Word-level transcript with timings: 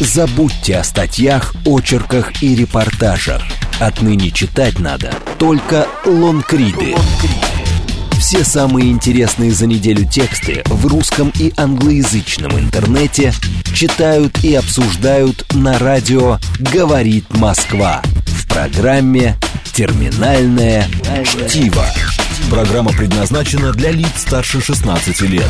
Забудьте 0.00 0.78
о 0.78 0.84
статьях, 0.84 1.54
очерках 1.66 2.42
и 2.42 2.54
репортажах. 2.56 3.42
Отныне 3.78 4.30
читать 4.30 4.78
надо 4.78 5.14
только 5.38 5.86
лонгриды. 6.06 6.94
Все 8.18 8.42
самые 8.42 8.90
интересные 8.90 9.50
за 9.52 9.66
неделю 9.66 10.08
тексты 10.08 10.62
в 10.64 10.86
русском 10.86 11.30
и 11.38 11.52
англоязычном 11.54 12.58
интернете 12.58 13.34
читают 13.74 14.42
и 14.42 14.54
обсуждают 14.54 15.44
на 15.52 15.78
радио 15.78 16.38
«Говорит 16.58 17.26
Москва» 17.36 18.00
в 18.26 18.48
программе 18.48 19.36
«Терминальное 19.74 20.88
чтиво». 21.24 21.84
Программа 22.48 22.90
предназначена 22.92 23.72
для 23.72 23.90
лиц 23.90 24.08
старше 24.16 24.62
16 24.62 25.20
лет. 25.22 25.48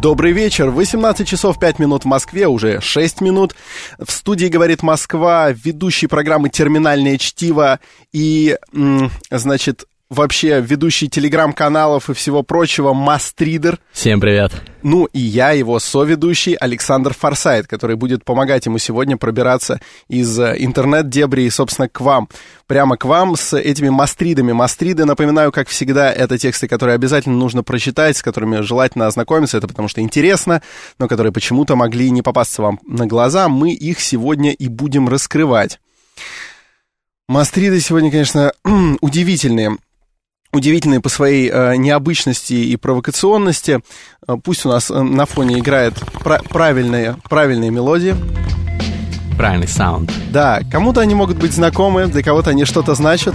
Добрый 0.00 0.32
вечер. 0.32 0.70
18 0.70 1.28
часов 1.28 1.58
5 1.58 1.78
минут 1.78 2.04
в 2.04 2.06
Москве, 2.06 2.48
уже 2.48 2.80
6 2.80 3.20
минут. 3.20 3.54
В 3.98 4.10
студии 4.10 4.46
«Говорит 4.46 4.82
Москва» 4.82 5.50
ведущий 5.52 6.06
программы 6.06 6.48
«Терминальное 6.48 7.18
чтиво» 7.18 7.78
и, 8.10 8.56
значит, 9.30 9.84
вообще 10.12 10.60
ведущий 10.60 11.08
телеграм-каналов 11.08 12.10
и 12.10 12.14
всего 12.14 12.42
прочего 12.42 12.92
Мастридер. 12.92 13.78
Всем 13.92 14.20
привет. 14.20 14.52
Ну 14.82 15.06
и 15.06 15.18
я, 15.18 15.52
его 15.52 15.78
соведущий 15.78 16.54
Александр 16.54 17.14
Форсайт, 17.14 17.66
который 17.66 17.96
будет 17.96 18.24
помогать 18.24 18.66
ему 18.66 18.78
сегодня 18.78 19.16
пробираться 19.16 19.80
из 20.08 20.38
э, 20.38 20.56
интернет-дебри 20.58 21.42
и, 21.42 21.50
собственно, 21.50 21.88
к 21.88 22.00
вам. 22.00 22.28
Прямо 22.66 22.96
к 22.96 23.04
вам 23.04 23.36
с 23.36 23.56
этими 23.56 23.88
мастридами. 23.88 24.52
Мастриды, 24.52 25.04
напоминаю, 25.04 25.50
как 25.50 25.68
всегда, 25.68 26.12
это 26.12 26.36
тексты, 26.36 26.68
которые 26.68 26.94
обязательно 26.94 27.36
нужно 27.36 27.62
прочитать, 27.62 28.16
с 28.16 28.22
которыми 28.22 28.60
желательно 28.60 29.06
ознакомиться, 29.06 29.56
это 29.56 29.68
потому 29.68 29.88
что 29.88 30.00
интересно, 30.00 30.62
но 30.98 31.08
которые 31.08 31.32
почему-то 31.32 31.74
могли 31.74 32.10
не 32.10 32.22
попасться 32.22 32.60
вам 32.60 32.80
на 32.86 33.06
глаза. 33.06 33.48
Мы 33.48 33.72
их 33.72 34.00
сегодня 34.00 34.52
и 34.52 34.68
будем 34.68 35.08
раскрывать. 35.08 35.80
Мастриды 37.28 37.80
сегодня, 37.80 38.10
конечно, 38.10 38.52
удивительные 39.00 39.78
удивительные 40.52 41.00
по 41.00 41.08
своей 41.08 41.50
э, 41.50 41.76
необычности 41.76 42.52
и 42.52 42.76
провокационности. 42.76 43.80
Э, 44.28 44.36
пусть 44.42 44.66
у 44.66 44.68
нас 44.68 44.90
э, 44.90 45.00
на 45.00 45.24
фоне 45.26 45.58
играет 45.58 45.94
пра- 46.22 46.42
правильные, 46.48 47.16
правильные 47.28 47.70
мелодии. 47.70 48.14
Правильный 49.36 49.68
саунд. 49.68 50.12
Да, 50.30 50.60
кому-то 50.70 51.00
они 51.00 51.14
могут 51.14 51.38
быть 51.38 51.52
знакомы, 51.52 52.06
для 52.06 52.22
кого-то 52.22 52.50
они 52.50 52.64
что-то 52.66 52.94
значат. 52.94 53.34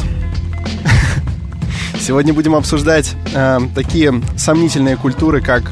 Сегодня 2.00 2.34
будем 2.34 2.54
обсуждать 2.56 3.16
э, 3.34 3.60
такие 3.74 4.22
сомнительные 4.38 4.96
культуры, 4.96 5.42
как... 5.42 5.72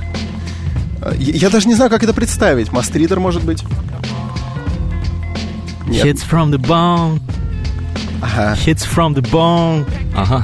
Э, 1.02 1.14
я 1.18 1.50
даже 1.52 1.68
не 1.68 1.76
знаю, 1.76 1.92
как 1.92 2.04
это 2.04 2.14
представить. 2.14 2.72
Мастридер, 2.72 3.20
может 3.20 3.44
быть? 3.44 3.64
Нет. 5.88 6.06
Hits 6.06 6.24
from 6.30 6.50
the 6.50 6.58
bone. 6.58 7.22
Ага. 8.22 8.58
Hits 8.66 8.84
from 8.84 9.14
the 9.14 9.22
bone. 9.22 9.86
Ага. 10.16 10.44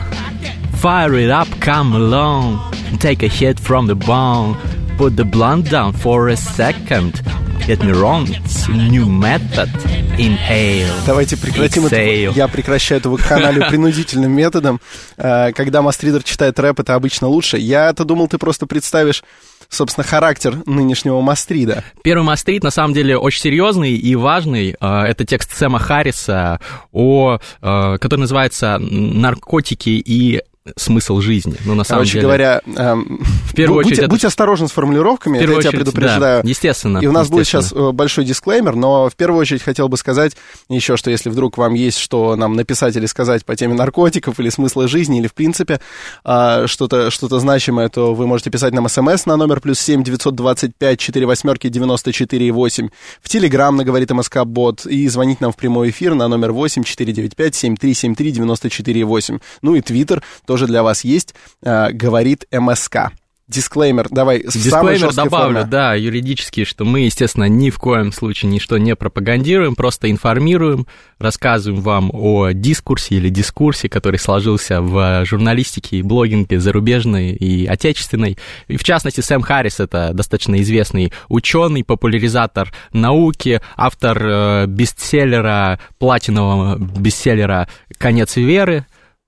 Fire 0.82 1.14
it 1.14 1.30
up, 1.30 1.48
come 1.60 1.94
along. 1.94 2.60
Take 3.00 3.22
a 3.22 3.28
hit 3.28 3.60
from 3.60 3.86
the 3.86 3.94
bone. 3.94 4.58
Put 4.98 5.16
the 5.16 5.24
blunt 5.24 5.70
down 5.70 5.94
for 5.94 6.30
a 6.30 6.36
second. 6.36 7.22
Get 7.68 7.84
me 7.84 7.92
wrong, 7.92 8.26
it's 8.28 8.68
new 8.68 9.06
method. 9.06 9.70
Inhale. 10.18 10.92
Давайте 11.06 11.38
прекратим 11.38 11.86
Exhale. 11.86 12.32
это. 12.32 12.36
Я 12.36 12.48
прекращаю 12.48 13.00
это 13.00 13.16
канале 13.18 13.64
принудительным 13.70 14.32
методом. 14.32 14.82
Э, 15.18 15.52
когда 15.54 15.84
мастридер 15.84 16.24
читает 16.24 16.58
рэп, 16.60 16.80
это 16.80 16.96
обычно 16.96 17.28
лучше. 17.28 17.60
Я-то 17.60 18.04
думал, 18.04 18.28
ты 18.28 18.40
просто 18.40 18.66
представишь 18.66 19.24
собственно, 19.70 20.04
характер 20.04 20.64
нынешнего 20.66 21.22
Мастрида. 21.22 21.84
Первый 22.04 22.24
Мастрид, 22.24 22.64
на 22.64 22.72
самом 22.72 22.94
деле, 22.94 23.18
очень 23.18 23.42
серьезный 23.42 23.94
и 23.94 24.16
важный. 24.16 24.76
Э, 24.82 25.04
это 25.04 25.26
текст 25.26 25.56
Сэма 25.56 25.78
Харриса, 25.78 26.60
о, 26.92 27.38
э, 27.38 27.98
который 28.00 28.22
называется 28.22 28.80
«Наркотики 28.80 29.92
и 29.92 30.42
смысл 30.76 31.20
жизни. 31.22 31.56
Ну, 31.66 31.74
на 31.74 31.84
самом 31.84 32.02
Короче 32.02 32.14
деле... 32.14 32.24
говоря, 32.24 32.62
эм, 32.76 33.20
в 33.46 33.56
первую 33.56 33.84
будь, 33.84 33.94
очередь, 33.94 34.10
будь 34.10 34.24
осторожен 34.24 34.68
с 34.68 34.72
формулировками, 34.72 35.38
это 35.38 35.52
я 35.52 35.58
очередь, 35.58 35.72
тебя 35.72 35.80
предупреждаю. 35.80 36.44
Да, 36.44 36.50
естественно. 36.50 37.00
И 37.00 37.08
у 37.08 37.12
нас 37.12 37.30
будет 37.30 37.48
сейчас 37.48 37.66
естественно. 37.66 37.92
большой 37.92 38.26
дисклеймер, 38.26 38.76
но 38.76 39.10
в 39.10 39.16
первую 39.16 39.40
очередь 39.42 39.64
хотел 39.64 39.90
бы 39.90 39.98
сказать 39.98 40.38
еще, 40.70 40.98
что 40.98 41.10
если 41.10 41.30
вдруг 41.30 41.58
вам 41.58 41.74
есть 41.74 41.98
что 41.98 42.36
нам 42.36 42.54
написать 42.54 42.96
или 42.96 43.08
сказать 43.08 43.44
по 43.44 43.56
теме 43.56 43.74
наркотиков 43.74 44.40
или 44.40 44.50
смысла 44.50 44.88
жизни, 44.88 45.20
или 45.20 45.28
в 45.28 45.34
принципе 45.34 45.82
э, 46.24 46.66
что-то 46.68 47.10
что 47.10 47.28
значимое, 47.40 47.90
то 47.90 48.14
вы 48.14 48.28
можете 48.28 48.52
писать 48.52 48.74
нам 48.74 48.88
смс 48.88 49.26
на 49.26 49.38
номер 49.38 49.62
плюс 49.62 49.80
семь 49.80 50.04
девятьсот 50.04 50.36
двадцать 50.36 50.76
пять 50.76 51.00
четыре 51.00 51.26
восьмерки 51.26 51.70
девяносто 51.70 52.12
четыре 52.12 52.52
восемь, 52.52 52.90
в 53.22 53.30
Телеграм 53.30 53.76
на 53.76 53.84
говорит 53.84 54.12
МСК 54.12 54.44
Бот 54.46 54.86
и 54.86 55.08
звонить 55.08 55.42
нам 55.42 55.52
в 55.52 55.56
прямой 55.56 55.90
эфир 55.90 56.14
на 56.14 56.28
номер 56.28 56.52
восемь 56.52 56.84
четыре 56.84 57.14
девять 57.14 57.36
пять 57.36 57.56
семь 57.56 57.76
три 57.76 57.94
семь 57.94 58.14
три 58.16 58.32
девяносто 58.32 58.70
четыре 58.70 59.06
восемь. 59.06 59.40
Ну 59.62 59.76
и 59.76 59.82
Твиттер 59.82 60.22
тоже 60.52 60.68
для 60.68 60.84
вас 60.84 61.06
есть 61.06 61.34
э, 61.64 61.94
говорит 61.94 62.46
МСК. 62.52 63.14
Дисклеймер, 63.48 64.08
давай, 64.10 64.44
Дисклеймер 64.44 65.14
добавлю, 65.14 65.60
форме. 65.60 65.70
да, 65.70 65.94
юридически, 65.94 66.66
что 66.66 66.84
мы, 66.84 67.02
естественно, 67.02 67.46
ни 67.46 67.70
в 67.70 67.80
коем 67.80 68.12
случае 68.12 68.52
ничто 68.52 68.78
не 68.78 68.98
пропагандируем, 68.98 69.76
просто 69.76 70.12
информируем, 70.12 70.88
рассказываем 71.20 71.82
вам 71.82 72.12
о 72.14 72.52
дискурсе 72.52 73.16
или 73.16 73.30
дискурсе, 73.30 73.88
который 73.88 74.20
сложился 74.20 74.82
в 74.82 75.24
журналистике 75.26 75.98
и 75.98 76.02
блогинге 76.02 76.60
зарубежной 76.60 77.32
и 77.32 77.66
отечественной. 77.66 78.38
И, 78.68 78.76
в 78.76 78.84
частности, 78.84 79.22
Сэм 79.22 79.42
Харрис— 79.42 79.80
это 79.80 80.12
достаточно 80.14 80.62
известный 80.62 81.14
ученый, 81.30 81.86
популяризатор 81.86 82.74
науки, 82.92 83.62
автор 83.78 84.18
э, 84.22 84.66
бестселлера, 84.68 85.80
платинового 85.98 86.78
бестселлера 86.78 87.70
«Конец 87.98 88.36
веры», 88.36 88.86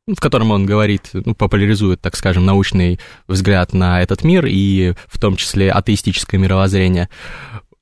в 0.07 0.19
котором 0.19 0.51
он 0.51 0.65
говорит, 0.65 1.09
ну, 1.13 1.33
популяризует, 1.33 2.01
так 2.01 2.15
скажем, 2.15 2.45
научный 2.45 2.99
взгляд 3.27 3.73
на 3.73 4.01
этот 4.01 4.23
мир 4.23 4.45
и 4.45 4.93
в 5.07 5.19
том 5.19 5.35
числе 5.37 5.71
атеистическое 5.71 6.39
мировоззрение. 6.39 7.09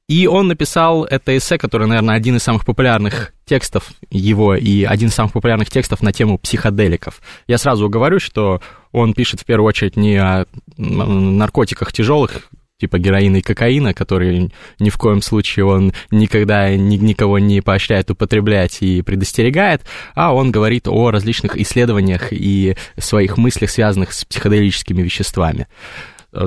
И 0.07 0.27
он 0.27 0.49
написал 0.49 1.05
это 1.05 1.35
эссе, 1.37 1.57
которое, 1.57 1.85
наверное, 1.85 2.15
один 2.15 2.35
из 2.35 2.43
самых 2.43 2.65
популярных 2.65 3.33
текстов 3.45 3.91
его 4.09 4.55
и 4.55 4.83
один 4.83 5.07
из 5.07 5.13
самых 5.13 5.31
популярных 5.31 5.69
текстов 5.69 6.01
на 6.01 6.11
тему 6.11 6.37
психоделиков. 6.37 7.21
Я 7.47 7.57
сразу 7.57 7.87
говорю, 7.89 8.19
что 8.19 8.61
он 8.91 9.13
пишет 9.13 9.39
в 9.39 9.45
первую 9.45 9.67
очередь 9.69 9.95
не 9.95 10.17
о 10.17 10.45
наркотиках 10.77 11.93
тяжелых, 11.93 12.49
типа 12.81 12.97
героина 12.97 13.38
и 13.38 13.42
кокаина, 13.42 13.94
который 13.94 14.52
ни 14.80 14.90
в 14.90 14.97
коем 14.97 15.22
случае 15.22 15.66
он 15.66 15.94
никогда 16.09 16.75
ни, 16.75 16.97
никого 16.97 17.38
не 17.38 17.62
поощряет 17.62 18.09
употреблять 18.09 18.81
и 18.81 19.03
предостерегает, 19.03 19.84
а 20.16 20.34
он 20.34 20.52
говорит 20.52 20.88
о 20.88 21.12
различных 21.12 21.58
исследованиях 21.58 22.30
и 22.31 22.75
своих 22.97 23.38
мыслях, 23.38 23.69
связанных 23.69 24.14
с 24.14 24.25
психоделическими 24.25 25.03
веществами. 25.03 25.68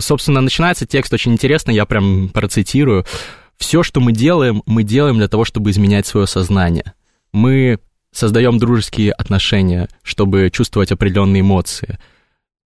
Собственно, 0.00 0.40
начинается 0.40 0.86
текст 0.86 1.12
очень 1.12 1.32
интересно, 1.32 1.70
я 1.70 1.86
прям 1.86 2.30
процитирую. 2.30 3.06
«Все, 3.56 3.84
что 3.84 4.00
мы 4.00 4.12
делаем, 4.12 4.64
мы 4.66 4.82
делаем 4.82 5.18
для 5.18 5.28
того, 5.28 5.44
чтобы 5.44 5.70
изменять 5.70 6.06
свое 6.08 6.26
сознание. 6.26 6.94
Мы 7.32 7.78
создаем 8.10 8.58
дружеские 8.58 9.12
отношения, 9.12 9.88
чтобы 10.02 10.50
чувствовать 10.50 10.90
определенные 10.90 11.42
эмоции– 11.42 11.98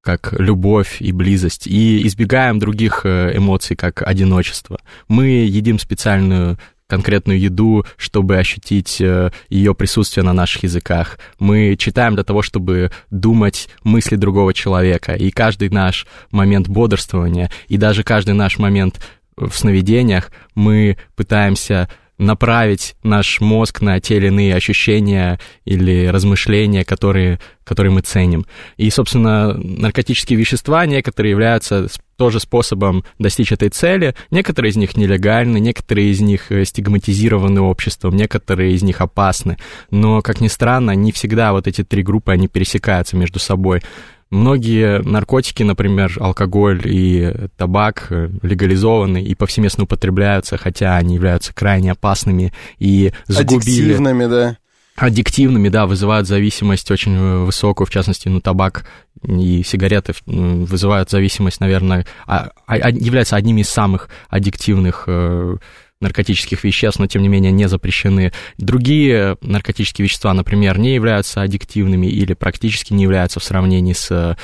как 0.09 0.33
любовь 0.41 1.03
и 1.03 1.13
близость, 1.13 1.67
и 1.67 2.07
избегаем 2.07 2.59
других 2.59 3.03
э, 3.05 3.37
эмоций, 3.37 3.77
как 3.77 4.01
одиночество. 4.01 4.81
Мы 5.07 5.27
едим 5.27 5.79
специальную 5.79 6.57
конкретную 6.87 7.39
еду, 7.39 7.85
чтобы 7.99 8.39
ощутить 8.39 9.03
э, 9.03 9.31
ее 9.51 9.75
присутствие 9.75 10.25
на 10.25 10.33
наших 10.33 10.63
языках. 10.63 11.19
Мы 11.39 11.77
читаем 11.79 12.15
для 12.15 12.25
того, 12.25 12.41
чтобы 12.41 12.91
думать 13.11 13.69
мысли 13.85 14.17
другого 14.17 14.55
человека. 14.55 15.13
И 15.13 15.31
каждый 15.31 15.69
наш 15.69 16.07
момент 16.31 16.69
бодрствования, 16.69 17.51
и 17.67 17.77
даже 17.77 18.03
каждый 18.03 18.33
наш 18.33 18.57
момент 18.57 19.05
в 19.37 19.53
сновидениях 19.53 20.31
мы 20.55 20.97
пытаемся 21.17 21.91
направить 22.19 22.97
наш 23.03 23.41
мозг 23.41 23.81
на 23.81 24.01
те 24.01 24.17
или 24.17 24.27
иные 24.27 24.55
ощущения 24.55 25.39
или 25.65 26.07
размышления, 26.07 26.85
которые, 26.85 27.39
которые 27.65 27.93
мы 27.93 28.01
ценим. 28.01 28.45
И, 28.77 28.91
собственно, 28.91 29.55
наркотические 29.55 30.39
вещества 30.39 30.85
некоторые 30.85 31.31
являются 31.31 31.89
тоже 32.17 32.41
способом 32.41 33.05
достичь 33.19 33.53
этой 33.53 33.69
цели. 33.69 34.15
Некоторые 34.31 34.73
из 34.73 34.77
них 34.77 34.97
нелегальны, 34.97 35.59
некоторые 35.61 36.11
из 36.11 36.21
них 36.21 36.51
э, 36.51 36.65
стигматизированы 36.65 37.61
обществом, 37.61 38.17
некоторые 38.17 38.75
из 38.75 38.83
них 38.83 39.01
опасны. 39.01 39.57
Но, 39.91 40.21
как 40.21 40.41
ни 40.41 40.49
странно, 40.49 40.91
не 40.91 41.13
всегда 41.13 41.53
вот 41.53 41.69
эти 41.69 41.85
три 41.85 42.03
группы, 42.03 42.33
они 42.33 42.49
пересекаются 42.49 43.17
между 43.17 43.39
собой. 43.39 43.83
Многие 44.31 45.01
наркотики, 45.03 45.63
например, 45.63 46.15
алкоголь 46.21 46.83
и 46.85 47.35
табак 47.57 48.09
э, 48.11 48.29
легализованы 48.43 49.23
и 49.23 49.35
повсеместно 49.35 49.85
употребляются, 49.85 50.59
хотя 50.59 50.97
они 50.97 51.15
являются 51.15 51.55
крайне 51.55 51.93
опасными 51.93 52.53
и 52.79 53.13
загубили... 53.27 53.93
Аддиктивными, 53.93 54.27
да. 54.27 54.59
аддиктивными, 54.97 55.71
да, 55.71 55.87
вызывают 55.87 56.29
зависимость 56.29 56.91
очень 56.91 57.15
э, 57.15 57.39
высокую, 57.45 57.87
в 57.87 57.91
частности, 57.91 58.29
ну, 58.29 58.43
табак 58.43 58.85
и 59.23 59.63
сигареты 59.63 60.13
вызывают 60.27 61.09
зависимость, 61.09 61.61
наверное, 61.61 62.07
а, 62.27 62.51
а, 62.67 62.91
являются 62.91 63.37
одними 63.37 63.63
из 63.63 63.71
самых 63.71 64.11
аддиктивных 64.29 65.05
э, 65.07 65.57
наркотических 66.01 66.65
веществ, 66.65 67.01
но 67.01 67.07
тем 67.07 67.23
не 67.23 67.29
менее 67.29 67.53
не 67.53 67.69
запрещены. 67.69 68.33
Другие 68.57 69.37
наркотические 69.41 70.05
вещества, 70.05 70.33
например, 70.33 70.79
не 70.79 70.95
являются 70.95 71.43
аддиктивными 71.43 72.07
или 72.07 72.35
практически 72.35 72.93
не 72.93 73.03
являются 73.03 73.41
в 73.41 73.45
сравнении 73.45 73.93
с 73.93 74.37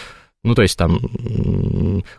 ну, 0.44 0.54
то 0.54 0.60
есть 0.60 0.76
там 0.76 1.00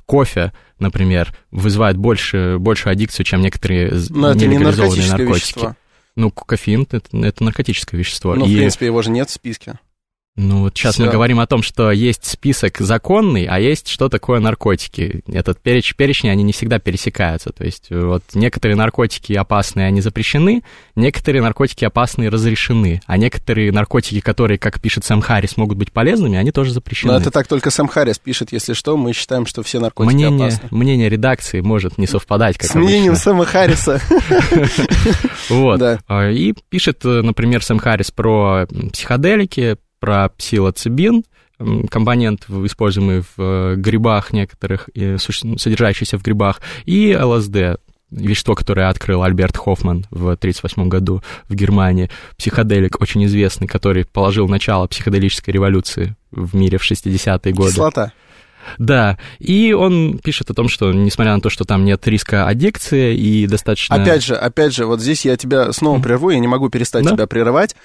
кофе, 0.07 0.51
например, 0.79 1.37
вызывает 1.51 1.95
больше, 1.95 2.57
большую 2.59 2.93
аддикцию, 2.93 3.23
чем 3.23 3.41
некоторые 3.41 3.93
Но 4.09 4.33
нелегализованные 4.33 5.03
не 5.03 5.09
наркотики. 5.09 5.35
Вещество. 5.35 5.75
Ну, 6.15 6.31
кофеин 6.31 6.87
это, 6.89 7.01
это 7.17 7.43
наркотическое 7.43 7.99
вещество. 7.99 8.33
Ну, 8.33 8.47
и... 8.47 8.53
в 8.53 8.57
принципе, 8.57 8.87
его 8.87 9.03
же 9.03 9.11
нет 9.11 9.29
в 9.29 9.33
списке. 9.33 9.79
Ну 10.37 10.63
вот 10.63 10.77
сейчас 10.77 10.95
Всё. 10.95 11.05
мы 11.05 11.11
говорим 11.11 11.39
о 11.39 11.47
том, 11.47 11.63
что 11.63 11.91
есть 11.91 12.25
список 12.25 12.79
законный, 12.79 13.45
а 13.45 13.57
есть 13.57 13.87
что 13.87 14.09
такое 14.09 14.41
наркотики. 14.41 15.23
Этот 15.27 15.61
переч, 15.61 15.95
перечни, 15.95 16.27
они 16.27 16.43
не 16.43 16.51
всегда 16.51 16.77
пересекаются. 16.77 17.51
То 17.51 17.63
есть 17.63 17.87
вот 17.89 18.21
некоторые 18.33 18.75
наркотики 18.75 19.31
опасные, 19.31 19.87
они 19.87 20.01
запрещены, 20.01 20.63
некоторые 20.95 21.41
наркотики 21.41 21.85
опасные 21.85 22.27
разрешены, 22.27 23.01
а 23.05 23.15
некоторые 23.15 23.71
наркотики, 23.71 24.19
которые, 24.19 24.57
как 24.57 24.81
пишет 24.81 25.05
Сэм 25.05 25.21
Харрис, 25.21 25.55
могут 25.55 25.77
быть 25.77 25.93
полезными, 25.93 26.37
они 26.37 26.51
тоже 26.51 26.73
запрещены. 26.73 27.13
Но 27.13 27.19
это 27.19 27.31
так 27.31 27.47
только 27.47 27.69
Сэм 27.69 27.87
Харрис 27.87 28.19
пишет, 28.19 28.51
если 28.51 28.73
что, 28.73 28.97
мы 28.97 29.13
считаем, 29.13 29.45
что 29.45 29.63
все 29.63 29.79
наркотики 29.79 30.15
мнение, 30.15 30.47
опасны. 30.47 30.67
Мнение 30.71 31.07
редакции 31.07 31.61
может 31.61 31.97
не 31.97 32.07
совпадать, 32.07 32.57
как 32.57 32.69
С 32.69 32.75
мнением 32.75 33.15
Сэма 33.15 33.45
Харриса. 33.45 34.01
Вот. 35.47 35.79
А, 36.07 36.29
и 36.31 36.53
пишет, 36.69 37.03
например, 37.03 37.63
Сэм 37.63 37.77
Харрис 37.77 38.09
про 38.09 38.65
психоделики, 38.91 39.77
про 40.05 40.29
псилоцибин, 40.29 41.23
компонент, 41.89 42.45
используемый 42.47 43.21
в 43.21 43.39
э, 43.39 43.75
грибах 43.75 44.33
некоторых, 44.33 44.87
содержащийся 44.93 46.19
в 46.19 46.21
грибах, 46.21 46.61
и 46.85 47.17
ЛСД, 47.19 47.81
вещество, 48.11 48.53
которое 48.53 48.87
открыл 48.89 49.23
Альберт 49.23 49.57
Хоффман 49.57 50.05
в 50.11 50.29
1938 50.29 50.89
году 50.89 51.23
в 51.49 51.55
Германии, 51.55 52.11
психоделик 52.37 53.01
очень 53.01 53.25
известный, 53.25 53.67
который 53.67 54.05
положил 54.05 54.47
начало 54.47 54.85
психоделической 54.85 55.51
революции 55.51 56.15
в 56.29 56.55
мире 56.55 56.77
в 56.77 56.83
60-е 56.83 57.51
годы. 57.51 57.71
Кислота. 57.71 58.11
Да, 58.77 59.17
и 59.39 59.73
он 59.73 60.19
пишет 60.19 60.51
о 60.51 60.53
том, 60.53 60.69
что 60.69 60.93
несмотря 60.93 61.33
на 61.33 61.41
то, 61.41 61.49
что 61.49 61.65
там 61.65 61.83
нет 61.83 62.05
риска 62.07 62.47
аддикции 62.47 63.15
и 63.15 63.47
достаточно... 63.47 63.95
Опять 63.95 64.23
же, 64.23 64.35
опять 64.35 64.73
же, 64.73 64.85
вот 64.85 65.01
здесь 65.01 65.25
я 65.25 65.35
тебя 65.35 65.71
снова 65.71 65.99
прерву, 65.99 66.29
я 66.29 66.39
не 66.39 66.47
могу 66.47 66.69
перестать 66.69 67.05
да? 67.05 67.11
тебя 67.11 67.27
прерывать. 67.27 67.75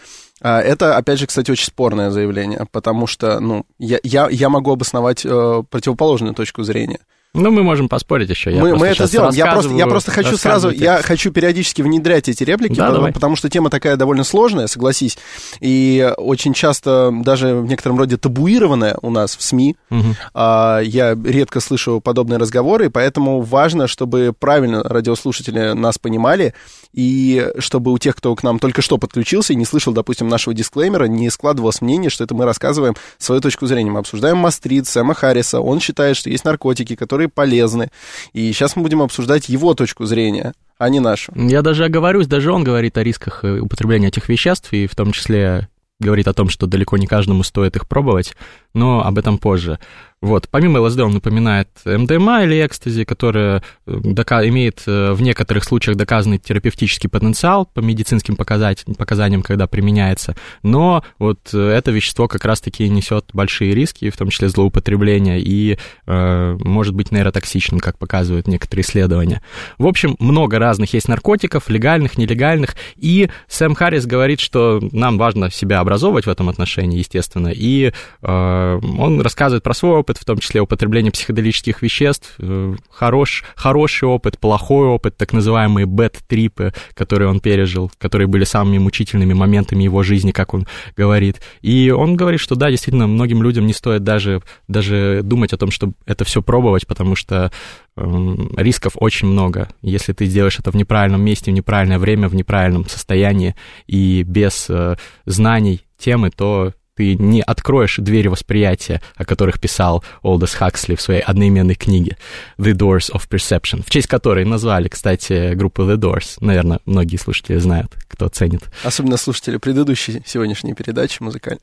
А, 0.42 0.60
это, 0.60 0.96
опять 0.96 1.18
же, 1.18 1.26
кстати, 1.26 1.50
очень 1.50 1.66
спорное 1.66 2.10
заявление, 2.10 2.66
потому 2.70 3.06
что, 3.06 3.40
ну, 3.40 3.66
я, 3.78 3.98
я, 4.02 4.28
я 4.30 4.48
могу 4.48 4.72
обосновать 4.72 5.24
э, 5.24 5.62
противоположную 5.68 6.34
точку 6.34 6.62
зрения. 6.62 7.00
Ну, 7.32 7.52
мы 7.52 7.62
можем 7.62 7.88
поспорить 7.88 8.28
еще. 8.28 8.52
Я 8.52 8.60
мы, 8.60 8.76
мы 8.76 8.88
это 8.88 9.06
сделаем. 9.06 9.32
Я 9.32 9.52
просто, 9.52 9.72
я 9.74 9.86
просто 9.86 10.10
хочу 10.10 10.36
сразу, 10.36 10.70
текст. 10.70 10.82
я 10.82 11.02
хочу 11.02 11.30
периодически 11.30 11.80
внедрять 11.80 12.28
эти 12.28 12.42
реплики, 12.42 12.74
да, 12.74 12.88
потому, 12.88 13.12
потому 13.12 13.36
что 13.36 13.48
тема 13.48 13.70
такая 13.70 13.96
довольно 13.96 14.24
сложная, 14.24 14.66
согласись, 14.66 15.16
и 15.60 16.12
очень 16.16 16.54
часто 16.54 17.12
даже 17.12 17.54
в 17.54 17.66
некотором 17.66 17.98
роде 17.98 18.16
табуированная 18.16 18.96
у 19.02 19.10
нас 19.10 19.36
в 19.36 19.42
СМИ. 19.42 19.76
Угу. 19.90 20.16
А, 20.34 20.80
я 20.80 21.16
редко 21.24 21.60
слышу 21.60 22.00
подобные 22.00 22.38
разговоры, 22.38 22.86
и 22.86 22.88
поэтому 22.88 23.40
важно, 23.42 23.86
чтобы 23.86 24.34
правильно 24.36 24.82
радиослушатели 24.82 25.72
нас 25.72 25.98
понимали, 25.98 26.54
и 26.92 27.48
чтобы 27.58 27.92
у 27.92 27.98
тех, 27.98 28.16
кто 28.16 28.34
к 28.34 28.42
нам 28.42 28.58
только 28.58 28.82
что 28.82 28.98
подключился 28.98 29.52
и 29.52 29.56
не 29.56 29.64
слышал, 29.64 29.92
допустим, 29.92 30.28
нашего 30.28 30.52
дисклеймера, 30.54 31.04
не 31.04 31.30
складывалось 31.30 31.80
мнение, 31.80 32.10
что 32.10 32.24
это 32.24 32.34
мы 32.34 32.44
рассказываем 32.44 32.96
свою 33.18 33.40
точку 33.40 33.66
зрения. 33.66 33.90
Мы 33.90 34.00
обсуждаем 34.00 34.38
Мастрид, 34.38 34.88
Сэма 34.88 35.14
Харриса, 35.14 35.60
он 35.60 35.78
считает, 35.78 36.16
что 36.16 36.30
есть 36.30 36.44
наркотики, 36.44 36.96
которые 36.96 37.19
которые 37.20 37.28
полезны. 37.28 37.90
И 38.32 38.52
сейчас 38.52 38.76
мы 38.76 38.82
будем 38.82 39.02
обсуждать 39.02 39.48
его 39.48 39.74
точку 39.74 40.06
зрения 40.06 40.52
а 40.78 40.88
не 40.88 40.98
нашу. 40.98 41.32
Я 41.36 41.60
даже 41.60 41.84
оговорюсь, 41.84 42.26
даже 42.26 42.50
он 42.50 42.64
говорит 42.64 42.96
о 42.96 43.02
рисках 43.02 43.44
э, 43.44 43.58
употребления 43.58 44.08
этих 44.08 44.30
веществ, 44.30 44.72
и 44.72 44.86
в 44.86 44.94
том 44.94 45.12
числе 45.12 45.68
говорит 45.98 46.26
о 46.26 46.32
том, 46.32 46.48
что 46.48 46.66
далеко 46.66 46.96
не 46.96 47.06
каждому 47.06 47.42
стоит 47.42 47.76
их 47.76 47.86
пробовать, 47.86 48.34
но 48.72 49.04
об 49.04 49.18
этом 49.18 49.36
позже. 49.36 49.78
Вот. 50.22 50.48
Помимо 50.50 50.80
ЛСД 50.80 51.00
он 51.00 51.12
напоминает 51.12 51.68
МДМА 51.86 52.44
или 52.44 52.66
экстази, 52.66 53.04
которая 53.04 53.62
э, 53.86 53.92
имеет 53.92 54.82
э, 54.86 55.12
в 55.12 55.22
некоторых 55.22 55.64
случаях 55.64 55.96
доказанный 55.96 56.36
терапевтический 56.38 57.08
потенциал 57.08 57.64
по 57.64 57.80
медицинским 57.80 58.36
показаниям, 58.36 59.42
когда 59.42 59.66
применяется, 59.66 60.36
но 60.62 61.02
вот 61.18 61.50
э, 61.54 61.70
это 61.70 61.90
вещество 61.90 62.28
как 62.28 62.44
раз-таки 62.44 62.86
несет 62.88 63.30
большие 63.32 63.74
риски, 63.74 64.10
в 64.10 64.16
том 64.18 64.28
числе 64.28 64.50
злоупотребление, 64.50 65.40
и 65.40 65.78
э, 66.06 66.58
может 66.60 66.94
быть 66.94 67.12
нейротоксичным, 67.12 67.80
как 67.80 67.96
показывают 67.96 68.46
некоторые 68.46 68.84
исследования. 68.84 69.40
В 69.78 69.86
общем, 69.86 70.16
много 70.18 70.58
разных 70.58 70.92
есть 70.92 71.08
наркотиков, 71.08 71.70
легальных, 71.70 72.18
нелегальных, 72.18 72.76
и 72.96 73.30
Сэм 73.48 73.74
Харрис 73.74 74.04
говорит, 74.04 74.40
что 74.40 74.80
нам 74.92 75.16
важно 75.16 75.50
себя 75.50 75.80
образовывать 75.80 76.26
в 76.26 76.30
этом 76.30 76.50
отношении, 76.50 76.98
естественно, 76.98 77.48
и 77.48 77.92
э, 78.20 78.80
он 78.98 79.20
рассказывает 79.22 79.62
про 79.62 79.72
свой 79.72 79.92
опыт, 79.92 80.09
опыт, 80.10 80.18
в 80.18 80.24
том 80.24 80.38
числе 80.38 80.60
употребление 80.60 81.12
психоделических 81.12 81.82
веществ, 81.82 82.34
э, 82.38 82.74
хорош, 82.90 83.44
хороший 83.54 84.08
опыт, 84.08 84.38
плохой 84.38 84.88
опыт, 84.88 85.16
так 85.16 85.32
называемые 85.32 85.86
бэт-трипы, 85.86 86.72
которые 86.94 87.28
он 87.28 87.40
пережил, 87.40 87.90
которые 87.98 88.26
были 88.26 88.44
самыми 88.44 88.78
мучительными 88.78 89.32
моментами 89.34 89.84
его 89.84 90.02
жизни, 90.02 90.32
как 90.32 90.54
он 90.54 90.66
говорит. 90.96 91.40
И 91.62 91.90
он 91.90 92.16
говорит, 92.16 92.40
что 92.40 92.56
да, 92.56 92.70
действительно, 92.70 93.06
многим 93.06 93.42
людям 93.42 93.66
не 93.66 93.72
стоит 93.72 94.02
даже, 94.02 94.42
даже 94.68 95.20
думать 95.22 95.52
о 95.52 95.56
том, 95.56 95.70
чтобы 95.70 95.94
это 96.06 96.24
все 96.24 96.42
пробовать, 96.42 96.86
потому 96.86 97.14
что 97.14 97.52
э, 97.96 98.36
рисков 98.56 98.94
очень 98.96 99.28
много. 99.28 99.68
Если 99.82 100.12
ты 100.12 100.26
сделаешь 100.26 100.58
это 100.58 100.72
в 100.72 100.74
неправильном 100.76 101.22
месте, 101.22 101.52
в 101.52 101.54
неправильное 101.54 101.98
время, 101.98 102.28
в 102.28 102.34
неправильном 102.34 102.88
состоянии 102.88 103.54
и 103.86 104.24
без 104.24 104.66
э, 104.68 104.96
знаний 105.24 105.82
темы, 105.98 106.30
то 106.30 106.72
ты 107.00 107.14
не 107.14 107.40
откроешь 107.40 107.96
двери 107.96 108.28
восприятия, 108.28 109.00
о 109.16 109.24
которых 109.24 109.58
писал 109.58 110.04
Олдес 110.20 110.52
Хаксли 110.52 110.96
в 110.96 111.00
своей 111.00 111.22
одноименной 111.22 111.74
книге 111.74 112.18
«The 112.58 112.72
Doors 112.72 113.10
of 113.10 113.26
Perception», 113.26 113.82
в 113.86 113.88
честь 113.88 114.06
которой 114.06 114.44
назвали, 114.44 114.88
кстати, 114.88 115.54
группу 115.54 115.80
The 115.84 115.96
Doors. 115.96 116.36
Наверное, 116.40 116.80
многие 116.84 117.16
слушатели 117.16 117.56
знают, 117.56 117.96
кто 118.06 118.28
ценит. 118.28 118.64
Особенно 118.84 119.16
слушатели 119.16 119.56
предыдущей 119.56 120.22
сегодняшней 120.26 120.74
передачи 120.74 121.22
музыкальной. 121.22 121.62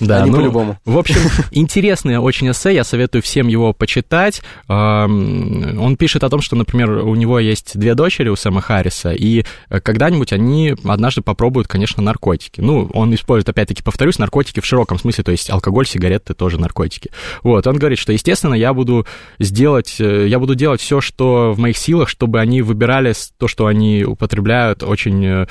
Да, 0.00 0.22
Они 0.22 0.30
ну, 0.30 0.38
по-любому. 0.38 0.78
В 0.86 0.96
общем, 0.96 1.20
интересное 1.50 2.18
очень 2.18 2.50
эссе, 2.50 2.74
я 2.74 2.82
советую 2.82 3.20
всем 3.20 3.48
его 3.48 3.74
почитать. 3.74 4.40
Он 4.68 5.96
пишет 5.98 6.24
о 6.24 6.30
том, 6.30 6.40
что, 6.40 6.56
например, 6.56 6.90
у 6.90 7.14
него 7.14 7.38
есть 7.38 7.78
две 7.78 7.94
дочери 7.94 8.30
у 8.30 8.36
Сэма 8.36 8.62
Харриса, 8.62 9.12
и 9.12 9.44
э, 9.68 9.80
когда-нибудь 9.80 10.32
они 10.32 10.74
однажды 10.84 11.20
попробуют, 11.20 11.68
конечно, 11.68 12.02
наркотики. 12.02 12.62
Ну, 12.62 12.88
он 12.94 13.14
использует, 13.14 13.50
опять-таки, 13.50 13.82
повторюсь, 13.82 14.18
наркотики 14.18 14.60
в 14.60 14.64
широком 14.64 14.77
широком 14.78 14.98
смысле, 14.98 15.24
то 15.24 15.32
есть 15.32 15.50
алкоголь, 15.50 15.86
сигареты 15.86 16.34
тоже 16.34 16.60
наркотики. 16.60 17.10
Вот, 17.42 17.66
он 17.66 17.76
говорит, 17.76 17.98
что, 17.98 18.12
естественно, 18.12 18.54
я 18.54 18.72
буду 18.72 19.06
сделать, 19.40 19.96
э, 19.98 20.28
я 20.28 20.38
буду 20.38 20.54
делать 20.54 20.80
все, 20.80 21.00
что 21.00 21.52
в 21.52 21.58
моих 21.58 21.76
силах, 21.76 22.08
чтобы 22.08 22.38
они 22.38 22.62
выбирали 22.62 23.12
то, 23.38 23.48
что 23.48 23.66
они 23.66 24.04
употребляют, 24.04 24.84
очень 24.84 25.24
э, 25.24 25.46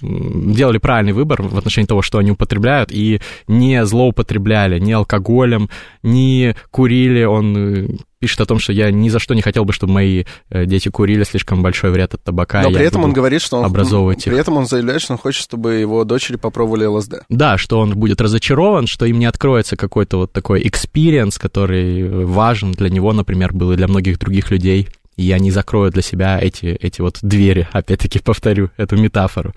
делали 0.00 0.78
правильный 0.78 1.12
выбор 1.12 1.42
в 1.42 1.58
отношении 1.58 1.86
того, 1.86 2.02
что 2.02 2.18
они 2.18 2.30
употребляют, 2.30 2.90
и 2.92 3.20
не 3.48 3.84
злоупотребляли 3.84 4.78
ни 4.78 4.92
алкоголем, 4.92 5.68
ни 6.02 6.54
курили. 6.70 7.24
Он 7.24 7.98
пишет 8.22 8.40
о 8.40 8.46
том, 8.46 8.60
что 8.60 8.72
я 8.72 8.92
ни 8.92 9.08
за 9.08 9.18
что 9.18 9.34
не 9.34 9.42
хотел 9.42 9.64
бы, 9.64 9.72
чтобы 9.72 9.94
мои 9.94 10.24
э, 10.48 10.64
дети 10.64 10.88
курили 10.88 11.24
слишком 11.24 11.60
большой 11.60 11.90
вред 11.90 12.14
от 12.14 12.22
табака. 12.22 12.62
Но 12.62 12.70
при 12.70 12.84
этом 12.84 13.02
он 13.02 13.12
говорит, 13.12 13.42
что 13.42 13.58
он 13.58 13.64
образовывать 13.64 14.24
при 14.24 14.38
этом 14.38 14.56
он 14.56 14.66
заявляет, 14.66 15.02
что 15.02 15.14
он 15.14 15.18
хочет, 15.18 15.42
чтобы 15.42 15.74
его 15.74 16.04
дочери 16.04 16.36
попробовали 16.36 16.84
ЛСД. 16.84 17.24
Да, 17.28 17.58
что 17.58 17.80
он 17.80 17.94
будет 17.94 18.20
разочарован, 18.20 18.86
что 18.86 19.06
им 19.06 19.18
не 19.18 19.26
откроется 19.26 19.76
какой-то 19.76 20.18
вот 20.18 20.32
такой 20.32 20.66
experience, 20.66 21.36
который 21.38 22.24
важен 22.24 22.70
для 22.72 22.90
него, 22.90 23.12
например, 23.12 23.52
был 23.52 23.72
и 23.72 23.76
для 23.76 23.88
многих 23.88 24.20
других 24.20 24.52
людей. 24.52 24.88
И 25.16 25.24
я 25.24 25.38
не 25.38 25.50
закрою 25.50 25.90
для 25.90 26.02
себя 26.02 26.38
эти, 26.40 26.66
эти 26.66 27.00
вот 27.00 27.18
двери, 27.22 27.68
опять-таки 27.72 28.18
повторю 28.18 28.70
эту 28.76 28.96
метафору. 28.96 29.54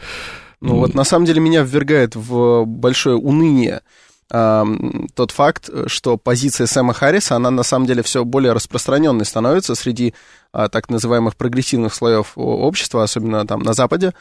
Ну 0.62 0.78
вот 0.78 0.96
на 0.96 1.04
самом 1.04 1.26
деле 1.26 1.42
меня 1.42 1.62
ввергает 1.62 2.16
в 2.16 2.66
большое 2.66 3.18
уныние 3.18 3.82
тот 4.29 5.32
факт, 5.32 5.70
что 5.86 6.17
позиция 6.17 6.65
Сэма 6.65 6.94
Харриса, 6.94 7.36
она 7.36 7.51
на 7.51 7.63
самом 7.63 7.86
деле 7.86 8.01
все 8.01 8.25
более 8.25 8.53
распространенной 8.53 9.24
становится 9.24 9.75
среди 9.75 10.15
а, 10.51 10.67
так 10.67 10.89
называемых 10.89 11.36
прогрессивных 11.36 11.94
слоев 11.94 12.32
общества, 12.36 13.03
особенно 13.03 13.46
там 13.46 13.62
на 13.62 13.74
Западе, 13.74 14.13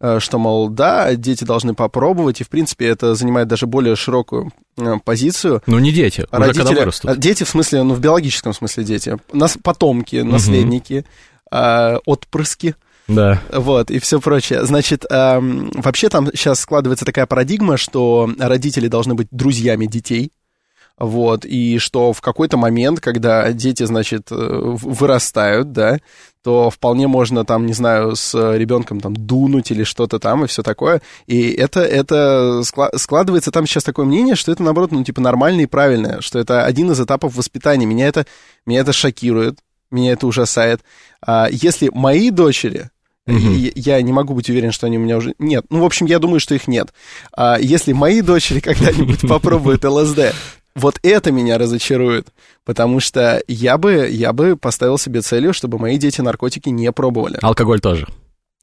э, 0.00 0.18
что, 0.18 0.38
мол, 0.38 0.68
да, 0.68 1.14
дети 1.14 1.44
должны 1.44 1.74
попробовать, 1.74 2.40
и, 2.40 2.44
в 2.44 2.48
принципе, 2.48 2.86
это 2.88 3.14
занимает 3.14 3.46
даже 3.46 3.66
более 3.66 3.94
широкую 3.94 4.50
э, 4.78 4.96
позицию. 5.04 5.62
Ну, 5.66 5.78
не 5.78 5.92
дети, 5.92 6.26
уже 6.32 6.42
Родители, 6.42 6.64
когда 6.64 6.80
вырастут. 6.80 7.10
А, 7.10 7.16
дети, 7.16 7.44
в 7.44 7.48
смысле, 7.48 7.82
ну, 7.84 7.94
в 7.94 8.00
биологическом 8.00 8.54
смысле 8.54 8.84
дети. 8.84 9.18
Нас, 9.32 9.56
потомки, 9.62 10.16
наследники, 10.16 11.04
угу. 11.50 12.00
отпрыски– 12.06 12.74
Да. 13.14 13.40
Вот, 13.52 13.90
и 13.90 13.98
все 13.98 14.20
прочее. 14.20 14.64
Значит, 14.64 15.04
эм, 15.10 15.70
вообще 15.74 16.08
там 16.08 16.28
сейчас 16.32 16.60
складывается 16.60 17.04
такая 17.04 17.26
парадигма, 17.26 17.76
что 17.76 18.30
родители 18.38 18.88
должны 18.88 19.14
быть 19.14 19.28
друзьями 19.30 19.86
детей, 19.86 20.32
вот, 20.98 21.44
и 21.44 21.78
что 21.78 22.12
в 22.12 22.20
какой-то 22.20 22.56
момент, 22.56 23.00
когда 23.00 23.50
дети, 23.52 23.82
значит, 23.84 24.28
э, 24.30 24.36
вырастают, 24.36 25.72
да, 25.72 25.98
то 26.44 26.70
вполне 26.70 27.08
можно 27.08 27.44
там, 27.44 27.66
не 27.66 27.72
знаю, 27.72 28.14
с 28.14 28.34
ребенком 28.56 29.00
там 29.00 29.16
дунуть 29.16 29.72
или 29.72 29.82
что-то 29.82 30.20
там 30.20 30.44
и 30.44 30.46
все 30.46 30.62
такое. 30.62 31.02
И 31.26 31.50
это, 31.50 31.80
это 31.80 32.62
складывается 32.96 33.50
там 33.50 33.66
сейчас 33.66 33.82
такое 33.82 34.06
мнение, 34.06 34.36
что 34.36 34.52
это, 34.52 34.62
наоборот, 34.62 34.92
ну, 34.92 35.02
типа, 35.02 35.20
нормально 35.20 35.62
и 35.62 35.66
правильное, 35.66 36.20
что 36.20 36.38
это 36.38 36.64
один 36.64 36.92
из 36.92 37.00
этапов 37.00 37.34
воспитания. 37.34 37.84
Меня 37.84 38.06
это, 38.06 38.24
меня 38.64 38.78
это 38.80 38.92
шокирует, 38.92 39.58
меня 39.90 40.12
это 40.12 40.28
ужасает. 40.28 40.82
А 41.20 41.48
если 41.50 41.90
мои 41.92 42.30
дочери, 42.30 42.90
Угу. 43.26 43.36
Я 43.74 44.02
не 44.02 44.12
могу 44.12 44.34
быть 44.34 44.50
уверен, 44.50 44.72
что 44.72 44.86
они 44.86 44.98
у 44.98 45.00
меня 45.00 45.16
уже... 45.16 45.34
Нет, 45.38 45.64
ну, 45.70 45.80
в 45.80 45.84
общем, 45.84 46.06
я 46.06 46.18
думаю, 46.18 46.40
что 46.40 46.54
их 46.54 46.66
нет. 46.66 46.92
А 47.36 47.58
если 47.60 47.92
мои 47.92 48.20
дочери 48.20 48.60
когда-нибудь 48.60 49.20
попробуют 49.28 49.84
ЛСД, 49.84 50.34
вот 50.74 50.98
это 51.02 51.30
меня 51.30 51.58
разочарует, 51.58 52.28
потому 52.64 53.00
что 53.00 53.42
я 53.46 53.78
бы, 53.78 54.08
я 54.10 54.32
бы 54.32 54.56
поставил 54.56 54.98
себе 54.98 55.20
целью, 55.20 55.52
чтобы 55.52 55.78
мои 55.78 55.98
дети 55.98 56.20
наркотики 56.20 56.68
не 56.70 56.90
пробовали. 56.92 57.38
Алкоголь 57.42 57.80
тоже. 57.80 58.06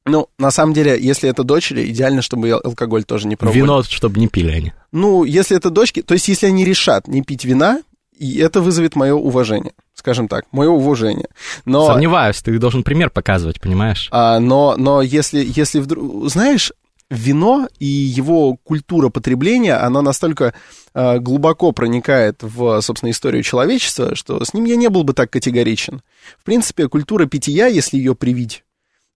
Ну, 0.06 0.28
на 0.40 0.50
самом 0.50 0.74
деле, 0.74 0.98
если 1.00 1.30
это 1.30 1.44
дочери, 1.44 1.90
идеально, 1.92 2.22
чтобы 2.22 2.52
алкоголь 2.52 3.04
тоже 3.04 3.28
не 3.28 3.36
пробовали. 3.36 3.62
Вино, 3.62 3.84
чтобы 3.84 4.20
не 4.20 4.28
пили 4.28 4.52
они. 4.52 4.74
Ну, 4.92 5.24
если 5.24 5.56
это 5.56 5.70
дочки, 5.70 6.02
то 6.02 6.14
есть 6.14 6.28
если 6.28 6.48
они 6.48 6.66
решат 6.66 7.08
не 7.08 7.22
пить 7.22 7.46
вина, 7.46 7.82
и 8.18 8.40
это 8.40 8.62
вызовет 8.62 8.96
мое 8.96 9.14
уважение, 9.14 9.74
скажем 10.00 10.28
так, 10.28 10.46
мое 10.52 10.70
уважение. 10.70 11.28
Но, 11.66 11.88
Сомневаюсь, 11.88 12.42
ты 12.42 12.58
должен 12.58 12.84
пример 12.84 13.10
показывать, 13.10 13.62
понимаешь? 13.62 14.10
А, 14.12 14.40
но, 14.40 14.76
но 14.78 15.02
если, 15.02 15.44
если 15.46 15.80
вдруг... 15.80 16.30
Знаешь, 16.30 16.72
вино 17.10 17.68
и 17.80 17.86
его 17.86 18.56
культура 18.56 19.10
потребления, 19.10 19.76
она 19.76 20.02
настолько 20.02 20.54
э, 20.94 21.20
глубоко 21.20 21.72
проникает 21.72 22.42
в, 22.42 22.82
собственно, 22.82 23.12
историю 23.12 23.44
человечества, 23.44 24.16
что 24.16 24.44
с 24.44 24.54
ним 24.54 24.66
я 24.66 24.76
не 24.76 24.90
был 24.90 25.04
бы 25.04 25.14
так 25.14 25.30
категоричен. 25.32 26.02
В 26.40 26.44
принципе, 26.44 26.88
культура 26.88 27.26
питья, 27.26 27.68
если 27.68 27.98
ее 27.98 28.16
привить, 28.16 28.64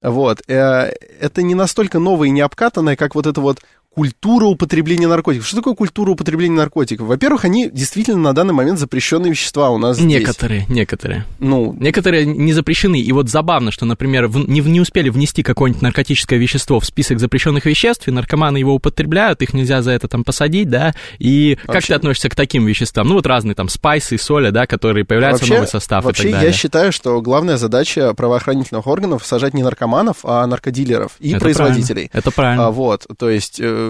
вот, 0.01 0.41
э, 0.47 0.93
это 1.21 1.41
не 1.43 1.55
настолько 1.55 1.99
новая 1.99 2.27
и 2.27 2.31
не 2.31 2.41
обкатанная, 2.41 2.97
как 2.97 3.15
вот 3.15 3.25
это 3.25 3.39
вот 3.39 3.59
культура 3.93 4.45
употребления 4.45 5.07
наркотиков. 5.07 5.47
Что 5.47 5.57
такое 5.57 5.75
культура 5.75 6.11
употребления 6.11 6.55
наркотиков? 6.55 7.07
Во-первых, 7.07 7.45
они 7.45 7.69
действительно 7.69 8.19
на 8.19 8.33
данный 8.33 8.53
момент 8.53 8.79
запрещенные 8.79 9.31
вещества 9.31 9.69
у 9.69 9.77
нас 9.77 9.99
Некоторые, 9.99 10.61
здесь. 10.61 10.75
некоторые. 10.75 11.25
Ну, 11.39 11.75
некоторые 11.79 12.25
не 12.25 12.53
запрещены. 12.53 12.99
И 12.99 13.11
вот 13.11 13.29
забавно, 13.29 13.71
что, 13.71 13.85
например, 13.85 14.27
в, 14.27 14.49
не, 14.49 14.61
не 14.61 14.79
успели 14.79 15.09
внести 15.09 15.43
какое-нибудь 15.43 15.81
наркотическое 15.81 16.39
вещество 16.39 16.79
в 16.79 16.85
список 16.85 17.19
запрещенных 17.19 17.65
веществ, 17.65 18.07
и 18.07 18.11
наркоманы 18.11 18.57
его 18.57 18.73
употребляют, 18.73 19.41
их 19.41 19.53
нельзя 19.53 19.81
за 19.81 19.91
это 19.91 20.07
там 20.07 20.23
посадить, 20.23 20.69
да? 20.69 20.93
И 21.19 21.57
вообще, 21.65 21.73
как 21.73 21.85
ты 21.85 21.93
относишься 21.93 22.29
к 22.29 22.35
таким 22.35 22.65
веществам? 22.65 23.07
Ну, 23.07 23.15
вот 23.15 23.27
разные 23.27 23.55
там 23.55 23.69
спайсы, 23.69 24.17
соли, 24.17 24.49
да, 24.49 24.65
которые 24.65 25.05
появляются 25.05 25.43
вообще, 25.43 25.53
новый 25.55 25.67
состав 25.67 26.03
вообще 26.03 26.23
и 26.23 26.25
так 26.31 26.39
далее. 26.39 26.51
я 26.51 26.57
считаю, 26.57 26.91
что 26.91 27.21
главная 27.21 27.57
задача 27.57 28.13
правоохранительных 28.13 28.87
органов 28.87 29.25
сажать 29.25 29.53
не 29.53 29.61
наркоманов, 29.61 30.17
а 30.23 30.45
наркодилеров 30.47 31.13
и 31.19 31.31
это 31.31 31.39
производителей. 31.39 32.09
Правильно. 32.09 32.19
Это 32.19 32.31
правильно. 32.31 32.67
А, 32.67 32.71
вот, 32.71 33.05
то 33.17 33.29
есть 33.29 33.59
э, 33.59 33.82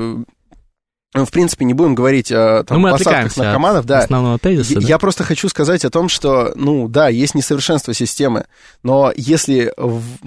в 1.13 1.29
принципе, 1.29 1.65
не 1.65 1.73
будем 1.73 1.93
говорить 1.93 2.31
о 2.31 2.63
там, 2.63 2.81
ну, 2.81 2.87
мы 2.87 2.97
посадках 2.97 3.37
наркоманов. 3.37 3.85
Да. 3.85 3.99
Основного 3.99 4.39
тезиса, 4.39 4.73
я, 4.73 4.79
да. 4.79 4.87
я 4.87 4.97
просто 4.97 5.23
хочу 5.23 5.47
сказать 5.47 5.85
о 5.85 5.91
том, 5.91 6.09
что, 6.09 6.53
ну, 6.55 6.87
да, 6.87 7.07
есть 7.07 7.35
несовершенство 7.35 7.93
системы, 7.93 8.45
но 8.81 9.13
если, 9.15 9.73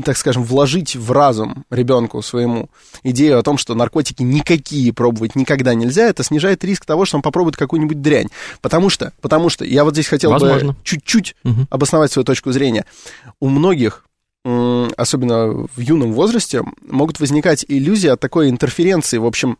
так 0.05 0.17
скажем, 0.17 0.45
вложить 0.45 0.95
в 0.95 1.11
разум 1.11 1.65
ребенку 1.71 2.23
своему 2.23 2.71
идею 3.03 3.39
о 3.39 3.43
том, 3.43 3.59
что 3.59 3.75
наркотики 3.75 4.23
никакие 4.23 4.93
пробовать 4.93 5.35
никогда 5.35 5.75
нельзя, 5.75 6.05
это 6.05 6.23
снижает 6.23 6.63
риск 6.65 6.85
того, 6.85 7.05
что 7.05 7.17
он 7.17 7.23
попробует 7.23 7.57
какую-нибудь 7.57 8.01
дрянь. 8.01 8.29
Потому 8.61 8.89
что, 8.89 9.13
потому 9.21 9.49
что, 9.49 9.65
я 9.65 9.83
вот 9.83 9.95
здесь 9.95 10.07
хотел 10.07 10.31
Возможно. 10.31 10.73
бы 10.73 10.79
чуть-чуть 10.85 11.35
угу. 11.43 11.67
обосновать 11.69 12.13
свою 12.13 12.25
точку 12.25 12.53
зрения. 12.53 12.85
У 13.41 13.49
многих 13.49 14.06
особенно 14.97 15.67
в 15.75 15.81
юном 15.81 16.13
возрасте, 16.13 16.63
могут 16.87 17.19
возникать 17.19 17.65
иллюзии 17.67 18.09
от 18.09 18.21
такой 18.21 18.49
интерференции, 18.49 19.19
в 19.19 19.27
общем, 19.27 19.59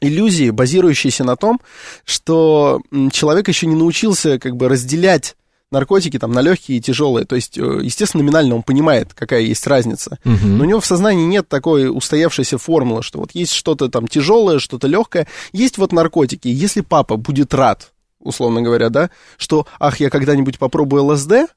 иллюзии, 0.00 0.50
базирующиеся 0.50 1.24
на 1.24 1.36
том, 1.36 1.60
что 2.04 2.82
человек 3.12 3.48
еще 3.48 3.66
не 3.66 3.76
научился 3.76 4.38
как 4.38 4.56
бы 4.56 4.68
разделять 4.68 5.36
наркотики 5.70 6.18
там 6.18 6.32
на 6.32 6.40
легкие 6.40 6.78
и 6.78 6.80
тяжелые. 6.80 7.26
То 7.26 7.34
есть, 7.34 7.58
э, 7.58 7.80
естественно, 7.82 8.22
номинально 8.22 8.56
он 8.56 8.62
понимает, 8.62 9.12
какая 9.14 9.40
есть 9.40 9.66
разница. 9.66 10.18
Угу. 10.24 10.46
Но 10.46 10.64
у 10.64 10.66
него 10.66 10.80
в 10.80 10.86
сознании 10.86 11.24
нет 11.24 11.48
такой 11.48 11.88
устоявшейся 11.88 12.58
формулы, 12.58 13.02
что 13.02 13.18
вот 13.18 13.30
есть 13.32 13.52
что-то 13.52 13.88
там 13.88 14.06
тяжелое, 14.06 14.58
что-то 14.58 14.86
легкое. 14.86 15.26
Есть 15.52 15.78
вот 15.78 15.92
наркотики. 15.92 16.48
Если 16.48 16.80
папа 16.80 17.16
будет 17.16 17.52
рад, 17.54 17.92
условно 18.20 18.62
говоря, 18.62 18.88
да, 18.88 19.10
что, 19.36 19.66
ах, 19.80 19.98
я 20.00 20.10
когда-нибудь 20.10 20.58
попробую 20.58 21.04
ЛСД, 21.06 21.48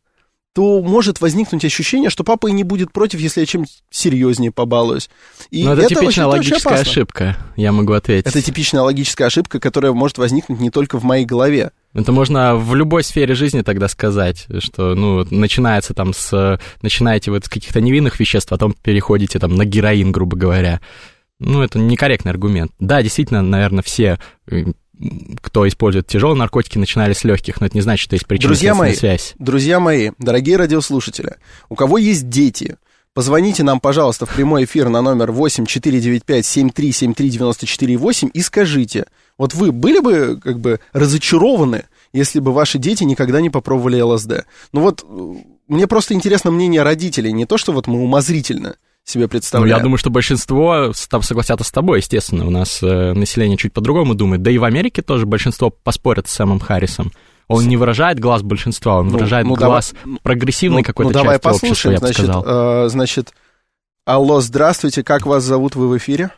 то 0.58 0.82
может 0.82 1.22
возникнуть 1.22 1.64
ощущение, 1.66 2.10
что 2.10 2.24
папа 2.24 2.48
и 2.48 2.52
не 2.52 2.64
будет 2.64 2.92
против, 2.92 3.20
если 3.20 3.42
я 3.42 3.46
чем-то 3.46 3.70
серьезнее 3.92 4.52
побалуюсь. 4.52 5.08
И 5.52 5.64
Но 5.64 5.74
это, 5.74 5.84
это 5.84 5.94
типичная 5.94 6.26
логическая 6.26 6.80
ошибка, 6.80 7.38
я 7.56 7.72
могу 7.72 7.94
ответить. 7.94 8.26
Это 8.26 8.42
типичная 8.42 8.82
логическая 8.82 9.28
ошибка, 9.28 9.60
которая 9.60 9.92
может 9.92 10.18
возникнуть 10.18 10.60
не 10.60 10.72
только 10.72 10.98
в 10.98 11.04
моей 11.04 11.26
голове. 11.26 11.74
Это 11.94 12.12
можно 12.12 12.56
в 12.56 12.74
любой 12.74 13.04
сфере 13.04 13.36
жизни 13.36 13.62
тогда 13.62 13.88
сказать, 13.88 14.48
что, 14.58 14.96
ну, 14.96 15.28
начинается 15.30 15.94
там 15.94 16.12
с... 16.12 16.60
Начинаете 16.82 17.30
вот 17.30 17.46
с 17.46 17.50
каких-то 17.50 17.80
невинных 17.80 18.20
веществ, 18.20 18.52
а 18.52 18.56
потом 18.56 18.74
переходите 18.74 19.38
там 19.38 19.54
на 19.54 19.64
героин, 19.64 20.12
грубо 20.12 20.38
говоря. 20.38 20.82
Ну, 21.40 21.62
это 21.62 21.78
некорректный 21.78 22.32
аргумент. 22.32 22.72
Да, 22.80 23.04
действительно, 23.04 23.44
наверное, 23.44 23.84
все 23.84 24.18
э, 24.50 24.64
кто 25.42 25.68
использует 25.68 26.08
тяжелые 26.08 26.38
наркотики, 26.38 26.78
начинали 26.78 27.14
с 27.14 27.24
легких, 27.24 27.60
но 27.62 27.68
это 27.68 27.76
не 27.76 27.82
значит, 27.82 28.04
что 28.04 28.16
есть 28.16 28.26
причинно 28.26 28.50
друзья 28.50 28.76
мои, 28.76 28.94
связь. 28.94 29.36
Друзья 29.38 29.80
мои, 29.80 30.12
дорогие 30.18 30.58
радиослушатели, 30.58 31.36
у 31.70 31.76
кого 31.76 31.98
есть 31.98 32.30
дети, 32.30 32.78
позвоните 33.14 33.64
нам, 33.64 33.80
пожалуйста, 33.80 34.26
в 34.26 34.34
прямой 34.34 34.66
эфир 34.66 34.90
на 34.90 35.02
номер 35.02 35.32
8 35.32 35.66
495 35.66 36.46
7373 36.46 37.30
94 37.30 37.98
8 37.98 38.30
и 38.34 38.42
скажите, 38.42 39.06
вот 39.38 39.54
вы 39.54 39.72
были 39.72 40.00
бы 40.00 40.40
как 40.44 40.60
бы 40.60 40.80
разочарованы, 40.94 41.86
если 42.14 42.40
бы 42.40 42.52
ваши 42.54 42.80
дети 42.80 43.04
никогда 43.04 43.42
не 43.42 43.50
попробовали 43.50 44.02
ЛСД? 44.02 44.46
Ну 44.72 44.82
вот, 44.82 45.06
мне 45.68 45.88
просто 45.88 46.14
интересно 46.14 46.52
мнение 46.52 46.82
родителей, 46.84 47.32
не 47.34 47.46
то, 47.46 47.58
что 47.58 47.72
вот 47.72 47.88
мы 47.88 48.02
умозрительно 48.02 48.78
себе 49.10 49.28
представляем. 49.28 49.72
Ну, 49.72 49.78
я 49.78 49.82
думаю, 49.82 49.98
что 49.98 50.10
большинство 50.10 50.92
там 51.10 51.22
согласятся 51.22 51.66
с 51.66 51.72
тобой, 51.72 52.00
естественно. 52.00 52.46
У 52.46 52.50
нас 52.50 52.82
э, 52.84 53.14
население 53.14 53.58
чуть 53.58 53.74
по-другому 53.74 54.16
думает. 54.16 54.42
Да 54.42 54.52
и 54.52 54.58
в 54.58 54.64
Америке 54.64 55.02
тоже 55.02 55.26
большинство 55.26 55.70
поспорят 55.70 56.28
с 56.28 56.32
Сэмом 56.32 56.60
Харрисом. 56.60 57.12
Он 57.48 57.64
не 57.66 57.78
выражает 57.78 58.20
глаз 58.20 58.44
большинства, 58.44 59.00
он 59.00 59.08
ну, 59.08 59.14
выражает 59.14 59.48
ну, 59.48 59.56
глаз 59.56 59.96
давай, 60.04 60.20
прогрессивной 60.22 60.82
ну, 60.82 60.86
какой-то 60.86 61.12
ну, 61.12 61.14
давай 61.14 61.36
части 61.36 61.44
послушаем, 61.44 61.96
общества, 61.96 62.00
значит, 62.00 62.20
я 62.20 62.34
бы 62.34 62.42
сказал. 62.42 62.86
Э, 62.86 62.90
значит, 62.90 63.34
алло, 64.06 64.42
здравствуйте, 64.42 65.04
как 65.04 65.26
вас 65.26 65.44
зовут, 65.44 65.76
вы 65.76 65.88
в 65.88 65.98
эфире? 65.98 66.30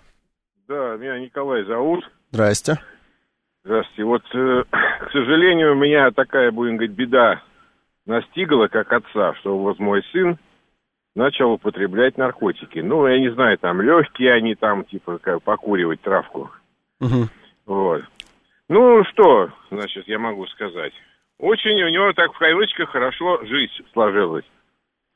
Да, 0.68 0.98
меня 0.98 1.18
Николай 1.18 1.66
зовут. 1.66 2.08
Здрасте. 2.32 2.78
Здравствуйте. 3.64 4.04
Вот, 4.04 4.22
э, 4.36 4.64
к 5.08 5.12
сожалению, 5.12 5.72
у 5.72 5.80
меня 5.80 6.12
такая, 6.12 6.52
будем 6.52 6.78
говорить, 6.78 6.96
беда 6.96 7.42
настигла, 8.06 8.68
как 8.68 8.92
отца, 8.94 9.34
что 9.40 9.58
вот 9.58 9.80
мой 9.80 10.04
сын 10.12 10.38
начал 11.20 11.52
употреблять 11.52 12.18
наркотики. 12.18 12.80
Ну, 12.80 13.06
я 13.06 13.20
не 13.20 13.30
знаю, 13.30 13.58
там 13.58 13.82
легкие 13.82 14.34
они 14.34 14.56
там, 14.56 14.86
типа, 14.86 15.18
как, 15.18 15.44
покуривать 15.44 16.02
травку. 16.02 16.50
Угу. 17.02 17.28
Вот. 17.66 18.04
Ну, 18.70 19.04
что, 19.04 19.50
значит, 19.70 20.08
я 20.08 20.18
могу 20.18 20.48
сказать. 20.48 20.94
Очень 21.38 21.84
у 21.84 21.90
него 21.90 22.14
так 22.14 22.34
в 22.34 22.38
кавычках 22.40 22.90
хорошо 22.90 23.44
жизнь 23.46 23.74
сложилась. 23.92 24.46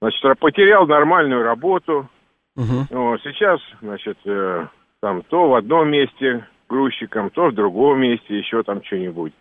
Значит, 0.02 0.40
потерял 0.40 0.86
нормальную 0.86 1.42
работу. 1.42 2.10
Угу. 2.58 2.88
Вот, 2.90 3.22
сейчас, 3.24 3.62
значит, 3.82 4.18
э, 4.26 4.68
там 5.00 5.22
то 5.24 5.50
в 5.50 5.56
одном 5.56 5.90
месте 5.90 6.46
грузчиком, 6.68 7.30
то 7.30 7.48
в 7.48 7.56
другом 7.56 8.02
месте, 8.02 8.38
еще 8.38 8.62
там 8.64 8.84
что-нибудь. 8.84 9.34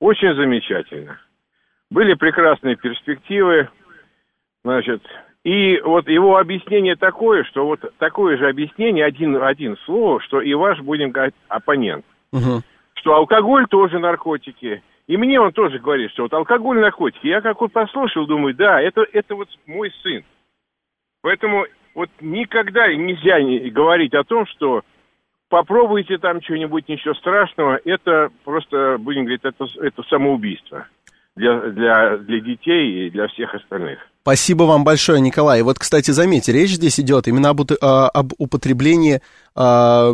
Очень 0.00 0.34
замечательно. 0.34 1.20
Были 1.90 2.14
прекрасные 2.14 2.76
перспективы. 2.76 3.68
Значит, 4.64 5.02
и 5.46 5.80
вот 5.80 6.08
его 6.08 6.38
объяснение 6.38 6.96
такое, 6.96 7.44
что 7.44 7.66
вот 7.66 7.78
такое 7.98 8.36
же 8.36 8.48
объяснение, 8.48 9.04
один, 9.04 9.40
один 9.40 9.76
слово, 9.84 10.20
что 10.20 10.40
и 10.40 10.52
ваш, 10.54 10.80
будем 10.80 11.12
говорить, 11.12 11.36
оппонент. 11.46 12.04
Угу. 12.32 12.62
Что 12.94 13.14
алкоголь 13.14 13.68
тоже 13.68 14.00
наркотики. 14.00 14.82
И 15.06 15.16
мне 15.16 15.40
он 15.40 15.52
тоже 15.52 15.78
говорит, 15.78 16.10
что 16.10 16.24
вот 16.24 16.32
алкоголь, 16.34 16.80
наркотики. 16.80 17.28
Я 17.28 17.42
как 17.42 17.60
вот 17.60 17.70
послушал, 17.70 18.26
думаю, 18.26 18.56
да, 18.56 18.80
это, 18.80 19.06
это 19.12 19.36
вот 19.36 19.48
мой 19.68 19.92
сын. 20.02 20.24
Поэтому 21.22 21.66
вот 21.94 22.10
никогда 22.20 22.92
нельзя 22.92 23.40
не 23.40 23.70
говорить 23.70 24.14
о 24.14 24.24
том, 24.24 24.46
что 24.46 24.82
попробуйте 25.48 26.18
там 26.18 26.42
что-нибудь, 26.42 26.88
ничего 26.88 27.14
страшного. 27.14 27.78
Это 27.84 28.30
просто, 28.42 28.96
будем 28.98 29.26
говорить, 29.26 29.44
это, 29.44 29.64
это 29.80 30.02
самоубийство 30.08 30.88
для, 31.36 31.60
для, 31.60 32.16
для 32.16 32.40
детей 32.40 33.06
и 33.06 33.10
для 33.10 33.28
всех 33.28 33.54
остальных. 33.54 34.00
Спасибо 34.26 34.64
вам 34.64 34.82
большое, 34.82 35.20
Николай. 35.20 35.62
Вот, 35.62 35.78
кстати, 35.78 36.10
заметьте, 36.10 36.50
речь 36.50 36.72
здесь 36.72 36.98
идет 36.98 37.28
именно 37.28 37.50
об, 37.50 37.60
а, 37.80 38.08
об 38.08 38.32
употреблении 38.38 39.22
а, 39.54 40.12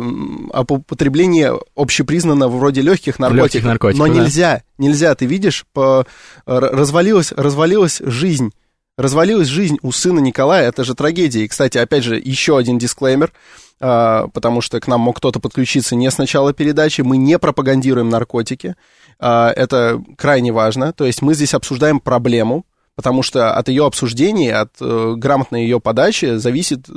об 0.53 0.71
употреблении 0.71 1.49
общепризнанного 1.75 2.55
вроде 2.55 2.81
легких 2.81 3.17
наркотиков. 3.17 3.45
Легких 3.45 3.63
наркотиков 3.63 4.07
Но 4.07 4.13
да. 4.13 4.21
нельзя, 4.21 4.61
нельзя, 4.77 5.15
ты 5.15 5.25
видишь, 5.25 5.65
по, 5.73 6.05
развалилась, 6.45 7.31
развалилась 7.31 8.03
жизнь. 8.05 8.51
Развалилась 8.99 9.47
жизнь 9.47 9.79
у 9.81 9.91
сына 9.91 10.19
Николая, 10.19 10.69
это 10.69 10.83
же 10.83 10.93
трагедия. 10.93 11.45
И, 11.45 11.47
кстати, 11.47 11.79
опять 11.79 12.03
же, 12.03 12.21
еще 12.23 12.59
один 12.59 12.77
дисклеймер, 12.77 13.33
а, 13.79 14.27
потому 14.27 14.61
что 14.61 14.79
к 14.79 14.87
нам 14.87 15.01
мог 15.01 15.17
кто-то 15.17 15.39
подключиться 15.39 15.95
не 15.95 16.11
с 16.11 16.19
начала 16.19 16.53
передачи. 16.53 17.01
Мы 17.01 17.17
не 17.17 17.39
пропагандируем 17.39 18.09
наркотики, 18.09 18.75
это 19.17 20.03
крайне 20.19 20.51
важно. 20.51 20.93
То 20.93 21.07
есть 21.07 21.23
мы 21.23 21.33
здесь 21.33 21.55
обсуждаем 21.55 21.99
проблему, 21.99 22.63
потому 22.95 23.23
что 23.23 23.53
от 23.53 23.69
ее 23.69 23.85
обсуждения, 23.85 24.55
от 24.55 24.73
э, 24.79 25.13
грамотной 25.17 25.63
ее 25.63 25.79
подачи 25.79 26.37
зависит 26.37 26.87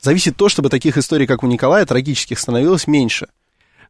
зависит 0.00 0.36
то, 0.36 0.48
чтобы 0.48 0.68
таких 0.68 0.98
историй, 0.98 1.26
как 1.26 1.42
у 1.42 1.46
Николая, 1.46 1.86
трагических 1.86 2.38
становилось 2.38 2.86
меньше. 2.86 3.28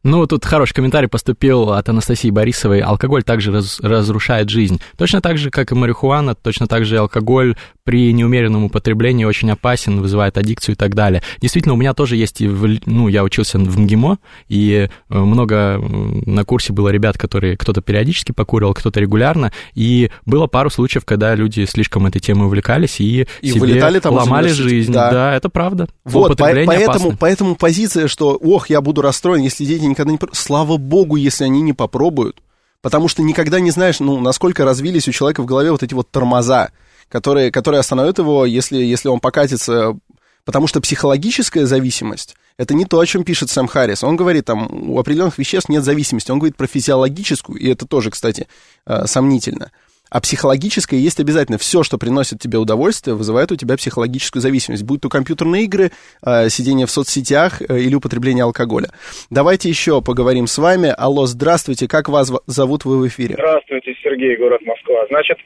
Ну, 0.03 0.27
тут 0.27 0.45
хороший 0.45 0.75
комментарий 0.75 1.09
поступил 1.09 1.71
от 1.71 1.89
Анастасии 1.89 2.29
Борисовой. 2.29 2.79
Алкоголь 2.79 3.23
также 3.23 3.51
раз, 3.51 3.79
разрушает 3.79 4.49
жизнь. 4.49 4.79
Точно 4.97 5.19
так 5.19 5.39
же, 5.39 5.49
как 5.49 5.71
и 5.71 5.75
марихуана, 5.75 6.35
точно 6.35 6.67
так 6.67 6.85
же 6.85 6.93
и 6.93 6.99
алкоголь 6.99 7.55
при 7.85 8.11
неумеренном 8.11 8.65
употреблении 8.65 9.25
очень 9.25 9.49
опасен, 9.51 10.01
вызывает 10.01 10.37
аддикцию 10.37 10.73
и 10.73 10.75
так 10.75 10.95
далее. 10.95 11.21
Действительно, 11.39 11.75
у 11.75 11.77
меня 11.77 11.93
тоже 11.93 12.17
есть, 12.17 12.41
ну, 12.41 13.07
я 13.07 13.23
учился 13.23 13.59
в 13.59 13.79
МГИМО, 13.79 14.17
и 14.49 14.89
э, 15.09 15.17
много 15.17 15.77
на 15.79 16.43
курсе 16.43 16.73
было 16.73 16.89
ребят, 16.89 17.17
которые 17.17 17.55
кто-то 17.55 17.81
периодически 17.81 18.31
покуривал, 18.31 18.73
кто-то 18.73 18.99
регулярно, 18.99 19.51
и 19.75 20.09
было 20.25 20.47
пару 20.47 20.71
случаев, 20.71 21.05
когда 21.05 21.35
люди 21.35 21.65
слишком 21.65 22.07
этой 22.07 22.19
темой 22.19 22.47
увлекались 22.47 22.99
и, 22.99 23.27
и 23.41 23.49
себе 23.49 23.59
вылетали 23.59 23.99
там 23.99 24.15
ломали 24.15 24.49
жизнь. 24.49 24.91
Да. 24.91 25.11
да, 25.11 25.35
это 25.35 25.49
правда. 25.49 25.87
Вот, 26.03 26.37
по- 26.37 26.43
поэтому, 26.43 27.15
поэтому 27.17 27.55
позиция, 27.55 28.07
что, 28.07 28.33
ох, 28.33 28.71
я 28.71 28.81
буду 28.81 29.03
расстроен, 29.03 29.43
если 29.43 29.63
дети 29.63 29.83
никогда 29.83 30.11
не... 30.11 30.19
Слава 30.31 30.77
богу, 30.77 31.17
если 31.17 31.43
они 31.43 31.61
не 31.61 31.73
попробуют, 31.73 32.41
потому 32.81 33.07
что 33.07 33.21
никогда 33.21 33.59
не 33.59 33.69
знаешь, 33.69 33.99
ну, 33.99 34.19
насколько 34.19 34.65
развились 34.65 35.07
у 35.07 35.11
человека 35.11 35.43
в 35.43 35.45
голове 35.45 35.71
вот 35.71 35.83
эти 35.83 35.93
вот 35.93 36.09
тормоза, 36.09 36.71
которые, 37.09 37.51
которые 37.51 37.79
остановят 37.79 38.17
его, 38.17 38.45
если, 38.45 38.77
если 38.77 39.09
он 39.09 39.19
покатится. 39.19 39.97
Потому 40.43 40.67
что 40.67 40.79
психологическая 40.79 41.65
зависимость— 41.65 42.35
это 42.57 42.75
не 42.75 42.85
то, 42.85 42.99
о 42.99 43.05
чем 43.05 43.23
пишет 43.23 43.49
Сэм 43.49 43.67
Харрис. 43.67 44.03
Он 44.03 44.15
говорит, 44.15 44.45
там, 44.45 44.91
у 44.91 44.99
определенных 44.99 45.37
веществ 45.39 45.69
нет 45.69 45.83
зависимости. 45.83 46.29
Он 46.31 46.37
говорит 46.37 46.55
про 46.55 46.67
физиологическую, 46.67 47.59
и 47.59 47.67
это 47.67 47.87
тоже, 47.87 48.11
кстати, 48.11 48.47
э, 48.85 49.05
сомнительно. 49.07 49.71
А 50.09 50.21
психологическое 50.21 50.97
есть 50.97 51.19
обязательно. 51.19 51.57
Все, 51.57 51.83
что 51.83 51.97
приносит 51.97 52.39
тебе 52.39 52.59
удовольствие, 52.59 53.15
вызывает 53.15 53.51
у 53.51 53.55
тебя 53.55 53.75
психологическую 53.75 54.41
зависимость. 54.41 54.83
Будь 54.83 55.01
то 55.01 55.09
компьютерные 55.09 55.63
игры, 55.63 55.91
э, 56.23 56.49
сидение 56.49 56.85
в 56.85 56.91
соцсетях 56.91 57.61
э, 57.61 57.79
или 57.79 57.95
употребление 57.95 58.43
алкоголя. 58.43 58.89
Давайте 59.29 59.67
еще 59.67 60.01
поговорим 60.01 60.47
с 60.47 60.57
вами. 60.57 60.93
Алло, 60.95 61.25
здравствуйте. 61.25 61.87
Как 61.87 62.07
вас 62.07 62.31
зовут? 62.45 62.85
Вы 62.85 62.99
в 62.99 63.07
эфире. 63.07 63.33
Здравствуйте, 63.33 63.95
Сергей, 64.03 64.37
город 64.37 64.61
Москва. 64.61 65.05
Значит, 65.09 65.37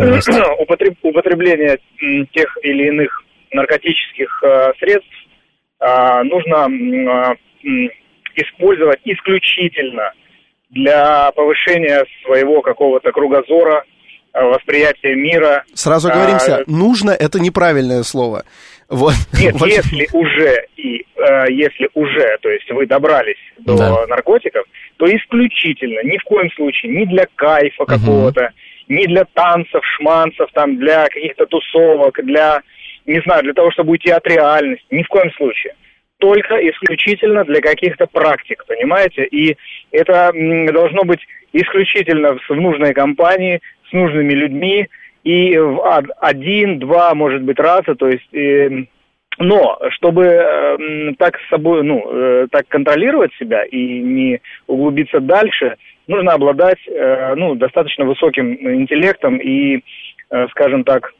употребление 1.02 1.78
тех 2.32 2.58
или 2.62 2.88
иных 2.88 3.22
наркотических 3.52 4.42
э, 4.42 4.72
средств 4.78 5.10
э, 5.80 6.22
нужно 6.22 6.68
э, 6.68 7.88
использовать 8.36 9.00
исключительно 9.04 10.12
для 10.70 11.32
повышения 11.32 12.04
своего 12.24 12.62
какого-то 12.62 13.10
кругозора, 13.10 13.84
восприятия 14.32 15.16
мира. 15.16 15.64
Сразу 15.74 16.08
оговоримся, 16.08 16.58
а, 16.58 16.62
нужно 16.68 17.10
это 17.10 17.40
неправильное 17.40 18.04
слово. 18.04 18.44
Вот. 18.88 19.14
Нет, 19.32 19.56
если 19.66 20.08
уже 20.12 20.66
и 20.76 21.04
если 21.48 21.90
уже, 21.94 22.38
то 22.40 22.48
есть 22.48 22.70
вы 22.70 22.86
добрались 22.86 23.36
до 23.58 23.76
да. 23.76 24.06
наркотиков, 24.06 24.64
то 24.96 25.06
исключительно, 25.06 26.00
ни 26.04 26.16
в 26.18 26.22
коем 26.22 26.50
случае, 26.52 26.92
ни 26.92 27.04
для 27.06 27.26
кайфа 27.34 27.84
какого-то, 27.84 28.52
не 28.90 29.06
для 29.06 29.24
танцев, 29.24 29.82
шманцев, 29.96 30.50
там, 30.52 30.76
для 30.76 31.04
каких-то 31.04 31.46
тусовок, 31.46 32.18
для, 32.24 32.60
не 33.06 33.20
знаю, 33.20 33.44
для 33.44 33.54
того, 33.54 33.70
чтобы 33.70 33.92
уйти 33.92 34.10
от 34.10 34.26
реальности. 34.26 34.84
Ни 34.90 35.04
в 35.04 35.08
коем 35.08 35.32
случае. 35.34 35.74
Только 36.18 36.56
исключительно 36.56 37.44
для 37.44 37.60
каких-то 37.60 38.06
практик, 38.06 38.64
понимаете? 38.66 39.24
И 39.24 39.56
это 39.92 40.32
должно 40.72 41.04
быть 41.04 41.20
исключительно 41.52 42.36
в 42.36 42.50
нужной 42.50 42.92
компании, 42.92 43.60
с 43.88 43.92
нужными 43.92 44.32
людьми, 44.32 44.88
и 45.22 45.56
в 45.56 46.04
один, 46.20 46.80
два, 46.80 47.14
может 47.14 47.42
быть, 47.42 47.58
раза, 47.58 47.94
то 47.94 48.08
есть... 48.08 48.34
Э, 48.34 48.84
но 49.38 49.78
чтобы 49.92 50.24
э, 50.24 51.12
так 51.16 51.38
с 51.38 51.48
собой, 51.48 51.82
ну, 51.82 52.02
э, 52.12 52.46
так 52.50 52.68
контролировать 52.68 53.32
себя 53.38 53.64
и 53.64 54.00
не 54.00 54.40
углубиться 54.66 55.20
дальше, 55.20 55.76
нужно 56.10 56.32
обладать, 56.32 56.78
э, 56.86 57.34
ну, 57.36 57.54
достаточно 57.54 58.04
высоким 58.04 58.52
интеллектом 58.52 59.38
и, 59.38 59.82
э, 60.30 60.46
скажем 60.50 60.84
так, 60.84 61.12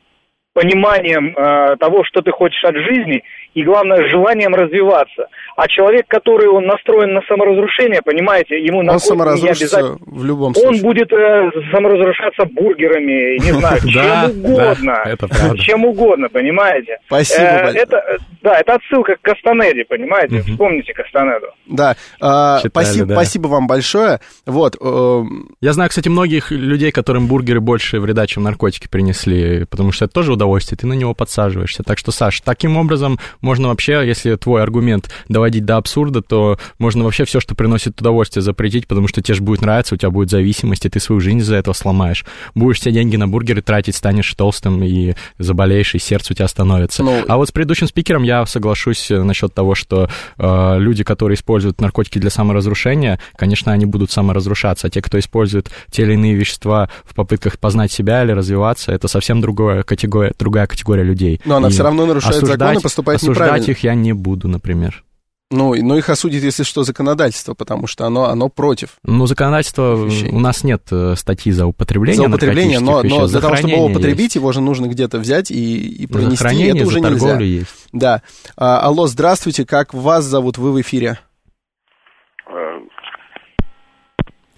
пониманием 0.52 1.34
э, 1.36 1.76
того, 1.76 2.04
что 2.04 2.22
ты 2.22 2.32
хочешь 2.32 2.64
от 2.64 2.74
жизни, 2.74 3.22
и, 3.54 3.64
главное, 3.64 4.08
желанием 4.08 4.54
развиваться. 4.54 5.26
А 5.56 5.66
человек, 5.68 6.06
который 6.08 6.48
он 6.48 6.66
настроен 6.66 7.12
на 7.14 7.20
саморазрушение, 7.28 8.00
понимаете, 8.02 8.62
ему 8.62 8.82
на 8.82 8.92
Он 8.92 8.98
не 9.36 9.48
обязательно... 9.48 9.98
в 10.00 10.24
любом 10.24 10.54
случае. 10.54 10.70
Он 10.70 10.80
будет 10.80 11.12
э, 11.12 11.50
саморазрушаться 11.72 12.44
бургерами, 12.44 13.38
не 13.44 13.52
знаю, 13.58 13.80
чем 13.80 14.44
угодно. 14.44 15.56
Чем 15.58 15.84
угодно, 15.84 16.28
понимаете. 16.28 16.98
Спасибо 17.06 17.42
э, 17.42 17.62
большое. 17.62 17.82
Это, 17.82 18.02
да, 18.42 18.60
это 18.60 18.74
отсылка 18.74 19.16
к 19.16 19.22
Кастанеде, 19.22 19.84
понимаете? 19.84 20.42
Вспомните 20.42 20.92
Кастанеду. 20.94 21.46
Да, 21.66 21.96
а, 22.20 22.58
спасибо 22.60 23.48
вам 23.48 23.66
большое. 23.66 24.20
Вот. 24.46 24.76
Э, 24.80 25.22
Я 25.60 25.72
знаю, 25.72 25.90
кстати, 25.90 26.08
многих 26.08 26.50
людей, 26.52 26.92
которым 26.92 27.26
бургеры 27.26 27.60
больше 27.60 28.00
вреда, 28.00 28.26
чем 28.26 28.44
наркотики 28.44 28.88
принесли, 28.88 29.64
потому 29.64 29.92
что 29.92 30.04
это 30.04 30.14
тоже 30.14 30.32
удовольствие, 30.32 30.78
ты 30.78 30.86
на 30.86 30.94
него 30.94 31.14
подсаживаешься. 31.14 31.82
Так 31.82 31.98
что, 31.98 32.12
Саш, 32.12 32.40
таким 32.40 32.76
образом 32.76 33.18
можно 33.40 33.68
вообще, 33.68 34.02
если 34.06 34.36
твой 34.36 34.62
аргумент 34.62 35.10
доводить 35.28 35.64
до 35.64 35.76
абсурда, 35.76 36.22
то 36.22 36.58
можно 36.78 37.04
вообще 37.04 37.24
все, 37.24 37.40
что 37.40 37.54
приносит 37.54 38.00
удовольствие, 38.00 38.42
запретить, 38.42 38.86
потому 38.86 39.08
что 39.08 39.22
тебе 39.22 39.34
же 39.34 39.42
будет 39.42 39.62
нравиться, 39.62 39.94
у 39.94 39.98
тебя 39.98 40.10
будет 40.10 40.30
зависимость, 40.30 40.86
и 40.86 40.88
ты 40.88 41.00
свою 41.00 41.20
жизнь 41.20 41.38
из-за 41.38 41.56
этого 41.56 41.74
сломаешь. 41.74 42.24
Будешь 42.54 42.78
все 42.78 42.92
деньги 42.92 43.16
на 43.16 43.28
бургеры 43.28 43.62
тратить, 43.62 43.96
станешь 43.96 44.32
толстым 44.34 44.82
и 44.82 45.14
заболеешь, 45.38 45.94
и 45.94 45.98
сердце 45.98 46.32
у 46.32 46.36
тебя 46.36 46.46
остановится. 46.46 47.02
Ну... 47.02 47.24
А 47.28 47.36
вот 47.36 47.48
с 47.48 47.52
предыдущим 47.52 47.86
спикером 47.86 48.22
я 48.22 48.44
соглашусь 48.46 49.10
э, 49.10 49.22
насчет 49.22 49.54
того, 49.54 49.74
что 49.74 50.08
э, 50.38 50.78
люди, 50.78 51.04
которые 51.04 51.36
используют 51.36 51.80
наркотики 51.80 52.18
для 52.18 52.30
саморазрушения, 52.30 53.20
конечно, 53.36 53.72
они 53.72 53.86
будут 53.86 54.10
саморазрушаться, 54.10 54.86
а 54.86 54.90
те, 54.90 55.02
кто 55.02 55.18
использует 55.18 55.70
те 55.90 56.02
или 56.02 56.14
иные 56.14 56.34
вещества 56.34 56.88
в 57.04 57.14
попытках 57.14 57.58
познать 57.58 57.92
себя 57.92 58.22
или 58.22 58.32
развиваться, 58.32 58.92
это 58.92 59.08
совсем 59.08 59.40
другая 59.40 59.82
категория, 59.82 60.32
другая 60.38 60.66
категория 60.66 61.02
людей. 61.02 61.40
Но 61.44 61.56
она 61.56 61.68
и 61.68 61.70
все 61.70 61.82
равно 61.82 62.06
нарушает 62.06 62.44
закон 62.44 62.78
и 62.78 62.80
поступает 62.80 63.20
осуждать 63.32 63.68
их 63.68 63.84
я 63.84 63.94
не 63.94 64.12
буду, 64.12 64.48
например. 64.48 65.04
Ну, 65.52 65.74
но 65.74 65.96
их 65.96 66.08
осудит, 66.08 66.44
если 66.44 66.62
что, 66.62 66.84
законодательство, 66.84 67.54
потому 67.54 67.88
что 67.88 68.06
оно, 68.06 68.26
оно 68.26 68.48
против. 68.48 68.90
Ну, 69.02 69.26
законодательство, 69.26 70.04
вещей. 70.04 70.30
у 70.30 70.38
нас 70.38 70.62
нет 70.62 70.82
э, 70.92 71.14
статьи 71.16 71.50
за 71.50 71.66
употребление 71.66 72.22
За 72.22 72.28
употребление, 72.28 72.78
но, 72.78 73.02
но 73.02 73.26
для 73.26 73.40
того, 73.40 73.56
чтобы 73.56 73.72
его 73.72 73.86
употребить, 73.86 74.20
есть. 74.20 74.34
его 74.36 74.52
же 74.52 74.60
нужно 74.60 74.86
где-то 74.86 75.18
взять 75.18 75.50
и, 75.50 75.88
и 75.88 76.06
пронести, 76.06 76.62
это 76.62 76.86
уже 76.86 77.00
нельзя. 77.00 77.40
Есть. 77.40 77.68
Да. 77.92 78.22
А, 78.56 78.78
алло, 78.80 79.08
здравствуйте, 79.08 79.66
как 79.66 79.92
вас 79.92 80.24
зовут, 80.24 80.56
вы 80.56 80.70
в 80.70 80.80
эфире? 80.80 81.18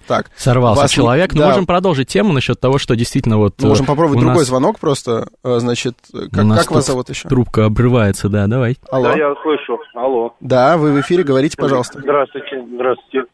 Так. 0.07 0.31
Сорвался 0.37 0.83
вас... 0.83 0.91
человек. 0.91 1.33
Да. 1.35 1.49
можем 1.49 1.67
продолжить 1.67 2.09
тему 2.09 2.33
насчет 2.33 2.59
того, 2.61 2.79
что 2.79 2.95
действительно 2.95 3.39
вот... 3.39 3.55
Мы 3.61 3.69
можем 3.69 3.87
попробовать 3.87 4.21
другой 4.21 4.39
нас... 4.39 4.47
звонок 4.47 4.79
просто. 4.79 5.29
Э, 5.45 5.59
значит, 5.59 5.97
как, 6.33 6.49
как 6.49 6.71
вас 6.71 6.87
зовут 6.87 7.09
еще? 7.09 7.29
Трубка 7.29 7.67
обрывается, 7.67 8.29
да, 8.29 8.47
давай. 8.47 8.77
Алло. 8.91 9.05
Да, 9.05 9.17
я 9.17 9.35
слышу. 9.43 9.79
Алло. 9.95 10.35
Да, 10.41 10.77
вы 10.77 10.93
в 10.93 11.01
эфире, 11.01 11.23
говорите, 11.25 11.57
пожалуйста. 11.57 12.01
Здравствуйте, 12.01 12.65
здравствуйте. 12.75 13.29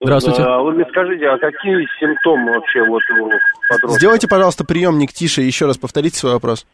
Здравствуйте. 0.00 0.42
А, 0.42 0.60
вы 0.60 0.72
мне 0.72 0.84
скажите, 0.90 1.26
а 1.26 1.38
какие 1.38 1.86
симптомы 2.00 2.54
вообще 2.54 2.84
вот 2.84 3.02
у 3.10 3.30
подростка? 3.68 3.98
Сделайте, 3.98 4.28
пожалуйста, 4.28 4.64
приемник 4.64 5.12
тише, 5.12 5.42
еще 5.42 5.66
раз 5.66 5.78
повторите 5.78 6.18
свой 6.18 6.32
вопрос. 6.32 6.66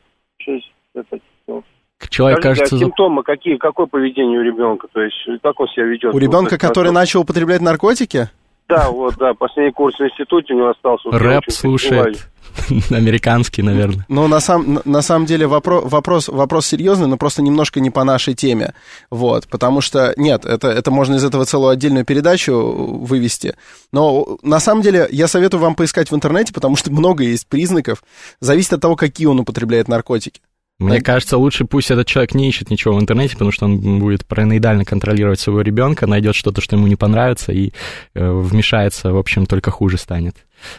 Человек, 2.08 2.38
Скажите, 2.38 2.60
кажется... 2.60 2.76
А 2.76 2.78
симптомы 2.78 3.22
какие, 3.22 3.56
какое 3.56 3.86
поведение 3.86 4.38
у 4.38 4.42
ребенка? 4.42 4.86
То 4.92 5.00
есть, 5.02 5.16
как 5.42 5.58
он 5.60 5.68
себя 5.68 5.84
ведет? 5.84 6.14
У 6.14 6.18
ребенка, 6.18 6.56
который 6.56 6.92
начал 6.92 7.20
употреблять 7.20 7.60
наркотики? 7.60 8.30
Да, 8.68 8.90
вот, 8.90 9.16
да, 9.16 9.32
последний 9.34 9.72
курс 9.72 9.98
в 9.98 10.02
институте 10.02 10.52
у 10.52 10.58
него 10.58 10.70
остался. 10.70 11.10
Рэп 11.10 11.44
слушает. 11.50 12.28
американский, 12.90 13.62
наверное. 13.62 14.04
Ну, 14.08 14.26
на, 14.28 14.40
сам, 14.40 14.80
на 14.84 15.02
самом 15.02 15.26
деле 15.26 15.46
вопрос, 15.46 15.84
вопрос, 15.86 16.28
вопрос 16.28 16.66
серьезный, 16.66 17.06
но 17.06 17.16
просто 17.16 17.42
немножко 17.42 17.80
не 17.80 17.90
по 17.90 18.04
нашей 18.04 18.34
теме. 18.34 18.74
Вот, 19.10 19.46
потому 19.48 19.80
что, 19.80 20.12
нет, 20.16 20.44
это, 20.44 20.68
это 20.68 20.90
можно 20.90 21.16
из 21.16 21.24
этого 21.24 21.44
целую 21.44 21.70
отдельную 21.70 22.04
передачу 22.04 22.54
вывести. 22.54 23.54
Но 23.92 24.38
на 24.42 24.60
самом 24.60 24.82
деле 24.82 25.08
я 25.10 25.28
советую 25.28 25.60
вам 25.60 25.74
поискать 25.74 26.10
в 26.10 26.14
интернете, 26.14 26.52
потому 26.52 26.76
что 26.76 26.90
много 26.92 27.24
есть 27.24 27.46
признаков. 27.46 28.02
Зависит 28.40 28.74
от 28.74 28.80
того, 28.80 28.96
какие 28.96 29.26
он 29.26 29.40
употребляет 29.40 29.88
наркотики. 29.88 30.40
Мне 30.78 31.00
кажется, 31.00 31.36
лучше 31.38 31.64
пусть 31.64 31.90
этот 31.90 32.06
человек 32.06 32.34
не 32.34 32.48
ищет 32.48 32.70
ничего 32.70 32.94
в 32.94 33.00
интернете, 33.00 33.32
потому 33.32 33.50
что 33.50 33.64
он 33.64 33.98
будет 33.98 34.24
параноидально 34.24 34.84
контролировать 34.84 35.40
своего 35.40 35.60
ребенка, 35.60 36.06
найдет 36.06 36.36
что-то, 36.36 36.60
что 36.60 36.76
ему 36.76 36.86
не 36.86 36.94
понравится, 36.94 37.52
и 37.52 37.72
э, 38.14 38.30
вмешается, 38.30 39.12
в 39.12 39.18
общем, 39.18 39.46
только 39.46 39.72
хуже 39.72 39.98
станет. 39.98 40.36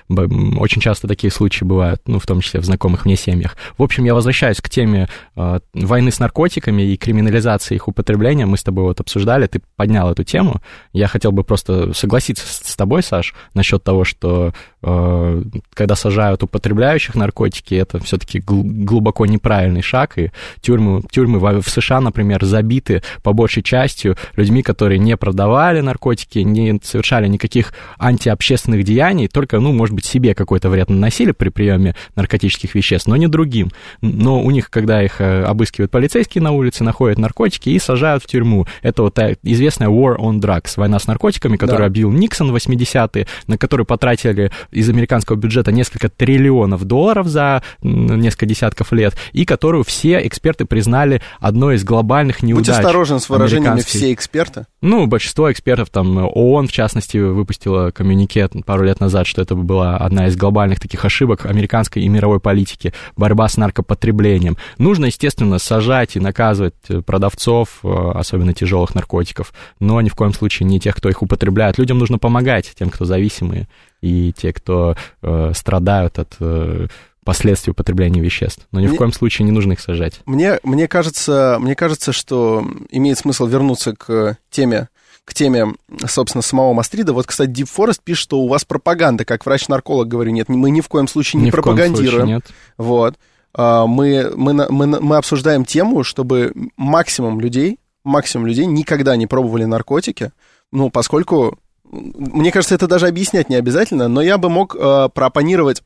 Очень 0.10 0.82
часто 0.82 1.08
такие 1.08 1.32
случаи 1.32 1.64
бывают, 1.64 2.02
ну, 2.08 2.20
в 2.20 2.26
том 2.26 2.42
числе 2.42 2.60
в 2.60 2.66
знакомых 2.66 3.06
мне 3.06 3.16
семьях. 3.16 3.58
В 3.78 3.84
общем, 3.84 4.06
я 4.06 4.14
возвращаюсь 4.14 4.62
к 4.62 4.70
теме 4.70 5.08
э, 5.36 5.60
войны 5.74 6.12
с 6.12 6.20
наркотиками 6.20 6.82
и 6.82 6.98
криминализации 6.98 7.76
их 7.76 7.88
употребления. 7.88 8.46
Мы 8.46 8.58
с 8.58 8.64
тобой 8.64 8.84
вот 8.84 9.00
обсуждали, 9.00 9.48
ты 9.48 9.62
поднял 9.76 10.12
эту 10.12 10.24
тему. 10.24 10.62
Я 10.94 11.08
хотел 11.08 11.32
бы 11.32 11.44
просто 11.44 11.94
согласиться 11.94 12.46
с, 12.46 12.72
с 12.72 12.76
тобой, 12.76 13.04
Саш, 13.04 13.34
насчет 13.54 13.84
того, 13.84 14.04
что 14.04 14.54
э, 14.82 15.44
когда 15.74 15.96
сажают 15.96 16.44
употребляющих 16.44 17.16
наркотики, 17.16 17.76
это 17.76 18.00
все-таки 18.04 18.40
гл- 18.40 18.64
глубоко 18.64 19.26
неправильный 19.26 19.82
шаг, 19.82 20.18
и 20.18 20.32
тюрьмы, 20.62 21.04
тюрьмы 21.12 21.40
в, 21.40 21.62
в 21.62 21.70
США, 21.70 22.02
например, 22.02 22.44
забиты 22.44 23.04
по 23.24 23.34
большей 23.34 23.64
частью 23.64 24.18
людьми, 24.36 24.64
которые 24.64 25.00
не 25.00 25.16
продавали 25.18 25.82
наркотики, 25.82 26.40
не 26.40 26.80
совершали 26.84 27.28
никаких 27.28 27.74
антиобщественных 27.98 28.84
деяний, 28.84 29.28
только, 29.28 29.60
ну, 29.60 29.69
ну, 29.70 29.78
может 29.78 29.94
быть, 29.94 30.06
себе 30.06 30.34
какой-то 30.34 30.70
вред 30.70 30.90
наносили 30.90 31.32
при 31.32 31.50
приеме 31.50 31.96
наркотических 32.16 32.74
веществ, 32.74 33.08
но 33.08 33.16
не 33.18 33.28
другим. 33.28 33.70
Но 34.02 34.42
у 34.42 34.50
них, 34.50 34.72
когда 34.72 35.04
их 35.04 35.22
э, 35.22 35.44
обыскивают 35.44 35.92
полицейские 35.92 36.42
на 36.42 36.52
улице, 36.52 36.84
находят 36.84 37.20
наркотики 37.20 37.70
и 37.70 37.78
сажают 37.78 38.24
в 38.24 38.26
тюрьму. 38.26 38.66
Это 38.82 39.04
вот 39.04 39.20
известная 39.44 39.90
War 39.90 40.18
on 40.18 40.40
Drugs, 40.40 40.74
война 40.78 40.98
с 40.98 41.06
наркотиками, 41.06 41.56
которую 41.56 41.84
да. 41.84 41.86
объявил 41.86 42.12
Никсон 42.12 42.52
в 42.52 42.56
80-е, 42.56 43.28
на 43.46 43.58
которую 43.60 43.86
потратили 43.86 44.52
из 44.72 44.90
американского 44.90 45.36
бюджета 45.36 45.72
несколько 45.72 46.10
триллионов 46.10 46.86
долларов 46.86 47.28
за 47.28 47.62
несколько 47.84 48.48
десятков 48.48 48.92
лет, 48.92 49.16
и 49.34 49.46
которую 49.46 49.84
все 49.84 50.26
эксперты 50.26 50.66
признали 50.66 51.22
одной 51.40 51.76
из 51.76 51.84
глобальных 51.84 52.42
неудач. 52.42 52.68
Будь 52.68 52.76
осторожен 52.76 53.20
с 53.20 53.30
выражениями 53.30 53.82
«все 53.82 54.12
эксперты». 54.14 54.66
Ну, 54.82 55.06
большинство 55.06 55.52
экспертов, 55.52 55.90
там 55.90 56.18
ООН, 56.18 56.70
в 56.70 56.72
частности, 56.72 57.18
выпустила 57.18 57.92
коммюнике 57.92 58.50
пару 58.66 58.84
лет 58.84 59.00
назад, 59.00 59.28
что 59.28 59.42
это 59.42 59.56
была 59.64 59.98
одна 59.98 60.28
из 60.28 60.36
глобальных 60.36 60.80
таких 60.80 61.06
ошибок 61.06 61.46
американской 61.46 62.04
и 62.04 62.08
мировой 62.08 62.40
политики, 62.40 62.94
борьба 63.16 63.48
с 63.48 63.58
наркопотреблением. 63.58 64.58
Нужно, 64.78 65.06
естественно, 65.06 65.60
сажать 65.60 66.16
и 66.16 66.20
наказывать 66.20 66.76
э, 66.90 67.02
продавцов, 67.02 67.80
э, 67.84 68.12
особенно 68.16 68.54
тяжелых 68.54 68.96
наркотиков, 68.96 69.54
но 69.80 70.02
ни 70.02 70.10
в 70.10 70.16
коем 70.16 70.34
случае 70.34 70.68
не 70.68 70.80
тех, 70.80 70.96
кто 70.96 71.10
их 71.10 71.22
употребляет. 71.22 71.78
Людям 71.78 71.98
нужно 71.98 72.18
помогать, 72.18 72.74
тем, 72.78 72.90
кто 72.90 73.06
зависимые, 73.06 73.68
и 74.02 74.34
те, 74.36 74.54
кто 74.54 74.96
э, 75.22 75.52
страдают 75.54 76.20
от 76.20 76.36
э, 76.40 76.88
последствий 77.24 77.72
употребления 77.72 78.22
веществ. 78.22 78.66
Но 78.72 78.80
ни 78.80 78.88
мне, 78.88 78.96
в 78.96 78.98
коем 78.98 79.14
случае 79.14 79.46
не 79.46 79.52
нужно 79.52 79.74
их 79.74 79.80
сажать. 79.80 80.22
Мне, 80.26 80.60
мне, 80.64 80.88
кажется, 80.88 81.58
мне 81.60 81.76
кажется, 81.76 82.12
что 82.12 82.66
имеет 82.90 83.20
смысл 83.20 83.46
вернуться 83.46 83.94
к 83.96 84.38
теме 84.50 84.90
к 85.30 85.34
теме, 85.34 85.76
собственно, 86.08 86.42
самого 86.42 86.74
Мастрида. 86.74 87.14
Вот, 87.14 87.28
кстати, 87.28 87.50
Deep 87.50 87.70
Forest 87.74 88.02
пишет, 88.04 88.24
что 88.24 88.40
у 88.40 88.48
вас 88.48 88.66
пропаганда, 88.66 89.26
как 89.26 89.46
врач-нарколог, 89.46 90.08
говорю, 90.08 90.32
нет, 90.32 90.50
мы 90.50 90.72
ни 90.72 90.82
в 90.82 90.90
коем 90.90 91.08
случае 91.08 91.40
не 91.40 91.48
ни 91.48 91.52
пропагандируем. 91.52 92.10
Случае 92.10 92.26
нет. 92.26 92.46
Вот. 92.78 93.16
А, 93.54 93.86
мы, 93.86 94.32
мы, 94.36 94.54
мы, 94.54 94.88
мы 94.88 95.18
обсуждаем 95.18 95.66
тему, 95.66 96.04
чтобы 96.04 96.54
максимум 96.76 97.40
людей, 97.40 97.80
максимум 98.04 98.48
людей 98.48 98.66
никогда 98.66 99.16
не 99.16 99.28
пробовали 99.28 99.66
наркотики, 99.66 100.32
ну, 100.72 100.90
поскольку, 100.90 101.58
мне 101.84 102.52
кажется, 102.52 102.76
это 102.76 102.88
даже 102.88 103.08
объяснять 103.08 103.50
не 103.50 103.56
обязательно, 103.56 104.08
но 104.08 104.22
я 104.22 104.38
бы 104.38 104.50
мог 104.50 104.76
э, 104.76 105.10
проопонировать 105.14 105.84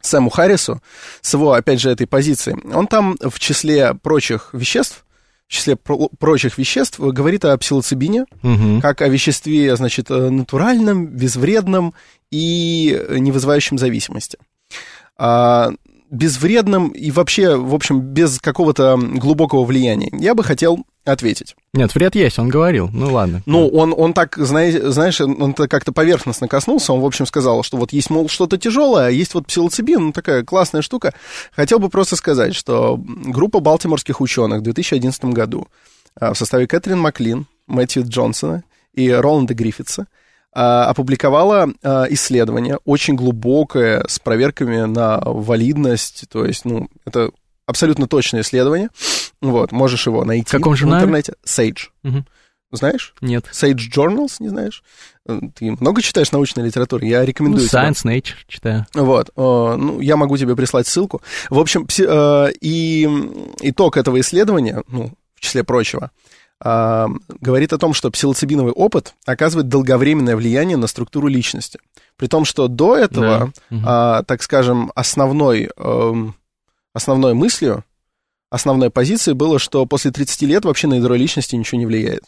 Сэму 0.00 0.30
Харрису 0.30 0.80
с 1.20 1.34
его, 1.34 1.52
опять 1.52 1.80
же, 1.80 1.90
этой 1.90 2.06
позиции. 2.06 2.56
Он 2.74 2.86
там 2.86 3.16
в 3.20 3.38
числе 3.38 3.94
прочих 3.94 4.50
веществ 4.52 5.04
числе 5.52 5.76
про- 5.76 6.08
прочих 6.18 6.58
веществ, 6.58 6.98
говорит 6.98 7.44
о 7.44 7.56
псилоцибине, 7.58 8.24
угу. 8.42 8.80
как 8.80 9.02
о 9.02 9.08
веществе, 9.08 9.76
значит, 9.76 10.10
э, 10.10 10.30
натуральном, 10.30 11.06
безвредном 11.06 11.94
и 12.30 12.98
не 13.10 13.30
вызывающем 13.30 13.78
зависимости. 13.78 14.38
А, 15.18 15.72
безвредным 16.10 16.88
и 16.88 17.10
вообще, 17.10 17.56
в 17.56 17.74
общем, 17.74 18.00
без 18.00 18.38
какого-то 18.38 18.98
глубокого 18.98 19.64
влияния. 19.64 20.10
Я 20.12 20.34
бы 20.34 20.42
хотел 20.42 20.84
ответить. 21.04 21.56
Нет, 21.74 21.94
вред 21.94 22.14
есть, 22.14 22.38
он 22.38 22.48
говорил. 22.48 22.88
Ну 22.92 23.12
ладно. 23.12 23.42
Ну, 23.46 23.68
он, 23.68 23.94
он 23.96 24.12
так, 24.12 24.36
знаешь, 24.36 25.20
он 25.20 25.54
как-то 25.54 25.92
поверхностно 25.92 26.48
коснулся. 26.48 26.92
Он, 26.92 27.00
в 27.00 27.06
общем, 27.06 27.26
сказал, 27.26 27.62
что 27.62 27.76
вот 27.76 27.92
есть, 27.92 28.10
мол, 28.10 28.28
что-то 28.28 28.58
тяжелое, 28.58 29.06
а 29.06 29.10
есть 29.10 29.34
вот 29.34 29.46
псилоцибин, 29.46 30.06
ну, 30.06 30.12
такая 30.12 30.44
классная 30.44 30.82
штука. 30.82 31.14
Хотел 31.52 31.78
бы 31.78 31.88
просто 31.88 32.16
сказать, 32.16 32.54
что 32.54 33.00
группа 33.04 33.60
балтиморских 33.60 34.20
ученых 34.20 34.60
в 34.60 34.62
2011 34.62 35.24
году 35.26 35.66
а, 36.18 36.34
в 36.34 36.38
составе 36.38 36.66
Кэтрин 36.66 36.98
Маклин, 36.98 37.46
Мэтью 37.66 38.04
Джонсона 38.06 38.64
и 38.94 39.10
Роланда 39.10 39.54
Гриффитса 39.54 40.06
а, 40.52 40.86
опубликовала 40.86 41.68
а, 41.82 42.06
исследование 42.10 42.78
очень 42.84 43.14
глубокое 43.14 44.04
с 44.06 44.18
проверками 44.18 44.82
на 44.82 45.20
валидность, 45.24 46.24
то 46.30 46.44
есть, 46.44 46.64
ну, 46.64 46.88
это 47.04 47.30
абсолютно 47.66 48.06
точное 48.06 48.42
исследование. 48.42 48.90
Вот, 49.42 49.72
можешь 49.72 50.06
его 50.06 50.24
найти 50.24 50.48
в, 50.48 50.50
каком 50.52 50.74
в 50.74 50.82
интернете. 50.82 51.34
Sage. 51.44 51.88
Угу. 52.04 52.24
Знаешь? 52.70 53.12
Нет. 53.20 53.44
Sage 53.52 53.90
Journals, 53.94 54.36
не 54.38 54.48
знаешь? 54.48 54.82
Э, 55.26 55.38
ты 55.54 55.76
много 55.78 56.00
читаешь 56.00 56.32
научной 56.32 56.64
литературы? 56.64 57.06
Я 57.06 57.24
рекомендую. 57.24 57.68
Ну, 57.70 57.78
Science, 57.78 58.02
тебе. 58.02 58.18
Nature 58.18 58.36
читаю. 58.48 58.86
Вот. 58.94 59.30
Ну, 59.36 60.00
я 60.00 60.16
могу 60.16 60.38
тебе 60.38 60.56
прислать 60.56 60.86
ссылку. 60.86 61.20
В 61.50 61.58
общем, 61.58 61.86
э, 61.86 62.52
и 62.60 63.04
итог 63.60 63.96
этого 63.98 64.18
исследования, 64.20 64.82
ну, 64.88 65.12
в 65.34 65.40
числе 65.40 65.64
прочего, 65.64 66.12
э, 66.64 67.06
говорит 67.40 67.74
о 67.74 67.78
том, 67.78 67.92
что 67.92 68.10
псилоцибиновый 68.10 68.72
опыт 68.72 69.12
оказывает 69.26 69.68
долговременное 69.68 70.36
влияние 70.36 70.78
на 70.78 70.86
структуру 70.86 71.26
личности. 71.26 71.78
При 72.16 72.28
том, 72.28 72.44
что 72.44 72.68
до 72.68 72.96
этого, 72.96 73.52
да. 73.70 74.22
так 74.22 74.42
скажем, 74.42 74.92
основной, 74.94 75.70
эм, 75.76 76.36
основной 76.94 77.34
мыслью 77.34 77.84
основной 78.52 78.90
позицией 78.90 79.34
было, 79.34 79.58
что 79.58 79.86
после 79.86 80.10
30 80.10 80.42
лет 80.42 80.64
вообще 80.66 80.86
на 80.86 80.94
ядро 80.94 81.14
личности 81.14 81.56
ничего 81.56 81.78
не 81.78 81.86
влияет. 81.86 82.24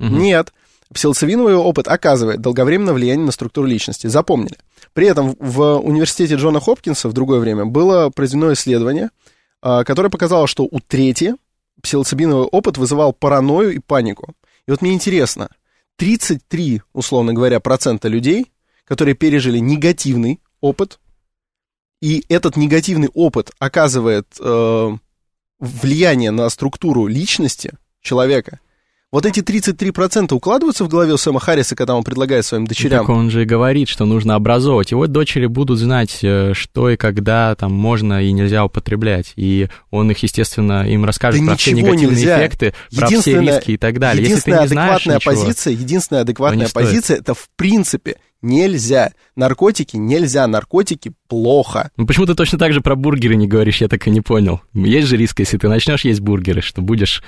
Угу. 0.00 0.08
Нет. 0.08 0.52
Псилоцибиновый 0.92 1.54
опыт 1.54 1.86
оказывает 1.86 2.40
долговременное 2.40 2.92
влияние 2.92 3.24
на 3.24 3.30
структуру 3.30 3.68
личности. 3.68 4.08
Запомнили. 4.08 4.58
При 4.92 5.06
этом 5.06 5.36
в 5.38 5.78
университете 5.78 6.34
Джона 6.34 6.58
Хопкинса 6.58 7.08
в 7.08 7.12
другое 7.12 7.38
время 7.38 7.66
было 7.66 8.10
произведено 8.10 8.52
исследование, 8.52 9.10
а, 9.62 9.84
которое 9.84 10.10
показало, 10.10 10.48
что 10.48 10.64
у 10.68 10.80
трети 10.80 11.36
псилоцибиновый 11.80 12.46
опыт 12.46 12.76
вызывал 12.76 13.12
паранойю 13.12 13.72
и 13.72 13.78
панику. 13.78 14.34
И 14.66 14.72
вот 14.72 14.82
мне 14.82 14.92
интересно, 14.92 15.50
33, 15.98 16.82
условно 16.92 17.32
говоря, 17.32 17.60
процента 17.60 18.08
людей, 18.08 18.50
которые 18.84 19.14
пережили 19.14 19.58
негативный 19.58 20.40
опыт, 20.60 20.98
и 22.02 22.24
этот 22.28 22.56
негативный 22.56 23.10
опыт 23.14 23.52
оказывает 23.60 24.26
э, 24.40 24.96
влияние 25.60 26.30
на 26.30 26.48
структуру 26.48 27.06
личности 27.06 27.72
человека, 28.02 28.60
вот 29.12 29.26
эти 29.26 29.40
33% 29.40 30.32
укладываются 30.32 30.84
в 30.84 30.88
голове 30.88 31.14
у 31.14 31.16
Сэма 31.16 31.40
Харриса, 31.40 31.74
когда 31.74 31.96
он 31.96 32.04
предлагает 32.04 32.44
своим 32.46 32.64
дочерям? 32.64 33.00
Так 33.00 33.08
он 33.08 33.28
же 33.30 33.42
и 33.42 33.44
говорит, 33.44 33.88
что 33.88 34.04
нужно 34.04 34.36
образовывать. 34.36 34.92
Вот 34.92 35.10
дочери 35.10 35.46
будут 35.46 35.80
знать, 35.80 36.20
э, 36.22 36.52
что 36.54 36.90
и 36.90 36.96
когда 36.96 37.56
там 37.56 37.72
можно 37.72 38.22
и 38.22 38.30
нельзя 38.30 38.64
употреблять. 38.64 39.32
И 39.34 39.68
он 39.90 40.12
их, 40.12 40.18
естественно, 40.18 40.88
им 40.88 41.04
расскажет 41.04 41.40
да 41.40 41.46
про 41.48 41.56
все 41.56 41.72
негативные 41.72 42.06
нельзя. 42.06 42.38
эффекты, 42.38 42.74
про 42.94 43.08
все 43.08 43.40
риски 43.40 43.72
и 43.72 43.76
так 43.76 43.98
далее. 43.98 44.24
Единственная 44.24 44.62
Если 44.62 44.74
ты 44.74 44.76
не 44.76 44.82
адекватная 44.82 45.18
знаешь 45.18 45.24
позиция, 45.24 45.70
ничего, 45.72 45.82
единственная 45.82 46.22
адекватная 46.22 46.68
позиция, 46.72 47.16
это 47.16 47.34
в 47.34 47.48
принципе 47.56 48.16
нельзя. 48.42 49.12
Наркотики 49.36 49.96
нельзя, 49.96 50.46
наркотики 50.46 51.12
плохо. 51.28 51.90
Ну 51.96 52.06
почему 52.06 52.26
ты 52.26 52.34
точно 52.34 52.58
так 52.58 52.72
же 52.72 52.80
про 52.80 52.96
бургеры 52.96 53.36
не 53.36 53.46
говоришь, 53.46 53.80
я 53.80 53.88
так 53.88 54.06
и 54.06 54.10
не 54.10 54.20
понял. 54.20 54.60
Есть 54.74 55.08
же 55.08 55.16
риск, 55.16 55.40
если 55.40 55.58
ты 55.58 55.68
начнешь 55.68 56.04
есть 56.04 56.20
бургеры, 56.20 56.60
что 56.60 56.82
будешь 56.82 57.22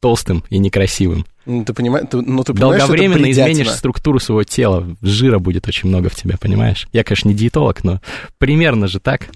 толстым 0.00 0.44
и 0.50 0.58
некрасивым. 0.58 1.26
Ну, 1.44 1.64
ты 1.64 1.74
понимаешь, 1.74 2.06
ты, 2.10 2.20
ну, 2.20 2.42
ты 2.42 2.54
понимаешь, 2.54 2.80
Долговременно 2.80 3.30
изменишь 3.30 3.70
структуру 3.70 4.18
своего 4.18 4.42
тела, 4.42 4.96
жира 5.02 5.38
будет 5.38 5.68
очень 5.68 5.88
много 5.88 6.08
в 6.08 6.14
тебе, 6.14 6.36
понимаешь? 6.38 6.88
Я, 6.92 7.04
конечно, 7.04 7.28
не 7.28 7.34
диетолог, 7.34 7.84
но 7.84 8.00
примерно 8.38 8.88
же 8.88 9.00
так. 9.00 9.28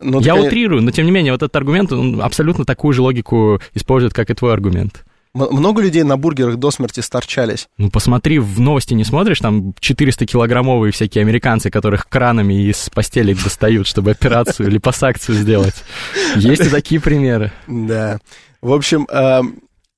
Ну, 0.00 0.20
я 0.20 0.32
конечно... 0.32 0.48
утрирую, 0.48 0.82
но 0.82 0.90
тем 0.90 1.04
не 1.06 1.12
менее, 1.12 1.32
вот 1.32 1.42
этот 1.42 1.54
аргумент, 1.54 1.92
он 1.92 2.20
абсолютно 2.20 2.64
такую 2.64 2.92
же 2.92 3.02
логику 3.02 3.60
использует, 3.74 4.14
как 4.14 4.30
и 4.30 4.34
твой 4.34 4.52
аргумент. 4.52 5.04
Много 5.34 5.80
людей 5.82 6.02
на 6.02 6.18
бургерах 6.18 6.56
до 6.56 6.70
смерти 6.70 7.00
сторчались. 7.00 7.68
Ну, 7.78 7.90
посмотри, 7.90 8.38
в 8.38 8.60
новости 8.60 8.92
не 8.92 9.04
смотришь, 9.04 9.38
там 9.38 9.70
400-килограммовые 9.80 10.90
всякие 10.90 11.22
американцы, 11.22 11.70
которых 11.70 12.08
кранами 12.08 12.68
из 12.68 12.90
постелей 12.90 13.34
достают, 13.34 13.86
чтобы 13.86 14.10
операцию 14.10 14.68
или 14.68 14.78
пассакцию 14.78 15.36
сделать. 15.36 15.74
Есть 16.36 16.66
и 16.66 16.68
такие 16.68 17.00
примеры. 17.00 17.50
Да. 17.66 18.18
В 18.60 18.72
общем, 18.72 19.06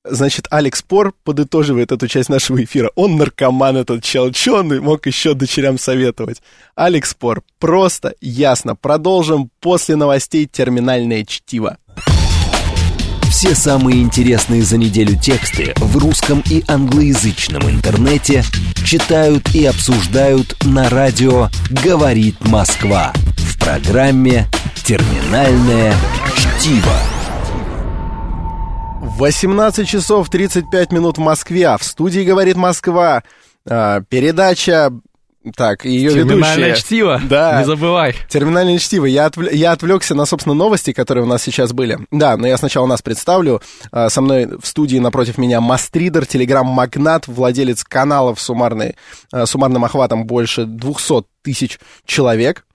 Значит, 0.07 0.47
Алекс 0.51 0.83
Пор 0.83 1.13
подытоживает 1.23 1.91
эту 1.91 2.07
часть 2.07 2.29
нашего 2.29 2.63
эфира. 2.63 2.91
Он 2.95 3.17
наркоман 3.17 3.77
этот 3.77 4.03
чел, 4.03 4.31
что 4.33 4.57
он 4.57 4.67
мог 4.81 5.05
еще 5.07 5.33
дочерям 5.33 5.79
советовать? 5.79 6.43
Алекс 6.75 7.13
Пор, 7.15 7.41
просто, 7.59 8.13
ясно. 8.21 8.75
Продолжим 8.75 9.49
после 9.59 9.95
новостей 9.95 10.45
терминальное 10.45 11.25
чтиво. 11.25 11.77
Все 13.35 13.53
самые 13.53 14.01
интересные 14.01 14.61
за 14.61 14.77
неделю 14.77 15.19
тексты 15.19 15.73
в 15.75 15.97
русском 15.97 16.41
и 16.49 16.63
англоязычном 16.69 17.69
интернете 17.69 18.45
читают 18.85 19.53
и 19.53 19.65
обсуждают 19.65 20.55
на 20.63 20.89
радио 20.89 21.49
«Говорит 21.83 22.37
Москва» 22.45 23.11
в 23.37 23.59
программе 23.59 24.47
«Терминальное 24.85 25.93
чтиво». 26.37 26.93
18 29.01 29.85
часов 29.85 30.29
35 30.29 30.93
минут 30.93 31.17
в 31.17 31.21
Москве. 31.21 31.67
А 31.67 31.77
в 31.77 31.83
студии 31.83 32.21
«Говорит 32.21 32.55
Москва». 32.55 33.23
А, 33.67 33.99
передача 33.99 34.93
так, 35.55 35.85
ее 35.85 36.11
Терминальное 36.11 36.69
ведущая... 36.69 36.75
чтиво, 36.75 37.21
да. 37.23 37.59
не 37.59 37.65
забывай. 37.65 38.15
Терминальное 38.29 38.77
чтиво. 38.79 39.05
Я, 39.05 39.25
отвл... 39.25 39.47
я 39.51 39.71
отвлекся 39.71 40.15
на, 40.15 40.25
собственно, 40.25 40.55
новости, 40.55 40.93
которые 40.93 41.23
у 41.23 41.27
нас 41.27 41.43
сейчас 41.43 41.73
были. 41.73 41.99
Да, 42.11 42.37
но 42.37 42.47
я 42.47 42.57
сначала 42.57 42.85
нас 42.87 43.01
представлю. 43.01 43.61
А, 43.91 44.09
со 44.09 44.21
мной 44.21 44.47
в 44.59 44.65
студии 44.65 44.97
напротив 44.97 45.37
меня 45.37 45.61
Мастридер, 45.61 46.25
телеграм-магнат, 46.25 47.27
владелец 47.27 47.83
каналов 47.83 48.39
суммарный, 48.39 48.95
а, 49.31 49.45
суммарным 49.45 49.85
охватом 49.85 50.25
больше 50.25 50.65
200 50.65 51.34
тысяч 51.45 51.79
человек. 52.05 52.65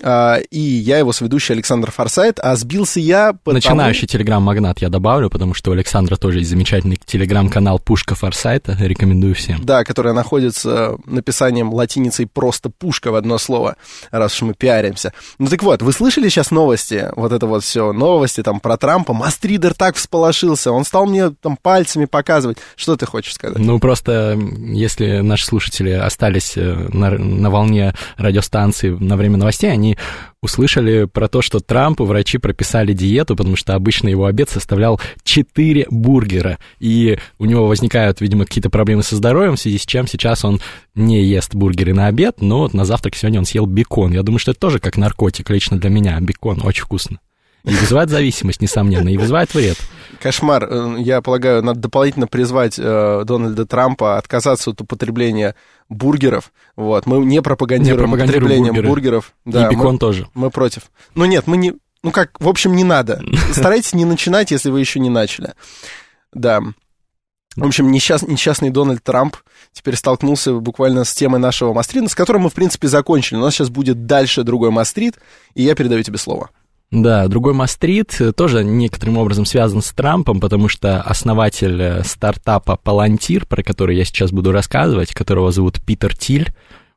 А, 0.00 0.36
и 0.50 0.60
я 0.60 0.98
его 0.98 1.12
сведущий 1.12 1.52
Александр 1.52 1.90
Форсайт, 1.90 2.38
а 2.40 2.54
сбился 2.54 3.00
я 3.00 3.32
потому... 3.32 3.54
Начинающий 3.54 4.06
телеграм-магнат 4.06 4.80
я 4.80 4.88
добавлю, 4.88 5.28
потому 5.28 5.54
что 5.54 5.70
у 5.70 5.72
Александра 5.72 6.14
тоже 6.14 6.38
есть 6.38 6.50
замечательный 6.50 7.00
телеграм-канал 7.04 7.80
«Пушка 7.80 8.14
Форсайта», 8.14 8.76
рекомендую 8.78 9.34
всем. 9.34 9.64
Да, 9.64 9.82
который 9.82 10.12
находится 10.12 10.96
написанием 11.04 11.74
латиницей 11.74 12.28
просто 12.28 12.70
«пушка» 12.70 13.10
в 13.10 13.16
одно 13.16 13.38
слово, 13.38 13.76
раз 14.12 14.34
уж 14.34 14.42
мы 14.42 14.54
пиаримся. 14.54 15.12
Ну 15.38 15.48
так 15.48 15.64
вот, 15.64 15.82
вы 15.82 15.92
слышали 15.92 16.28
сейчас 16.28 16.52
новости, 16.52 17.08
вот 17.16 17.32
это 17.32 17.46
вот 17.46 17.64
все, 17.64 17.92
новости 17.92 18.44
там 18.44 18.60
про 18.60 18.76
Трампа? 18.76 19.12
Мастридер 19.12 19.74
так 19.74 19.96
всполошился, 19.96 20.70
он 20.70 20.84
стал 20.84 21.06
мне 21.06 21.30
там 21.30 21.56
пальцами 21.56 22.04
показывать. 22.04 22.58
Что 22.76 22.96
ты 22.96 23.06
хочешь 23.06 23.34
сказать? 23.34 23.58
Ну 23.58 23.80
просто, 23.80 24.38
если 24.38 25.18
наши 25.18 25.44
слушатели 25.44 25.90
остались 25.90 26.56
э, 26.56 26.88
на, 26.92 27.10
на 27.10 27.50
волне 27.50 27.94
радиостанции 28.18 28.90
на 28.90 29.16
время 29.16 29.38
новостей, 29.38 29.72
они 29.72 29.96
услышали 30.42 31.04
про 31.04 31.28
то, 31.28 31.40
что 31.40 31.60
Трампу 31.60 32.04
врачи 32.04 32.38
прописали 32.38 32.92
диету, 32.92 33.34
потому 33.36 33.56
что 33.56 33.74
обычно 33.74 34.08
его 34.08 34.26
обед 34.26 34.50
составлял 34.50 35.00
4 35.24 35.86
бургера, 35.90 36.58
и 36.78 37.18
у 37.38 37.46
него 37.46 37.66
возникают, 37.66 38.20
видимо, 38.20 38.44
какие-то 38.44 38.70
проблемы 38.70 39.02
со 39.02 39.16
здоровьем, 39.16 39.56
в 39.56 39.60
связи 39.60 39.78
с 39.78 39.86
чем 39.86 40.06
сейчас 40.06 40.44
он 40.44 40.60
не 40.94 41.24
ест 41.24 41.54
бургеры 41.54 41.94
на 41.94 42.06
обед, 42.08 42.40
но 42.40 42.68
на 42.72 42.84
завтрак 42.84 43.14
сегодня 43.16 43.38
он 43.38 43.46
съел 43.46 43.66
бекон. 43.66 44.12
Я 44.12 44.22
думаю, 44.22 44.38
что 44.38 44.50
это 44.50 44.60
тоже 44.60 44.78
как 44.78 44.96
наркотик 44.96 45.50
лично 45.50 45.78
для 45.78 45.90
меня. 45.90 46.18
Бекон 46.20 46.60
очень 46.62 46.82
вкусно. 46.82 47.18
И 47.64 47.74
вызывает 47.74 48.08
зависимость, 48.08 48.62
несомненно, 48.62 49.08
и 49.08 49.16
вызывает 49.16 49.52
вред. 49.54 49.76
Кошмар. 50.20 50.66
Э, 50.68 50.96
я 50.98 51.20
полагаю, 51.20 51.62
надо 51.62 51.80
дополнительно 51.80 52.26
призвать 52.26 52.78
э, 52.78 53.22
Дональда 53.24 53.66
Трампа 53.66 54.18
отказаться 54.18 54.70
от 54.70 54.80
употребления 54.80 55.54
бургеров. 55.88 56.52
Вот. 56.76 57.06
Мы 57.06 57.24
не 57.24 57.42
пропагандируем, 57.42 58.10
не 58.10 58.16
употребление 58.16 58.72
бургеры. 58.72 58.88
бургеров. 58.88 59.32
Да, 59.44 59.66
и 59.66 59.70
бекон 59.70 59.94
мы, 59.94 59.98
тоже. 59.98 60.28
Мы 60.34 60.50
против. 60.50 60.90
Ну 61.14 61.24
нет, 61.24 61.46
мы 61.46 61.56
не... 61.56 61.74
Ну 62.02 62.10
как, 62.10 62.40
в 62.40 62.48
общем, 62.48 62.74
не 62.74 62.84
надо. 62.84 63.22
Старайтесь 63.52 63.94
не 63.94 64.04
начинать, 64.04 64.50
если 64.50 64.70
вы 64.70 64.80
еще 64.80 65.00
не 65.00 65.10
начали. 65.10 65.54
Да. 66.32 66.62
В 67.56 67.66
общем, 67.66 67.90
несчаст, 67.90 68.26
несчастный 68.26 68.70
Дональд 68.70 69.02
Трамп 69.02 69.36
теперь 69.72 69.96
столкнулся 69.96 70.54
буквально 70.54 71.04
с 71.04 71.12
темой 71.12 71.40
нашего 71.40 71.72
Мастрита, 71.72 72.08
с 72.08 72.14
которым 72.14 72.42
мы, 72.42 72.50
в 72.50 72.54
принципе, 72.54 72.86
закончили. 72.86 73.36
У 73.36 73.40
нас 73.40 73.54
сейчас 73.54 73.68
будет 73.68 74.06
дальше 74.06 74.44
другой 74.44 74.70
Мастрит, 74.70 75.16
и 75.54 75.62
я 75.62 75.74
передаю 75.74 76.02
тебе 76.04 76.18
слово. 76.18 76.50
Да, 76.90 77.28
другой 77.28 77.52
Мастрит 77.52 78.18
тоже 78.34 78.64
некоторым 78.64 79.18
образом 79.18 79.44
связан 79.44 79.82
с 79.82 79.92
Трампом, 79.92 80.40
потому 80.40 80.68
что 80.68 81.02
основатель 81.02 81.80
э, 81.80 82.02
стартапа 82.02 82.78
Palantir, 82.82 83.46
про 83.46 83.62
который 83.62 83.96
я 83.96 84.04
сейчас 84.06 84.32
буду 84.32 84.52
рассказывать, 84.52 85.12
которого 85.12 85.52
зовут 85.52 85.84
Питер 85.84 86.16
Тиль, 86.16 86.48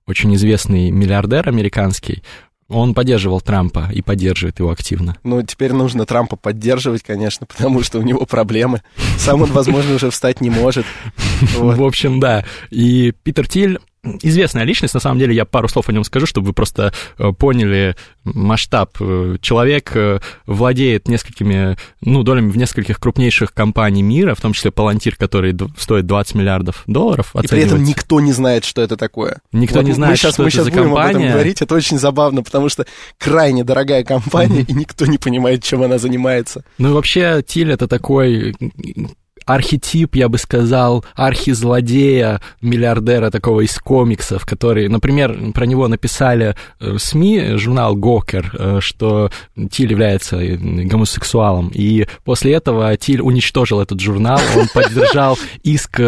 очень 0.07 0.33
известный 0.35 0.91
миллиардер 0.91 1.49
американский, 1.49 2.23
он 2.69 2.93
поддерживал 2.93 3.41
Трампа 3.41 3.89
и 3.93 4.01
поддерживает 4.01 4.59
его 4.59 4.71
активно. 4.71 5.17
Ну, 5.23 5.41
теперь 5.43 5.73
нужно 5.73 6.05
Трампа 6.05 6.37
поддерживать, 6.37 7.03
конечно, 7.03 7.45
потому 7.47 7.83
что 7.83 7.99
у 7.99 8.01
него 8.01 8.25
проблемы. 8.25 8.81
Сам 9.17 9.41
он, 9.41 9.51
возможно, 9.51 9.95
уже 9.95 10.09
встать 10.09 10.41
не 10.41 10.49
может. 10.49 10.85
В 11.57 11.83
общем, 11.83 12.19
да. 12.19 12.45
И 12.69 13.13
Питер 13.23 13.47
Тиль 13.47 13.79
известная 14.03 14.63
личность, 14.63 14.93
на 14.93 14.99
самом 14.99 15.19
деле 15.19 15.35
я 15.35 15.45
пару 15.45 15.67
слов 15.67 15.89
о 15.89 15.93
нем 15.93 16.03
скажу, 16.03 16.25
чтобы 16.25 16.47
вы 16.47 16.53
просто 16.53 16.93
э, 17.17 17.31
поняли 17.31 17.95
масштаб. 18.23 18.97
Э, 18.99 19.37
человек 19.41 19.91
э, 19.95 20.19
владеет 20.45 21.07
несколькими, 21.07 21.77
ну, 22.01 22.23
долями 22.23 22.49
в 22.49 22.57
нескольких 22.57 22.99
крупнейших 22.99 23.53
компаний 23.53 24.01
мира, 24.01 24.33
в 24.33 24.41
том 24.41 24.53
числе 24.53 24.71
Палантир, 24.71 25.15
который 25.15 25.57
стоит 25.77 26.05
20 26.05 26.35
миллиардов 26.35 26.83
долларов. 26.87 27.35
И 27.41 27.47
при 27.47 27.61
этом 27.61 27.83
никто 27.83 28.19
не 28.19 28.31
знает, 28.31 28.65
что 28.65 28.81
это 28.81 28.97
такое. 28.97 29.41
Никто 29.51 29.79
вот 29.79 29.85
не 29.85 29.93
знает, 29.93 30.11
мы 30.11 30.17
сейчас, 30.17 30.33
что 30.33 30.43
мы 30.43 30.47
это 30.47 30.55
сейчас 30.55 30.65
за 30.65 30.71
будем 30.71 30.83
компания. 30.85 31.09
об 31.09 31.15
этом 31.15 31.31
говорить, 31.31 31.61
это 31.61 31.75
очень 31.75 31.99
забавно, 31.99 32.43
потому 32.43 32.69
что 32.69 32.85
крайне 33.17 33.63
дорогая 33.63 34.03
компания, 34.03 34.61
и 34.61 34.73
никто 34.73 35.05
не 35.05 35.17
понимает, 35.17 35.63
чем 35.63 35.83
она 35.83 35.97
занимается. 35.97 36.63
Ну 36.77 36.89
и 36.89 36.93
вообще 36.93 37.43
Тиль 37.45 37.71
это 37.71 37.87
такой 37.87 38.55
архетип, 39.53 40.15
я 40.15 40.29
бы 40.29 40.37
сказал, 40.37 41.05
архизлодея, 41.15 42.41
миллиардера 42.61 43.29
такого 43.29 43.61
из 43.61 43.77
комиксов, 43.77 44.45
который, 44.45 44.87
например, 44.87 45.37
про 45.53 45.65
него 45.65 45.87
написали 45.87 46.55
э, 46.79 46.97
СМИ, 46.97 47.57
журнал 47.57 47.95
Гокер, 47.95 48.53
э, 48.57 48.77
что 48.81 49.31
Тиль 49.71 49.91
является 49.91 50.37
э, 50.37 50.55
гомосексуалом, 50.55 51.71
и 51.73 52.07
после 52.23 52.53
этого 52.53 52.95
Тиль 52.97 53.21
уничтожил 53.21 53.81
этот 53.81 53.99
журнал, 53.99 54.39
он 54.55 54.67
поддержал 54.73 55.37
иск, 55.63 55.99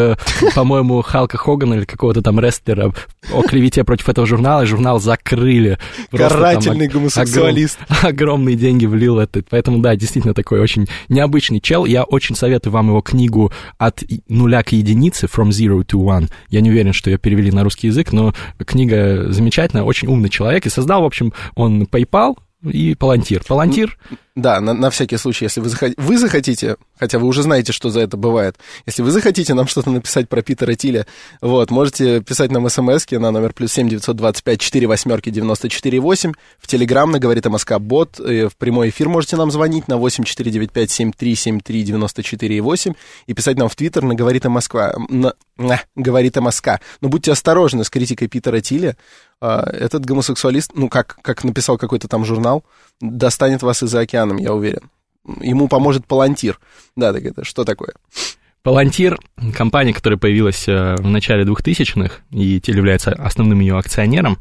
по-моему, 0.56 1.02
Халка 1.02 1.38
Хогана 1.38 1.76
или 1.76 1.86
какого-то 1.86 2.22
там 2.22 2.40
рестлера 2.40 2.94
о 3.32 3.42
клевете 3.44 3.84
против 3.84 4.10
этого 4.10 4.28
журнала, 4.28 4.64
и 4.64 4.66
журнал 4.66 5.00
закрыли. 5.00 5.78
Карательный 6.12 6.88
там, 6.88 7.00
гомосексуалист. 7.00 7.80
Огром, 7.90 8.08
огромные 8.10 8.56
деньги 8.56 8.86
влил 8.86 9.20
это, 9.20 9.44
поэтому, 9.50 9.80
да, 9.80 9.96
действительно 9.96 10.34
такой 10.34 10.60
очень 10.60 10.88
необычный 11.10 11.60
чел, 11.60 11.86
я 11.86 12.04
очень 12.04 12.36
советую 12.36 12.74
вам 12.74 12.88
его 12.90 13.02
книгу 13.02 13.33
книгу 13.34 13.52
от 13.78 14.04
нуля 14.28 14.64
к 14.64 14.72
единице, 14.72 15.26
From 15.26 15.50
Zero 15.50 15.84
to 15.84 16.00
One. 16.00 16.30
Я 16.50 16.62
не 16.62 16.70
уверен, 16.70 16.94
что 16.94 17.10
ее 17.10 17.18
перевели 17.18 17.52
на 17.52 17.64
русский 17.64 17.88
язык, 17.88 18.12
но 18.14 18.34
книга 18.66 19.32
замечательная, 19.32 19.84
очень 19.84 20.08
умный 20.08 20.30
человек, 20.30 20.66
и 20.66 20.70
создал, 20.70 21.02
в 21.02 21.06
общем, 21.06 21.34
он 21.56 21.84
PayPal, 21.84 22.36
и 22.64 22.96
Палантир. 22.96 23.44
Палантир? 23.48 23.98
Да, 24.36 24.60
на, 24.62 24.74
на 24.74 24.90
всякий 24.90 25.18
случай, 25.18 25.46
если 25.46 25.60
вы, 25.60 25.70
захотите, 25.70 26.02
вы 26.02 26.18
захотите, 26.18 26.78
хотя 26.98 27.20
вы 27.20 27.28
уже 27.28 27.44
знаете, 27.44 27.72
что 27.72 27.92
за 27.92 28.00
это 28.00 28.18
бывает, 28.18 28.56
если 28.88 29.04
вы 29.04 29.12
захотите 29.12 29.54
нам 29.54 29.68
что-то 29.68 29.92
написать 29.92 30.28
про 30.28 30.42
Питера 30.42 30.74
Тиля, 30.74 31.06
вот, 31.40 31.70
можете 31.70 32.20
писать 32.22 32.52
нам 32.52 32.68
смс 32.68 33.06
на 33.12 33.30
номер 33.30 33.54
плюс 33.54 33.72
семь 33.72 33.88
девятьсот 33.88 34.16
двадцать 34.16 34.44
пять 34.44 34.60
четыре 34.60 34.88
восьмерки 34.88 35.30
девяносто 35.30 35.70
четыре 35.70 36.00
восемь, 36.00 36.34
в 36.58 36.66
Телеграм 36.66 37.12
на 37.12 37.20
говорит 37.20 37.46
МСК 37.46 37.78
бот, 37.78 38.18
в 38.18 38.52
прямой 38.58 38.90
эфир 38.90 39.08
можете 39.08 39.38
нам 39.38 39.52
звонить 39.52 39.88
на 39.88 39.98
восемь 39.98 40.24
четыре 40.24 40.50
девять 40.50 40.72
пять 40.72 40.90
семь 40.90 41.12
три 41.12 41.36
семь 41.36 41.60
три 41.60 41.84
девяносто 41.84 42.24
четыре 42.24 42.60
восемь 42.62 42.94
и 43.28 43.36
писать 43.36 43.58
нам 43.58 43.70
в 43.70 43.76
Твиттер 43.76 44.02
на 44.02 44.16
говорит 44.16 44.46
Москва, 44.46 44.96
на, 45.10 45.34
на 45.58 45.80
говорит 45.96 46.38
МСК. 46.38 46.80
Но 47.02 47.10
будьте 47.10 47.32
осторожны 47.32 47.84
с 47.84 47.90
критикой 47.92 48.30
Питера 48.30 48.62
Тиля, 48.62 48.98
этот 49.44 50.06
гомосексуалист, 50.06 50.72
ну, 50.76 50.90
как, 50.90 51.18
как 51.22 51.44
написал 51.44 51.78
какой-то 51.78 52.08
там 52.08 52.26
журнал, 52.26 52.64
достанет 53.02 53.64
вас 53.64 53.84
из-за 53.84 54.00
океаном, 54.00 54.38
я 54.38 54.54
уверен. 54.54 54.90
Ему 55.42 55.68
поможет 55.68 56.06
Палантир. 56.06 56.60
Да, 56.96 57.14
так 57.14 57.24
это 57.24 57.44
что 57.44 57.64
такое? 57.64 57.94
Палантир— 58.64 59.20
компания, 59.54 59.94
которая 59.94 60.18
появилась 60.18 60.70
э, 60.70 60.96
в 60.96 61.10
начале 61.10 61.44
2000-х, 61.44 62.22
и 62.32 62.62
Тель 62.62 62.78
является 62.78 63.12
основным 63.12 63.60
ее 63.60 63.78
акционером. 63.78 64.38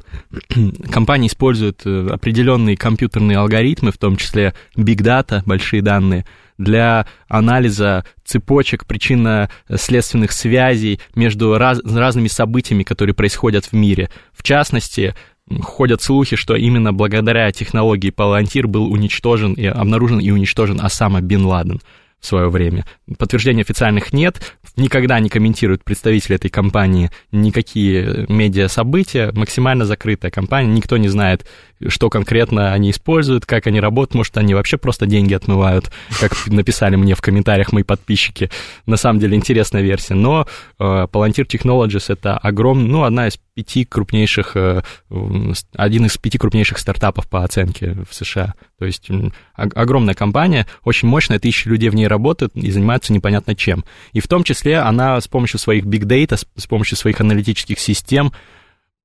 Компания 0.92 1.26
использует 1.26 1.82
э, 1.84 2.08
определенные 2.08 2.76
компьютерные 2.76 3.38
алгоритмы, 3.38 3.90
в 3.90 3.98
том 3.98 4.14
числе 4.14 4.54
data, 4.76 5.42
большие 5.44 5.82
данные, 5.82 6.24
для 6.58 7.06
анализа 7.28 8.04
цепочек 8.24 8.86
причинно-следственных 8.86 10.32
связей 10.32 11.00
между 11.14 11.56
раз, 11.58 11.80
разными 11.84 12.28
событиями, 12.28 12.82
которые 12.82 13.14
происходят 13.14 13.66
в 13.66 13.72
мире. 13.72 14.10
В 14.32 14.42
частности, 14.42 15.14
ходят 15.60 16.02
слухи, 16.02 16.36
что 16.36 16.54
именно 16.54 16.92
благодаря 16.92 17.50
технологии 17.52 18.10
Палантир 18.10 18.66
был 18.66 18.90
уничтожен 18.92 19.54
и 19.54 19.66
обнаружен 19.66 20.18
и 20.20 20.30
уничтожен 20.30 20.80
Осама 20.80 21.20
Бен 21.20 21.44
Ладен 21.44 21.80
в 22.20 22.26
свое 22.26 22.48
время. 22.48 22.86
Подтверждений 23.18 23.62
официальных 23.62 24.12
нет. 24.12 24.56
Никогда 24.76 25.20
не 25.20 25.28
комментируют 25.28 25.84
представители 25.84 26.36
этой 26.36 26.50
компании 26.50 27.10
никакие 27.30 28.26
медиа-события, 28.28 29.32
максимально 29.34 29.84
закрытая 29.84 30.30
компания, 30.30 30.68
никто 30.68 30.96
не 30.96 31.08
знает, 31.08 31.46
что 31.88 32.10
конкретно 32.10 32.72
они 32.72 32.90
используют, 32.90 33.46
как 33.46 33.66
они 33.66 33.80
работают, 33.80 34.14
может, 34.14 34.36
они 34.38 34.54
вообще 34.54 34.78
просто 34.78 35.06
деньги 35.06 35.34
отмывают, 35.34 35.90
как 36.20 36.32
написали 36.46 36.96
мне 36.96 37.14
в 37.14 37.20
комментариях 37.20 37.72
мои 37.72 37.82
подписчики. 37.82 38.50
На 38.86 38.96
самом 38.96 39.20
деле 39.20 39.36
интересная 39.36 39.82
версия, 39.82 40.14
но 40.14 40.46
э, 40.78 40.84
Palantir 40.84 41.46
Technologies 41.46 42.04
это 42.08 42.38
огромная, 42.38 42.88
ну, 42.88 43.02
одна 43.04 43.28
из 43.28 43.38
пяти 43.54 43.84
крупнейших, 43.84 44.56
э, 44.56 44.82
один 45.76 46.06
из 46.06 46.16
пяти 46.16 46.38
крупнейших 46.38 46.78
стартапов 46.78 47.28
по 47.28 47.44
оценке 47.44 47.96
в 48.08 48.14
США. 48.14 48.54
То 48.78 48.86
есть 48.86 49.08
огромная 49.54 50.14
компания, 50.14 50.66
очень 50.84 51.08
мощная, 51.08 51.38
тысячи 51.38 51.68
людей 51.68 51.90
в 51.90 51.94
ней 51.94 52.06
работают 52.06 52.54
и 52.54 52.70
занимаются 52.70 53.12
непонятно 53.12 53.54
чем. 53.54 53.84
И 54.12 54.20
в 54.20 54.28
том 54.28 54.44
числе 54.44 54.78
она 54.78 55.20
с 55.20 55.28
помощью 55.28 55.58
своих 55.60 55.84
big 55.84 56.02
data, 56.02 56.42
с 56.56 56.66
помощью 56.66 56.96
своих 56.96 57.20
аналитических 57.20 57.78
систем 57.78 58.32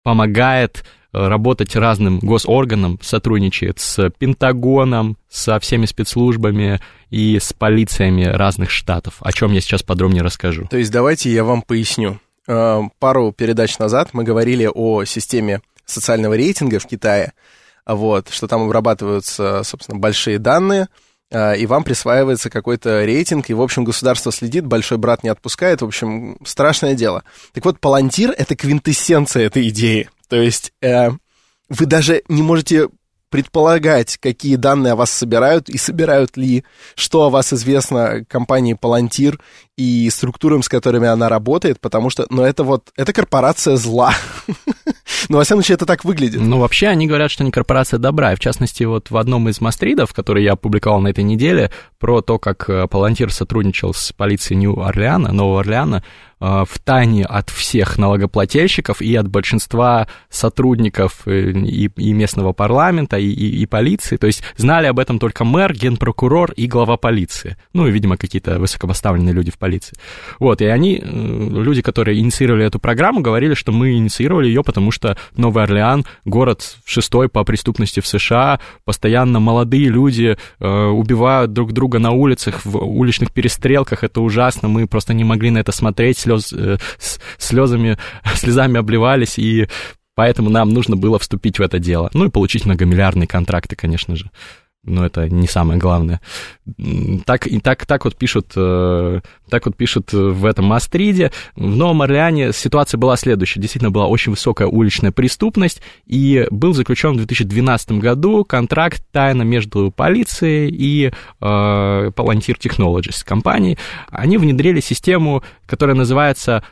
помогает 0.04 0.86
э, 1.12 1.28
работать 1.28 1.76
разным 1.76 2.20
госорганам, 2.20 3.00
сотрудничает 3.02 3.80
с 3.80 4.10
Пентагоном, 4.12 5.18
со 5.30 5.60
всеми 5.60 5.86
спецслужбами 5.86 6.80
и 7.10 7.38
с 7.40 7.52
полициями 7.52 8.24
разных 8.24 8.70
штатов, 8.70 9.16
о 9.20 9.34
чем 9.34 9.52
я 9.52 9.60
сейчас 9.60 9.84
подробнее 9.84 10.24
расскажу. 10.24 10.68
То 10.70 10.78
есть 10.78 10.92
давайте 10.92 11.32
я 11.32 11.44
вам 11.44 11.62
поясню. 11.62 12.20
Э, 12.48 12.82
пару 13.00 13.32
передач 13.32 13.78
назад 13.78 14.10
мы 14.14 14.24
говорили 14.24 14.70
о 14.74 15.04
системе 15.04 15.62
социального 15.86 16.34
рейтинга 16.36 16.80
в 16.80 16.86
Китае, 16.86 17.34
вот, 17.86 18.30
что 18.30 18.48
там 18.48 18.64
обрабатываются, 18.64 19.64
собственно, 19.64 19.98
большие 19.98 20.40
данные, 20.40 20.88
э, 21.30 21.58
и 21.58 21.66
вам 21.66 21.84
присваивается 21.84 22.50
какой-то 22.50 23.04
рейтинг, 23.04 23.50
и, 23.50 23.54
в 23.54 23.62
общем, 23.62 23.84
государство 23.84 24.32
следит, 24.32 24.66
большой 24.66 24.98
брат 24.98 25.24
не 25.24 25.30
отпускает, 25.30 25.82
в 25.82 25.86
общем, 25.86 26.38
страшное 26.46 26.96
дело. 26.96 27.24
Так 27.54 27.66
вот, 27.66 27.80
Палантир— 27.80 28.34
это 28.38 28.56
квинтэссенция 28.56 29.46
этой 29.46 29.68
идеи. 29.70 30.10
То 30.30 30.38
есть 30.38 30.72
э, 30.82 31.10
вы 31.70 31.86
даже 31.86 32.24
не 32.30 32.42
можете 32.42 32.90
предполагать, 33.30 34.18
какие 34.18 34.56
данные 34.56 34.94
о 34.94 34.96
вас 34.96 35.12
собирают 35.12 35.70
и 35.70 35.78
собирают 35.78 36.38
ли, 36.38 36.64
что 36.96 37.24
о 37.24 37.30
вас 37.30 37.54
известно 37.54 38.24
компании 38.28 38.78
Palantir 38.80 39.40
и 39.76 40.10
структурам, 40.10 40.64
с 40.64 40.70
которыми 40.70 41.08
она 41.08 41.30
работает, 41.30 41.80
потому 41.80 42.10
что, 42.10 42.26
ну, 42.30 42.44
это 42.44 42.64
вот, 42.64 42.90
это 42.96 43.14
корпорация 43.14 43.76
зла. 43.76 44.14
Ну, 45.30 45.38
во 45.38 45.44
всяком 45.44 45.62
случае, 45.62 45.76
это 45.76 45.86
так 45.86 46.06
выглядит. 46.06 46.40
Ну, 46.40 46.60
вообще, 46.60 46.88
они 46.88 47.08
говорят, 47.08 47.32
что 47.32 47.44
они 47.44 47.52
корпорация 47.52 47.98
добра. 47.98 48.32
И, 48.32 48.36
в 48.36 48.40
частности, 48.40 48.84
вот 48.84 49.10
в 49.10 49.18
одном 49.18 49.50
из 49.50 49.60
мастридов, 49.60 50.14
который 50.14 50.44
я 50.44 50.54
опубликовал 50.54 51.02
на 51.02 51.10
этой 51.10 51.24
неделе, 51.24 51.72
про 51.98 52.22
то, 52.22 52.40
как 52.40 52.70
Палантир 52.90 53.34
сотрудничал 53.34 53.94
с 53.94 54.14
полицией 54.14 54.60
Нью-Орлеана, 54.60 55.34
Нового 55.34 55.62
Орлеана, 55.62 56.04
Э, 56.04 56.27
в 56.40 56.80
тайне 56.84 57.26
от 57.26 57.50
всех 57.50 57.98
налогоплательщиков 57.98 59.02
и 59.02 59.16
от 59.16 59.28
большинства 59.28 60.08
сотрудников 60.30 61.22
э, 61.26 61.52
и, 61.52 61.90
и 61.96 62.14
местного 62.14 62.54
парламента, 62.54 63.18
и, 63.18 63.28
и, 63.28 63.62
и 63.62 63.66
полиции. 63.66 64.18
То 64.18 64.28
есть 64.28 64.44
знали 64.56 64.88
об 64.88 65.00
этом 65.00 65.20
только 65.20 65.44
мэр, 65.44 65.74
генпрокурор 65.74 66.52
и 66.52 66.68
глава 66.68 66.98
полиции. 66.98 67.58
Ну, 67.74 67.88
и, 67.88 67.92
видимо, 67.92 68.18
какие-то 68.18 68.60
высокопоставленные 68.60 69.34
люди 69.34 69.52
в 69.52 69.58
полиции. 69.58 69.98
Вот, 70.40 70.62
и 70.62 70.66
они, 70.66 71.02
э, 71.02 71.04
люди, 71.04 71.82
которые 71.82 72.20
инициировали 72.20 72.66
эту 72.66 72.80
программу, 72.80 73.22
говорили, 73.22 73.56
что 73.56 73.72
мы 73.72 73.94
инициировали 73.94 74.48
ее, 74.48 74.64
потому 74.64 74.92
что 74.92 75.18
Новый 75.36 75.64
Орлеан— 75.64 76.06
город 76.26 76.78
шестой 76.86 77.30
по 77.30 77.44
преступности 77.44 78.00
в 78.00 78.08
США, 78.08 78.60
постоянно 78.86 79.40
молодые 79.40 79.90
люди 79.90 80.38
убивают 80.60 81.54
друг 81.54 81.74
друга 81.74 82.00
на 82.00 82.12
улицах, 82.12 82.66
в 82.66 82.78
уличных 82.78 83.32
перестрелках, 83.32 84.04
это 84.04 84.22
ужасно, 84.22 84.68
мы 84.68 84.88
просто 84.88 85.14
не 85.14 85.24
могли 85.24 85.50
на 85.50 85.60
это 85.60 85.72
смотреть, 85.72 86.18
слез, 86.28 86.54
э, 86.54 86.78
слезами, 87.38 87.98
слезами 88.36 88.80
обливались, 88.80 89.38
и 89.40 89.68
поэтому 90.16 90.50
нам 90.50 90.70
нужно 90.70 90.96
было 90.96 91.20
вступить 91.20 91.60
в 91.60 91.62
это 91.62 91.80
дело. 91.80 92.10
Ну 92.14 92.26
и 92.26 92.30
получить 92.30 92.66
многомиллиардные 92.66 93.28
контракты, 93.28 93.76
конечно 93.76 94.16
же 94.16 94.30
но 94.88 95.06
это 95.06 95.30
не 95.30 95.48
самое 95.48 95.80
главное. 95.80 96.22
Так, 97.26 97.46
и 97.48 97.60
так, 97.60 97.86
так 97.86 98.06
вот 98.06 98.16
пишут, 98.16 98.54
э, 98.56 99.22
так 99.50 99.66
вот 99.66 99.76
пишут 99.76 100.14
в 100.14 100.46
этом 100.46 100.66
Мастриде. 100.66 101.32
В 101.56 101.76
Новом 101.76 102.02
Орлеане 102.02 102.54
ситуация 102.54 102.98
была 102.98 103.18
следующая. 103.18 103.60
Действительно 103.60 103.92
была 103.92 104.08
очень 104.08 104.32
высокая 104.32 104.68
уличная 104.68 105.12
преступность, 105.12 105.82
и 106.06 106.48
был 106.50 106.74
заключен 106.74 107.14
в 107.14 107.18
2012 107.18 107.92
году 107.94 108.46
контракт 108.46 109.04
тайно 109.12 109.44
между 109.44 109.92
полицией 109.92 110.70
и 110.70 111.08
э, 111.08 111.12
Palantir 111.42 112.58
Technologies 112.58 113.26
компанией. 113.26 113.78
Они 114.10 114.38
внедрили 114.38 114.80
систему, 114.80 115.44
которая 115.66 115.96
называется 115.96 116.64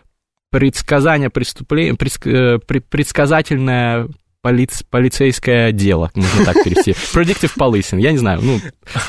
предсказание 0.51 1.29
преступления, 1.29 1.97
э, 2.25 2.59
предсказательное 2.59 4.07
полиц, 4.45 4.83
полицейское 4.83 5.71
дело, 5.71 6.11
можно 6.13 6.45
так 6.45 6.63
перевести. 6.63 6.91
Predictive 6.91 7.53
policing, 7.57 7.99
я 7.99 8.11
не 8.11 8.19
знаю, 8.19 8.41
ну, 8.43 8.59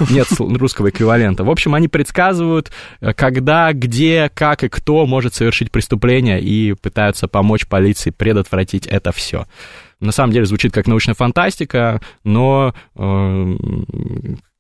нет 0.09 0.29
русского 0.39 0.89
эквивалента. 0.89 1.45
В 1.45 1.51
общем, 1.51 1.75
они 1.75 1.89
предсказывают, 1.89 2.73
э, 3.03 3.13
когда, 3.13 3.71
где, 3.75 4.31
как 4.33 4.65
и 4.65 4.71
кто 4.71 5.05
может 5.05 5.35
совершить 5.35 5.71
преступление 5.71 6.41
и 6.41 6.73
пытаются 6.73 7.29
помочь 7.29 7.67
полиции 7.67 8.09
предотвратить 8.09 8.87
это 8.87 9.13
все. 9.13 9.45
На 10.01 10.11
самом 10.11 10.33
деле 10.33 10.47
звучит 10.47 10.73
как 10.73 10.87
научная 10.87 11.15
фантастика, 11.15 12.01
но 12.25 12.75
э, 12.95 13.57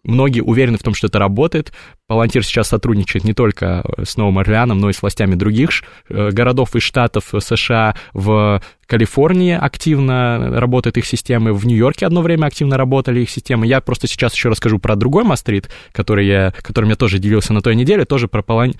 многие 0.05 0.41
уверены 0.43 0.77
в 0.77 0.83
том, 0.83 0.93
что 0.93 1.07
это 1.07 1.19
работает. 1.19 1.73
Палантир 2.09 2.45
сейчас 2.45 2.69
сотрудничает 2.69 3.25
не 3.25 3.35
только 3.35 3.85
с 4.03 4.17
Новым 4.17 4.39
Орлеаном, 4.39 4.79
но 4.79 4.91
и 4.91 4.93
с 4.93 5.03
властями 5.03 5.35
других 5.35 5.83
э, 6.09 6.31
городов 6.31 6.77
и 6.77 6.81
штатов 6.81 7.33
США. 7.37 7.97
В 8.13 8.63
Калифорнии 8.87 9.55
активно 9.55 10.61
работает 10.61 10.97
их 10.97 11.07
системы, 11.07 11.53
в 11.53 11.67
Нью-Йорке 11.67 12.07
одно 12.07 12.23
время 12.23 12.47
активно 12.47 12.77
работали 12.77 13.21
их 13.21 13.31
системы. 13.31 13.67
Я 13.67 13.81
просто 13.81 14.07
сейчас 14.07 14.35
еще 14.35 14.49
расскажу 14.49 14.79
про 14.79 14.95
другой 14.95 15.25
Мастрит, 15.25 15.69
который 15.91 16.27
я, 16.27 16.55
которым 16.63 16.91
я 16.91 16.97
тоже 16.97 17.19
делился 17.19 17.53
на 17.53 17.61
той 17.61 17.75
неделе, 17.75 18.05
тоже 18.05 18.29
про, 18.29 18.43
Палан... 18.43 18.75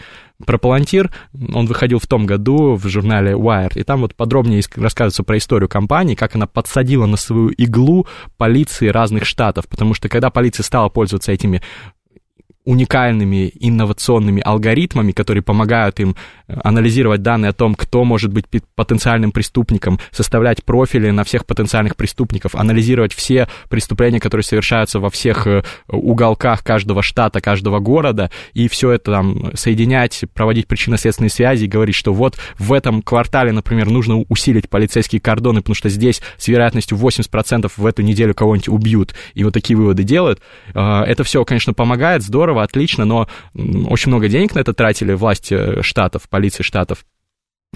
про 0.45 0.59
Палантир. 0.59 1.11
Он 1.53 1.67
выходил 1.67 1.99
в 1.99 2.07
том 2.07 2.27
году 2.27 2.75
в 2.75 2.87
журнале 2.87 3.33
Wired, 3.33 3.77
и 3.77 3.83
там 3.83 4.03
вот 4.03 4.15
подробнее 4.15 4.63
рассказывается 4.77 5.25
про 5.25 5.39
историю 5.39 5.69
компании, 5.69 6.15
как 6.15 6.37
она 6.37 6.47
подсадила 6.47 7.07
на 7.07 7.17
свою 7.17 7.49
иглу 7.49 8.07
полиции 8.37 8.87
разных 8.87 9.25
штатов, 9.25 9.67
потому 9.67 9.95
что 9.95 10.09
когда 10.09 10.31
полиция 10.31 10.63
стала 10.63 10.89
пользоваться 10.89 11.33
этими 11.33 11.63
уникальными 12.67 13.53
инновационными 13.61 14.43
алгоритмами, 14.45 15.13
которые 15.13 15.43
помогают 15.43 16.01
им 16.01 16.17
э, 16.49 16.55
анализировать 16.65 17.23
данные 17.23 17.51
о 17.51 17.53
том, 17.53 17.75
кто 17.75 18.05
может 18.05 18.33
быть 18.33 18.45
потенциальным 18.75 19.31
преступником, 19.31 19.99
составлять 20.11 20.65
профили 20.65 21.11
на 21.11 21.25
всех 21.25 21.47
потенциальных 21.47 21.97
преступников, 21.97 22.55
анализировать 22.55 23.15
все 23.15 23.49
преступления, 23.71 24.21
которые 24.21 24.45
совершаются 24.45 24.99
во 24.99 25.11
всех 25.11 25.47
э, 25.47 25.63
уголках 25.89 26.65
каждого 26.65 27.03
штата, 27.03 27.41
каждого 27.41 27.79
города, 27.79 28.31
и 28.53 28.69
все 28.69 28.91
это 28.91 29.13
там 29.13 29.53
соединять, 29.55 30.25
проводить 30.35 30.67
причинно-следственные 30.67 31.31
связи, 31.31 31.67
говорить, 31.67 31.95
что 31.95 32.13
вот 32.13 32.37
в 32.59 32.73
этом 32.73 33.01
квартале, 33.01 33.53
например, 33.53 33.91
нужно 33.91 34.25
усилить 34.29 34.69
полицейские 34.69 35.21
кордоны, 35.21 35.61
потому 35.61 35.77
что 35.77 35.89
здесь 35.89 36.21
с 36.37 36.49
вероятностью 36.49 36.99
80% 36.99 37.71
в 37.77 37.87
эту 37.87 38.03
неделю 38.03 38.35
кого-нибудь 38.35 38.69
убьют, 38.69 39.15
и 39.35 39.45
вот 39.45 39.55
такие 39.55 39.77
выводы 39.77 40.03
делают. 40.03 40.41
Э, 40.75 41.03
это 41.03 41.23
все, 41.23 41.45
конечно, 41.45 41.73
помогает, 41.73 42.25
здорово, 42.25 42.56
здорово, 42.57 42.63
отлично, 42.63 43.05
но 43.05 43.29
очень 43.89 44.11
много 44.11 44.29
денег 44.29 44.55
на 44.55 44.61
это 44.61 44.73
тратили 44.73 45.13
власти 45.13 45.83
штатов, 45.83 46.29
полиции 46.29 46.63
штатов. 46.63 47.05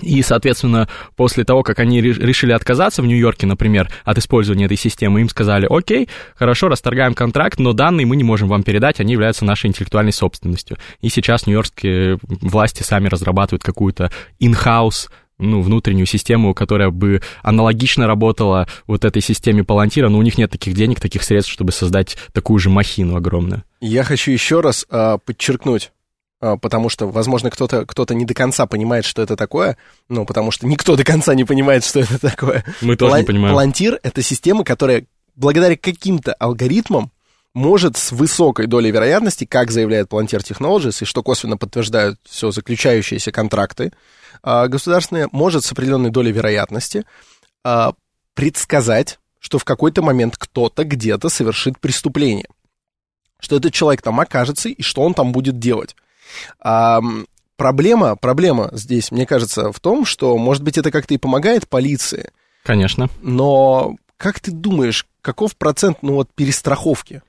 И, 0.02 0.22
соответственно, 0.22 0.88
после 1.16 1.44
того, 1.44 1.62
как 1.62 1.78
они 1.78 2.00
решили 2.00 2.52
отказаться 2.52 3.02
в 3.02 3.06
Нью-Йорке, 3.06 3.46
например, 3.46 3.90
от 4.04 4.16
использования 4.18 4.64
этой 4.64 4.78
системы, 4.78 5.20
им 5.20 5.28
сказали, 5.28 5.66
окей, 5.68 6.08
хорошо, 6.36 6.68
расторгаем 6.68 7.12
контракт, 7.12 7.58
но 7.58 7.72
данные 7.72 8.06
мы 8.06 8.16
не 8.16 8.24
можем 8.24 8.48
вам 8.48 8.62
передать, 8.62 9.00
они 9.00 9.12
являются 9.12 9.44
нашей 9.44 9.66
интеллектуальной 9.66 10.12
собственностью. 10.12 10.78
И 11.02 11.10
сейчас 11.10 11.46
нью-йоркские 11.46 12.18
власти 12.22 12.82
сами 12.82 13.08
разрабатывают 13.08 13.62
какую-то 13.62 14.10
in-house 14.40 15.10
ну, 15.40 15.62
внутреннюю 15.62 16.06
систему, 16.06 16.54
которая 16.54 16.90
бы 16.90 17.22
аналогично 17.42 18.06
работала 18.06 18.68
вот 18.86 19.04
этой 19.04 19.22
системе 19.22 19.64
Палантира, 19.64 20.08
но 20.08 20.18
у 20.18 20.22
них 20.22 20.38
нет 20.38 20.50
таких 20.50 20.74
денег, 20.74 21.00
таких 21.00 21.22
средств, 21.22 21.52
чтобы 21.52 21.72
создать 21.72 22.16
такую 22.32 22.58
же 22.58 22.70
махину 22.70 23.16
огромную. 23.16 23.64
Я 23.80 24.04
хочу 24.04 24.30
еще 24.30 24.60
раз 24.60 24.86
а, 24.90 25.18
подчеркнуть, 25.18 25.92
а, 26.40 26.56
потому 26.56 26.88
что, 26.88 27.06
возможно, 27.06 27.50
кто-то 27.50 27.86
кто 27.86 28.06
не 28.10 28.24
до 28.24 28.34
конца 28.34 28.66
понимает, 28.66 29.04
что 29.04 29.22
это 29.22 29.36
такое, 29.36 29.76
ну, 30.08 30.24
потому 30.24 30.50
что 30.50 30.66
никто 30.66 30.96
до 30.96 31.04
конца 31.04 31.34
не 31.34 31.44
понимает, 31.44 31.84
что 31.84 32.00
это 32.00 32.18
такое. 32.18 32.64
Мы 32.80 32.96
тоже 32.96 33.12
Пала- 33.12 33.20
не 33.20 33.26
понимаем. 33.26 33.54
Палантир— 33.54 33.98
это 34.02 34.22
система, 34.22 34.64
которая 34.64 35.04
благодаря 35.36 35.76
каким-то 35.76 36.34
алгоритмам 36.34 37.10
может 37.54 37.96
с 37.96 38.12
высокой 38.12 38.66
долей 38.66 38.90
вероятности, 38.90 39.44
как 39.44 39.70
заявляет 39.70 40.08
Palantir 40.08 40.40
Technologies, 40.40 41.02
и 41.02 41.04
что 41.04 41.22
косвенно 41.22 41.56
подтверждают 41.56 42.18
все 42.24 42.50
заключающиеся 42.50 43.32
контракты, 43.32 43.92
а, 44.42 44.68
государственные, 44.68 45.28
может 45.32 45.64
с 45.64 45.72
определенной 45.72 46.10
долей 46.10 46.32
вероятности 46.32 47.04
а, 47.64 47.94
предсказать, 48.34 49.18
что 49.38 49.58
в 49.58 49.64
какой-то 49.64 50.02
момент 50.02 50.36
кто-то 50.36 50.84
где-то 50.84 51.28
совершит 51.28 51.78
преступление. 51.80 52.46
Что 53.40 53.56
этот 53.56 53.72
человек 53.72 54.02
там 54.02 54.20
окажется 54.20 54.68
и 54.68 54.82
что 54.82 55.02
он 55.02 55.14
там 55.14 55.32
будет 55.32 55.58
делать. 55.58 55.96
проблема, 57.56 58.16
проблема 58.16 58.68
здесь, 58.72 59.10
мне 59.10 59.26
кажется, 59.26 59.72
в 59.72 59.80
том, 59.80 60.04
что, 60.04 60.36
может 60.36 60.62
быть, 60.62 60.76
это 60.78 60.90
как-то 60.90 61.14
и 61.14 61.18
помогает 61.18 61.68
полиции. 61.68 62.30
Конечно. 62.62 63.08
Но 63.22 63.96
как 64.18 64.40
ты 64.40 64.50
думаешь, 64.50 65.06
каков 65.22 65.56
процент, 65.56 66.02
ну 66.02 66.14
вот, 66.14 66.28
перестраховки? 66.34 67.22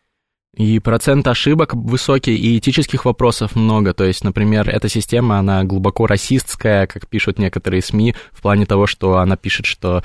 И 0.57 0.79
процент 0.79 1.25
ошибок 1.27 1.73
высокий, 1.73 2.35
и 2.35 2.57
этических 2.57 3.05
вопросов 3.05 3.55
много. 3.55 3.93
То 3.93 4.03
есть, 4.03 4.23
например, 4.25 4.69
эта 4.69 4.89
система, 4.89 5.39
она 5.39 5.63
глубоко 5.63 6.07
расистская, 6.07 6.87
как 6.87 7.07
пишут 7.07 7.39
некоторые 7.39 7.81
СМИ, 7.81 8.15
в 8.33 8.41
плане 8.41 8.65
того, 8.65 8.85
что 8.85 9.19
она 9.19 9.37
пишет, 9.37 9.65
что 9.65 10.03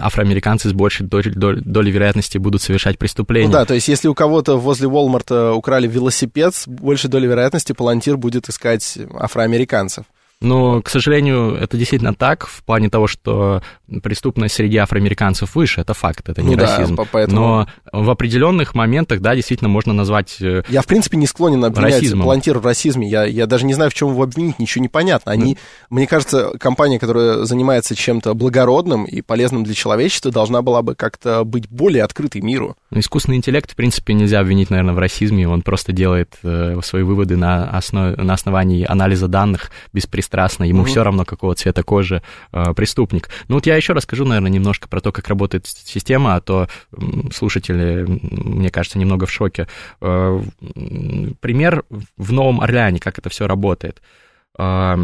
афроамериканцы 0.00 0.70
с 0.70 0.72
большей 0.72 1.06
долей, 1.06 1.30
долей, 1.30 1.60
долей 1.64 1.92
вероятности 1.92 2.36
будут 2.36 2.62
совершать 2.62 2.98
преступления. 2.98 3.46
Ну 3.46 3.52
да, 3.52 3.64
то 3.64 3.74
есть 3.74 3.86
если 3.86 4.08
у 4.08 4.14
кого-то 4.14 4.56
возле 4.56 4.88
Walmart 4.88 5.52
украли 5.52 5.86
велосипед, 5.86 6.56
с 6.56 6.66
большей 6.66 7.08
долей 7.08 7.28
вероятности 7.28 7.72
палантир 7.72 8.16
будет 8.16 8.48
искать 8.48 8.98
афроамериканцев. 9.14 10.04
Но, 10.42 10.82
к 10.82 10.90
сожалению, 10.90 11.54
это 11.54 11.78
действительно 11.78 12.14
так, 12.14 12.46
в 12.46 12.62
плане 12.62 12.90
того, 12.90 13.06
что 13.06 13.62
преступность 14.02 14.54
среди 14.54 14.76
афроамериканцев 14.76 15.54
выше, 15.54 15.80
это 15.80 15.94
факт, 15.94 16.28
это 16.28 16.42
не 16.42 16.56
ну 16.56 16.62
расизм. 16.62 16.96
Да, 16.96 17.04
поэтому... 17.10 17.40
Но 17.40 17.66
в 17.90 18.10
определенных 18.10 18.74
моментах, 18.74 19.20
да, 19.20 19.34
действительно 19.34 19.70
можно 19.70 19.94
назвать 19.94 20.36
э, 20.42 20.62
Я, 20.68 20.82
в 20.82 20.86
принципе, 20.86 21.16
не 21.16 21.26
склонен 21.26 21.64
обвинять 21.64 21.94
расизмом. 21.94 22.26
В 22.28 22.66
расизме. 22.66 23.08
Я, 23.08 23.24
я 23.24 23.46
даже 23.46 23.64
не 23.64 23.72
знаю, 23.72 23.90
в 23.90 23.94
чем 23.94 24.10
его 24.10 24.22
обвинить, 24.24 24.58
ничего 24.58 24.82
не 24.82 24.90
понятно. 24.90 25.32
Они, 25.32 25.54
mm. 25.54 25.58
мне 25.88 26.06
кажется, 26.06 26.52
компания, 26.58 26.98
которая 26.98 27.44
занимается 27.44 27.94
чем-то 27.94 28.34
благородным 28.34 29.06
и 29.06 29.22
полезным 29.22 29.64
для 29.64 29.74
человечества, 29.74 30.30
должна 30.30 30.60
была 30.60 30.82
бы 30.82 30.94
как-то 30.94 31.44
быть 31.44 31.70
более 31.70 32.04
открытой 32.04 32.42
миру. 32.42 32.76
Искусственный 32.90 33.38
интеллект, 33.38 33.72
в 33.72 33.74
принципе, 33.74 34.12
нельзя 34.12 34.40
обвинить, 34.40 34.68
наверное, 34.68 34.94
в 34.94 34.98
расизме. 34.98 35.48
Он 35.48 35.62
просто 35.62 35.92
делает 35.92 36.34
э, 36.42 36.78
свои 36.82 37.04
выводы 37.04 37.36
на, 37.36 37.70
основ... 37.70 38.16
на 38.18 38.34
основании 38.34 38.84
анализа 38.86 39.28
данных 39.28 39.70
беспристрастно. 40.26 40.64
Ему 40.64 40.82
mm-hmm. 40.82 40.86
все 40.86 41.04
равно, 41.04 41.24
какого 41.24 41.54
цвета 41.54 41.82
кожи 41.82 42.22
э, 42.52 42.74
преступник. 42.74 43.28
Ну 43.48 43.56
вот 43.56 43.66
я 43.66 43.76
еще 43.76 43.92
расскажу, 43.92 44.24
наверное, 44.24 44.50
немножко 44.50 44.88
про 44.88 45.00
то, 45.00 45.12
как 45.12 45.28
работает 45.28 45.66
система, 45.66 46.34
а 46.34 46.40
то 46.40 46.68
слушатели, 47.32 48.04
мне 48.06 48.70
кажется, 48.70 48.98
немного 48.98 49.26
в 49.26 49.30
шоке. 49.30 49.68
Э, 50.00 50.40
пример 51.40 51.84
в 52.16 52.32
Новом 52.32 52.60
Орлеане, 52.60 52.98
как 52.98 53.18
это 53.18 53.28
все 53.28 53.46
работает. 53.46 54.02
Э, 54.58 54.96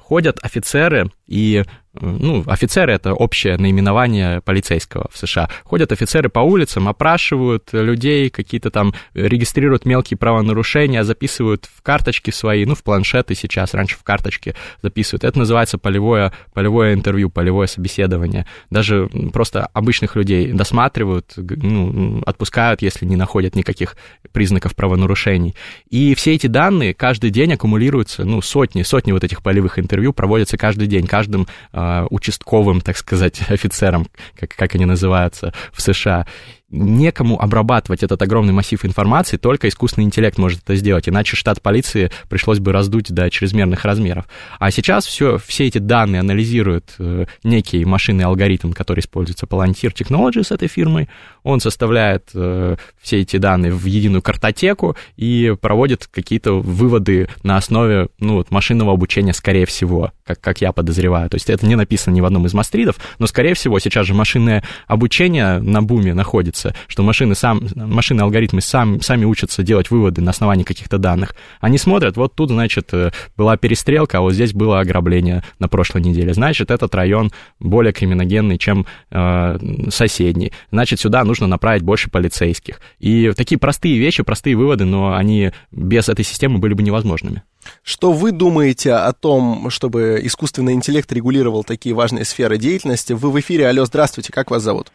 ходят 0.00 0.38
офицеры 0.42 1.10
и 1.26 1.64
ну, 2.00 2.44
офицеры 2.46 2.92
это 2.92 3.14
общее 3.14 3.56
наименование 3.56 4.40
полицейского 4.42 5.08
в 5.10 5.18
США. 5.18 5.48
Ходят 5.64 5.92
офицеры 5.92 6.28
по 6.28 6.40
улицам, 6.40 6.88
опрашивают 6.88 7.70
людей, 7.72 8.30
какие-то 8.30 8.70
там 8.70 8.94
регистрируют 9.14 9.86
мелкие 9.86 10.18
правонарушения, 10.18 11.02
записывают 11.02 11.68
в 11.72 11.82
карточки 11.82 12.30
свои, 12.30 12.64
ну, 12.64 12.74
в 12.74 12.82
планшеты 12.82 13.34
сейчас, 13.34 13.74
раньше 13.74 13.96
в 13.96 14.02
карточки 14.02 14.54
записывают. 14.82 15.24
Это 15.24 15.38
называется 15.38 15.78
полевое, 15.78 16.32
полевое 16.52 16.94
интервью, 16.94 17.30
полевое 17.30 17.66
собеседование. 17.66 18.46
Даже 18.70 19.08
просто 19.32 19.66
обычных 19.66 20.16
людей 20.16 20.52
досматривают, 20.52 21.32
ну, 21.36 22.22
отпускают, 22.26 22.82
если 22.82 23.06
не 23.06 23.16
находят 23.16 23.56
никаких 23.56 23.96
признаков 24.32 24.74
правонарушений. 24.74 25.54
И 25.88 26.14
все 26.14 26.34
эти 26.34 26.46
данные 26.46 26.94
каждый 26.94 27.30
день 27.30 27.54
аккумулируются, 27.54 28.24
ну, 28.24 28.42
сотни, 28.42 28.82
сотни 28.82 29.12
вот 29.12 29.24
этих 29.24 29.42
полевых 29.42 29.55
интервью 29.78 30.12
проводятся 30.12 30.56
каждый 30.56 30.86
день, 30.86 31.06
каждым 31.06 31.46
а, 31.72 32.06
участковым, 32.10 32.80
так 32.80 32.96
сказать, 32.96 33.40
офицером, 33.48 34.06
как, 34.38 34.50
как 34.50 34.74
они 34.74 34.84
называются 34.84 35.52
в 35.72 35.80
США 35.80 36.26
некому 36.70 37.40
обрабатывать 37.40 38.02
этот 38.02 38.20
огромный 38.22 38.52
массив 38.52 38.84
информации, 38.84 39.36
только 39.36 39.68
искусственный 39.68 40.04
интеллект 40.04 40.36
может 40.36 40.62
это 40.62 40.74
сделать, 40.74 41.08
иначе 41.08 41.36
штат 41.36 41.62
полиции 41.62 42.10
пришлось 42.28 42.58
бы 42.58 42.72
раздуть 42.72 43.12
до 43.12 43.30
чрезмерных 43.30 43.84
размеров. 43.84 44.26
А 44.58 44.70
сейчас 44.70 45.06
все, 45.06 45.38
все 45.38 45.66
эти 45.66 45.78
данные 45.78 46.20
анализирует 46.20 46.94
э, 46.98 47.26
некий 47.44 47.84
машинный 47.84 48.24
алгоритм, 48.24 48.72
который 48.72 49.00
используется 49.00 49.46
Palantir 49.46 49.92
Technologies 49.92 50.52
этой 50.52 50.66
фирмой, 50.66 51.08
он 51.44 51.60
составляет 51.60 52.30
э, 52.34 52.76
все 53.00 53.20
эти 53.20 53.36
данные 53.36 53.72
в 53.72 53.84
единую 53.84 54.22
картотеку 54.22 54.96
и 55.16 55.54
проводит 55.60 56.08
какие-то 56.08 56.54
выводы 56.60 57.28
на 57.44 57.56
основе 57.56 58.08
ну, 58.18 58.34
вот, 58.34 58.50
машинного 58.50 58.92
обучения, 58.92 59.32
скорее 59.32 59.66
всего, 59.66 60.12
как, 60.24 60.40
как 60.40 60.60
я 60.60 60.72
подозреваю. 60.72 61.30
То 61.30 61.36
есть 61.36 61.48
это 61.48 61.64
не 61.64 61.76
написано 61.76 62.14
ни 62.14 62.20
в 62.20 62.24
одном 62.24 62.46
из 62.46 62.54
мастридов, 62.54 62.96
но, 63.20 63.28
скорее 63.28 63.54
всего, 63.54 63.78
сейчас 63.78 64.06
же 64.06 64.14
машинное 64.14 64.64
обучение 64.88 65.60
на 65.60 65.82
буме 65.82 66.12
находится 66.12 66.55
учатся, 66.56 66.74
что 66.88 67.02
машины, 67.02 67.34
сам, 67.34 67.62
машины 67.74 68.22
алгоритмы 68.22 68.60
сам, 68.60 69.00
сами 69.00 69.24
учатся 69.24 69.62
делать 69.62 69.90
выводы 69.90 70.22
на 70.22 70.30
основании 70.30 70.64
каких-то 70.64 70.98
данных. 70.98 71.34
Они 71.60 71.78
смотрят, 71.78 72.16
вот 72.16 72.34
тут, 72.34 72.50
значит, 72.50 72.88
э, 72.92 73.10
была 73.36 73.56
перестрелка, 73.56 74.18
а 74.18 74.20
вот 74.20 74.32
здесь 74.32 74.52
было 74.52 74.80
ограбление 74.80 75.42
на 75.58 75.68
прошлой 75.68 76.02
неделе. 76.02 76.32
Значит, 76.32 76.70
этот 76.70 76.94
район 76.94 77.30
более 77.60 77.92
криминогенный, 77.92 78.58
чем 78.58 78.86
э, 79.10 79.58
соседний. 79.90 80.52
Значит, 80.70 81.00
сюда 81.00 81.24
нужно 81.24 81.46
направить 81.46 81.82
больше 81.82 82.10
полицейских. 82.10 82.80
И 82.98 83.32
такие 83.36 83.58
простые 83.58 83.98
вещи, 83.98 84.22
простые 84.22 84.56
выводы, 84.56 84.84
но 84.84 85.14
они 85.14 85.52
без 85.70 86.08
этой 86.08 86.24
системы 86.24 86.58
были 86.58 86.74
бы 86.74 86.82
невозможными. 86.82 87.42
Что 87.82 88.12
вы 88.12 88.30
думаете 88.30 88.92
о 88.92 89.12
том, 89.12 89.70
чтобы 89.70 90.20
искусственный 90.22 90.74
интеллект 90.74 91.10
регулировал 91.12 91.64
такие 91.64 91.94
важные 91.94 92.24
сферы 92.24 92.58
деятельности? 92.58 93.12
Вы 93.12 93.30
в 93.30 93.40
эфире. 93.40 93.68
Алло, 93.68 93.84
здравствуйте, 93.84 94.32
как 94.32 94.50
вас 94.50 94.62
зовут? 94.62 94.92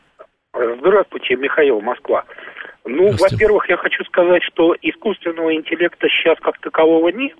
Здравствуйте, 0.81 1.35
Михаил, 1.35 1.79
Москва. 1.79 2.23
Ну, 2.85 3.11
во-первых, 3.11 3.69
я 3.69 3.77
хочу 3.77 4.03
сказать, 4.05 4.41
что 4.43 4.75
искусственного 4.81 5.53
интеллекта 5.53 6.09
сейчас 6.09 6.39
как 6.39 6.57
такового 6.59 7.09
нет. 7.09 7.37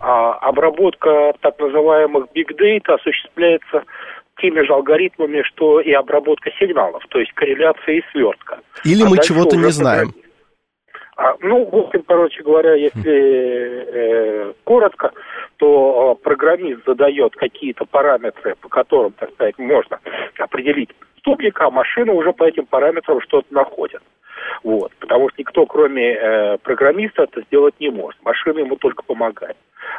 А 0.00 0.32
обработка 0.38 1.34
так 1.40 1.58
называемых 1.58 2.28
big 2.34 2.56
data 2.58 2.94
осуществляется 2.94 3.84
теми 4.38 4.64
же 4.64 4.72
алгоритмами, 4.72 5.42
что 5.42 5.80
и 5.80 5.92
обработка 5.92 6.50
сигналов, 6.58 7.02
то 7.10 7.18
есть 7.20 7.32
корреляция 7.34 7.96
и 7.96 8.02
свертка. 8.12 8.60
Или 8.84 9.02
а 9.02 9.08
мы 9.08 9.18
чего-то 9.18 9.56
не 9.56 9.70
знаем. 9.70 10.14
А, 11.16 11.34
ну, 11.40 11.64
в 11.66 11.76
общем, 11.76 12.02
короче 12.08 12.42
говоря, 12.42 12.74
если 12.74 13.12
э, 13.12 14.52
коротко, 14.64 15.12
то 15.58 16.16
э, 16.18 16.24
программист 16.24 16.84
задает 16.86 17.36
какие-то 17.36 17.84
параметры, 17.84 18.56
по 18.56 18.68
которым, 18.68 19.12
так 19.12 19.30
сказать, 19.34 19.58
можно 19.58 20.00
определить 20.38 20.90
преступника, 21.24 21.66
а 21.66 21.70
машина 21.70 22.12
уже 22.12 22.32
по 22.32 22.44
этим 22.44 22.66
параметрам 22.66 23.20
что-то 23.20 23.46
находит. 23.50 24.02
Вот. 24.62 24.92
Потому 25.00 25.28
что 25.30 25.40
никто, 25.40 25.66
кроме 25.66 26.14
э, 26.14 26.58
программиста, 26.58 27.24
это 27.24 27.42
сделать 27.42 27.74
не 27.80 27.90
может. 27.90 28.22
Машина 28.24 28.60
ему 28.60 28.76
только 28.76 29.02
помогает. 29.02 29.56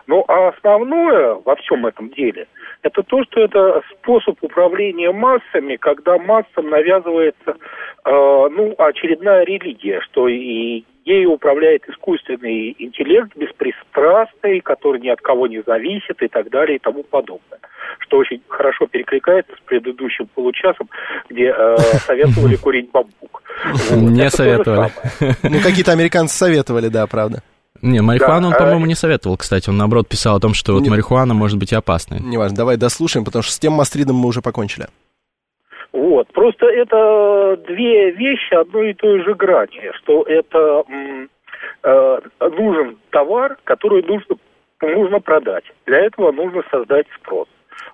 Ну, 0.07 0.23
а 0.28 0.49
основное 0.49 1.36
во 1.45 1.55
всем 1.55 1.86
этом 1.86 2.09
деле, 2.09 2.47
это 2.82 3.03
то, 3.03 3.23
что 3.23 3.41
это 3.41 3.82
способ 3.91 4.38
управления 4.41 5.11
массами, 5.11 5.78
когда 5.78 6.17
массам 6.17 6.69
навязывается, 6.69 7.51
э, 7.51 7.55
ну, 8.05 8.76
очередная 8.78 9.45
религия, 9.45 10.01
что 10.01 10.28
и 10.28 10.84
ею 11.06 11.34
управляет 11.34 11.88
искусственный 11.88 12.76
интеллект 12.80 13.32
беспристрастный, 13.36 14.60
который 14.60 14.99
ни 14.99 15.10
от 15.10 15.22
кого 15.22 15.47
не 15.47 15.62
зависит 15.66 16.22
и 16.22 16.28
так 16.28 16.49
далее 16.49 16.78
и 16.78 16.80
тому 16.80 17.03
подобное. 17.03 17.60
Что 17.99 18.18
очень 18.18 18.41
хорошо 18.47 18.88
перекликается 18.88 19.53
с 19.56 19.60
предыдущим 19.66 20.28
получасом, 20.34 20.89
где 21.30 21.53
э, 21.56 21.78
советовали 22.06 22.56
курить 22.56 22.91
бамбук. 22.91 23.43
Не 23.91 24.30
советовали. 24.30 24.91
Ну, 25.43 25.60
какие-то 25.62 25.91
американцы 25.91 26.36
советовали, 26.36 26.89
да, 26.89 27.06
правда. 27.08 27.43
Не, 27.82 28.01
марихуану 28.01 28.49
да, 28.49 28.56
он, 28.56 28.64
по-моему, 28.64 28.86
не 28.86 28.95
советовал, 28.95 29.38
кстати. 29.38 29.70
Он, 29.70 29.78
наоборот, 29.78 30.08
писал 30.08 30.38
о 30.38 30.39
том, 30.39 30.53
что 30.53 30.74
вот 30.74 30.82
не, 30.82 30.89
марихуана 30.89 31.34
может 31.34 31.60
быть 31.60 31.72
и 31.72 31.76
опасной. 31.76 32.20
Неважно, 32.20 32.58
давай 32.58 32.78
дослушаем, 32.78 33.26
потому 33.26 33.43
что 33.43 33.53
с 33.53 33.60
тем 33.60 33.74
мастридом 33.74 34.16
мы 34.16 34.28
уже 34.28 34.41
покончили. 34.41 34.88
Вот. 35.95 36.27
Просто 36.33 36.65
это 36.65 37.57
две 37.67 38.11
вещи 38.11 38.53
одной 38.53 38.91
и 38.91 38.93
той 38.93 39.23
же 39.23 39.33
грани, 39.33 39.91
что 40.03 40.23
это 40.23 40.83
э, 41.83 42.19
нужен 42.41 42.97
товар, 43.11 43.57
который 43.63 44.03
нужно, 44.03 44.35
нужно 44.81 45.21
продать. 45.21 45.63
Для 45.85 45.99
этого 45.99 46.33
нужно 46.33 46.63
создать 46.69 47.07
спрос. 47.17 47.47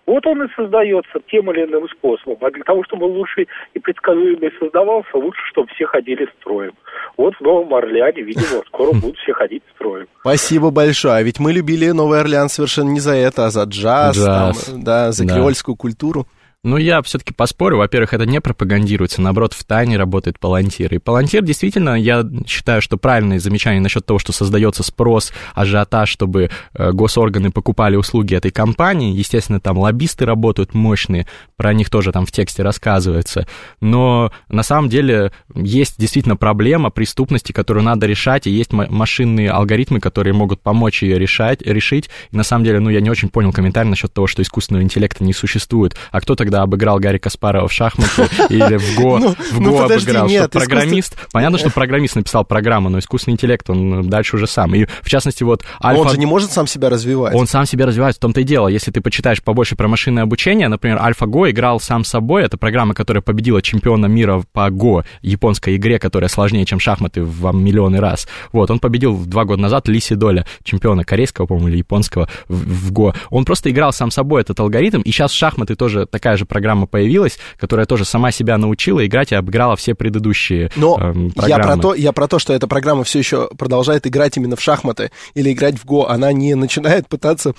Вот 0.08 0.26
он 0.26 0.42
и 0.42 0.52
создается 0.56 1.20
тем 1.30 1.52
или 1.52 1.64
иным 1.64 1.88
способом. 1.90 2.38
А 2.42 2.50
для 2.50 2.64
того, 2.64 2.84
чтобы 2.86 3.04
лучше 3.04 3.46
и 3.76 3.80
предсказуемый 3.80 4.52
создавался, 4.58 5.16
лучше, 5.16 5.42
чтобы 5.52 5.68
все 5.76 5.86
ходили 5.86 6.28
строем. 6.40 6.74
Вот 7.18 7.36
в 7.36 7.42
Новом 7.42 7.72
Орлеане, 7.72 8.24
видимо, 8.24 8.64
скоро 8.66 8.94
будут 8.94 9.18
все 9.20 9.34
ходить 9.34 9.62
строем. 9.76 10.08
Спасибо 10.22 10.72
большое. 10.72 11.16
А 11.18 11.22
ведь 11.22 11.40
мы 11.40 11.54
любили 11.54 11.92
Новый 11.92 12.20
Орлеан 12.20 12.50
совершенно 12.50 12.90
не 12.90 13.00
за 13.00 13.14
это, 13.14 13.46
а 13.46 13.50
за 13.52 13.66
джаз, 13.66 14.18
джаз. 14.18 14.66
Там, 14.66 14.84
да, 14.84 15.12
за 15.12 15.28
да. 15.28 15.36
креольскую 15.36 15.76
культуру. 15.76 16.26
Ну, 16.64 16.78
я 16.78 17.02
все-таки 17.02 17.34
поспорю. 17.34 17.78
Во-первых, 17.78 18.14
это 18.14 18.28
не 18.28 18.40
пропагандируется, 18.40 19.20
наоборот, 19.20 19.54
в 19.54 19.64
тайне 19.64 19.98
работает 19.98 20.38
Палантир. 20.38 20.94
И 20.94 21.00
Палантир 21.00 21.42
действительно, 21.42 22.00
я 22.00 22.24
считаю, 22.46 22.84
что 22.84 22.98
правильное 22.98 23.40
замечание 23.40 23.82
насчет 23.82 24.06
того, 24.06 24.20
что 24.20 24.32
создается 24.32 24.84
спрос, 24.84 25.34
ажиотаж, 25.56 26.08
чтобы 26.08 26.52
э, 26.76 26.92
госорганы 26.92 27.50
покупали 27.50 27.96
услуги 27.96 28.36
этой 28.36 28.52
компании. 28.52 29.16
Естественно, 29.16 29.60
там 29.60 29.80
лоббисты 29.80 30.28
работают 30.28 30.76
мощные, 30.76 31.26
про 31.58 31.74
них 31.74 31.90
тоже 31.90 32.12
там 32.12 32.28
в 32.28 32.32
тексте 32.32 32.62
рассказывается. 32.62 33.48
Но 33.80 34.32
на 34.48 34.62
самом 34.62 34.88
деле 34.88 35.32
есть 35.56 35.96
действительно 35.98 36.36
проблема 36.36 36.92
преступности, 36.92 37.54
которую 37.54 37.84
надо 37.84 38.06
решать, 38.06 38.46
и 38.46 38.52
есть 38.52 38.72
машинные 38.72 39.50
алгоритмы, 39.50 40.00
которые 40.00 40.36
могут 40.36 40.62
помочь 40.62 41.02
ее 41.02 41.18
решать, 41.18 41.64
решить. 41.64 42.12
И 42.30 42.38
на 42.38 42.44
самом 42.44 42.66
деле, 42.66 42.80
ну, 42.80 42.92
я 42.92 43.02
не 43.02 43.10
очень 43.10 43.30
понял 43.30 43.52
комментарий 43.52 43.90
насчет 43.90 44.14
того, 44.14 44.28
что 44.28 44.44
искусственного 44.44 44.84
интеллекта 44.84 45.24
не 45.24 45.34
существует. 45.34 45.96
А 46.12 46.22
кто 46.22 46.36
тогда 46.36 46.51
обыграл 46.60 47.00
Гарри 47.00 47.18
Каспарова 47.18 47.68
в 47.68 47.74
шахматы 47.74 48.28
или 48.50 48.78
в 48.78 49.00
ГО, 49.00 49.20
ну, 49.20 49.30
в 49.30 49.60
ну, 49.60 49.72
ГО 49.72 49.86
обыграл? 49.86 50.30
Что 50.30 50.50
программист? 50.50 51.18
Понятно, 51.32 51.58
что 51.58 51.70
программист 51.70 52.16
написал 52.16 52.46
программу, 52.46 52.90
но 52.90 53.00
искусственный 53.00 53.34
интеллект, 53.34 53.70
он 53.70 54.10
дальше 54.10 54.36
уже 54.36 54.48
сам. 54.48 54.76
И, 54.76 54.86
в 54.86 55.10
частности, 55.10 55.44
вот 55.44 55.64
Альфа... 55.84 56.02
Он 56.02 56.10
же 56.10 56.18
не 56.18 56.26
может 56.26 56.52
сам 56.52 56.68
себя 56.68 56.90
развивать. 56.90 57.36
Он 57.36 57.48
сам 57.48 57.66
себя 57.66 57.86
развивает, 57.86 58.16
в 58.16 58.20
том-то 58.20 58.42
и 58.42 58.44
дело. 58.44 58.68
Если 58.68 58.92
ты 58.92 59.02
почитаешь 59.02 59.42
побольше 59.42 59.76
про 59.76 59.88
машинное 59.88 60.24
обучение, 60.24 60.68
например, 60.68 61.00
Альфа-Го 61.02 61.50
играл 61.50 61.80
сам 61.80 62.04
собой, 62.04 62.44
это 62.44 62.58
программа, 62.58 62.94
которая 62.94 63.22
победила 63.22 63.62
чемпиона 63.62 64.06
мира 64.08 64.44
по 64.52 64.70
ГО, 64.70 65.06
японской 65.22 65.76
игре, 65.76 66.00
которая 66.00 66.30
сложнее, 66.30 66.66
чем 66.66 66.80
шахматы 66.80 67.24
в 67.24 67.52
миллионы 67.54 68.00
раз. 68.00 68.28
Вот, 68.52 68.70
он 68.72 68.80
победил 68.80 69.18
два 69.26 69.46
года 69.46 69.62
назад 69.62 69.88
Лиси 69.88 70.16
Доля, 70.16 70.46
чемпиона 70.64 71.04
корейского, 71.04 71.46
по-моему, 71.46 71.70
или 71.70 71.78
японского 71.78 72.30
в, 72.48 72.88
в 72.88 72.92
ГО. 72.92 73.16
Он 73.30 73.46
просто 73.46 73.70
играл 73.70 73.94
сам 73.94 74.12
собой 74.12 74.42
этот 74.42 74.60
алгоритм, 74.60 75.02
и 75.02 75.12
сейчас 75.12 75.32
шахматы 75.32 75.76
тоже 75.76 76.06
такая 76.06 76.38
же 76.38 76.41
программа 76.46 76.88
появилась, 76.88 77.40
которая 77.58 77.86
тоже 77.86 78.06
сама 78.06 78.32
себя 78.32 78.58
научила 78.58 79.06
играть 79.06 79.32
и 79.32 79.36
обыграла 79.36 79.76
все 79.76 79.96
предыдущие 79.96 80.72
Но 80.76 80.98
эм, 81.00 81.34
я 81.48 81.60
про, 81.60 81.78
то, 81.78 81.94
я 81.94 82.12
про 82.12 82.28
то, 82.28 82.40
что 82.40 82.54
эта 82.54 82.68
программа 82.68 83.04
все 83.04 83.20
еще 83.20 83.50
продолжает 83.58 84.08
играть 84.08 84.38
именно 84.38 84.56
в 84.56 84.62
шахматы 84.62 85.12
или 85.34 85.52
играть 85.52 85.76
в 85.76 85.86
Го. 85.86 86.08
Она 86.08 86.32
не 86.34 86.56
начинает 86.56 87.08
пытаться 87.08 87.54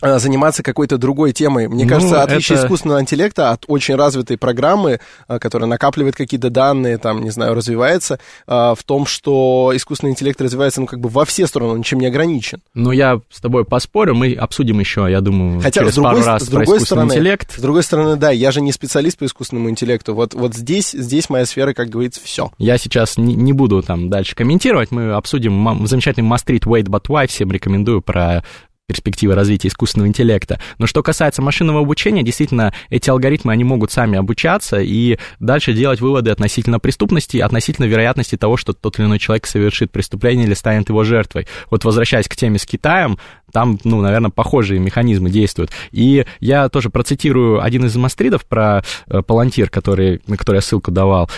заниматься 0.00 0.62
какой-то 0.62 0.98
другой 0.98 1.32
темой. 1.32 1.68
Мне 1.68 1.84
ну, 1.84 1.90
кажется, 1.90 2.22
отличие 2.22 2.58
это... 2.58 2.66
искусственного 2.66 3.00
интеллекта 3.00 3.50
от 3.50 3.64
очень 3.68 3.96
развитой 3.96 4.38
программы, 4.38 5.00
э, 5.28 5.38
которая 5.38 5.68
накапливает 5.68 6.16
какие-то 6.16 6.50
данные, 6.50 6.98
там, 6.98 7.22
не 7.22 7.30
знаю, 7.30 7.54
развивается, 7.54 8.18
э, 8.46 8.74
в 8.76 8.82
том, 8.84 9.06
что 9.06 9.72
искусственный 9.74 10.12
интеллект 10.12 10.40
развивается, 10.40 10.80
ну, 10.80 10.86
как 10.86 11.00
бы 11.00 11.08
во 11.08 11.24
все 11.24 11.46
стороны, 11.46 11.72
он 11.72 11.78
ничем 11.78 12.00
не 12.00 12.06
ограничен. 12.06 12.60
Ну, 12.74 12.92
я 12.92 13.20
с 13.30 13.40
тобой 13.40 13.64
поспорю, 13.64 14.14
мы 14.14 14.32
обсудим 14.32 14.80
еще, 14.80 15.06
я 15.10 15.20
думаю, 15.20 15.60
Хотя, 15.60 15.80
через 15.80 15.92
с 15.92 15.94
другой, 15.96 16.12
пару 16.12 16.24
раз 16.24 16.42
с 16.42 16.48
другой 16.48 16.78
про 16.78 16.84
стороны, 16.84 17.12
интеллект. 17.12 17.52
С 17.56 17.60
другой 17.60 17.82
стороны, 17.82 18.16
да, 18.16 18.30
я 18.30 18.50
же 18.52 18.60
не 18.60 18.72
специалист 18.72 19.18
по 19.18 19.24
искусственному 19.24 19.70
интеллекту. 19.70 20.14
Вот, 20.14 20.34
вот 20.34 20.54
здесь, 20.54 20.92
здесь 20.92 21.28
моя 21.28 21.46
сфера, 21.46 21.74
как 21.74 21.88
говорится, 21.88 22.20
все. 22.22 22.50
Я 22.58 22.78
сейчас 22.78 23.18
не, 23.18 23.34
не 23.34 23.52
буду 23.52 23.82
там 23.82 24.08
дальше 24.08 24.34
комментировать, 24.34 24.90
мы 24.90 25.12
обсудим 25.12 25.86
замечательный 25.86 26.24
Мастрит 26.24 26.64
Wait 26.64 26.84
But 26.84 27.06
Why, 27.08 27.26
всем 27.26 27.50
рекомендую 27.52 28.02
про 28.02 28.42
перспективы 28.90 29.36
развития 29.36 29.68
искусственного 29.68 30.08
интеллекта. 30.08 30.58
Но 30.78 30.88
что 30.88 31.04
касается 31.04 31.42
машинного 31.42 31.78
обучения, 31.78 32.24
действительно, 32.24 32.74
эти 32.88 33.08
алгоритмы, 33.08 33.52
они 33.52 33.62
могут 33.62 33.92
сами 33.92 34.18
обучаться 34.18 34.80
и 34.80 35.16
дальше 35.38 35.74
делать 35.74 36.00
выводы 36.00 36.32
относительно 36.32 36.80
преступности, 36.80 37.36
относительно 37.36 37.84
вероятности 37.84 38.36
того, 38.36 38.56
что 38.56 38.72
тот 38.72 38.98
или 38.98 39.06
иной 39.06 39.20
человек 39.20 39.46
совершит 39.46 39.92
преступление 39.92 40.44
или 40.48 40.54
станет 40.54 40.88
его 40.88 41.04
жертвой. 41.04 41.46
Вот 41.70 41.84
возвращаясь 41.84 42.26
к 42.26 42.34
теме 42.34 42.58
с 42.58 42.66
Китаем, 42.66 43.16
там, 43.52 43.78
ну, 43.84 44.00
наверное, 44.00 44.30
похожие 44.30 44.80
механизмы 44.80 45.30
действуют. 45.30 45.70
И 45.92 46.26
я 46.40 46.68
тоже 46.68 46.90
процитирую 46.90 47.62
один 47.62 47.84
из 47.84 47.94
мастридов 47.94 48.44
про 48.44 48.82
э, 49.06 49.22
Палантир, 49.22 49.70
который, 49.70 50.20
на 50.26 50.36
который 50.36 50.56
я 50.56 50.62
ссылку 50.62 50.90
давал 50.90 51.30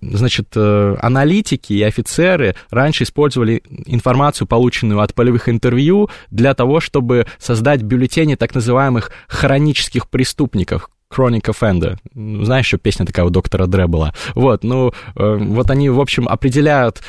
значит, 0.00 0.48
э, 0.56 0.96
аналитики 1.00 1.72
и 1.72 1.82
офицеры 1.82 2.54
раньше 2.70 3.04
использовали 3.04 3.62
информацию, 3.86 4.46
полученную 4.46 5.00
от 5.00 5.14
полевых 5.14 5.48
интервью, 5.48 6.10
для 6.30 6.54
того, 6.54 6.80
чтобы 6.80 7.26
создать 7.38 7.82
бюллетени 7.82 8.34
так 8.34 8.54
называемых 8.54 9.10
хронических 9.28 10.08
преступников, 10.08 10.90
Chronic 11.12 11.42
Offender. 11.42 11.96
Ну, 12.14 12.44
знаешь, 12.44 12.66
что 12.66 12.78
песня 12.78 13.04
такая 13.04 13.26
у 13.26 13.30
доктора 13.30 13.66
Дре 13.66 13.86
была? 13.86 14.14
Вот, 14.34 14.64
ну, 14.64 14.92
э, 15.16 15.36
вот 15.36 15.70
они, 15.70 15.90
в 15.90 16.00
общем, 16.00 16.28
определяют 16.28 17.02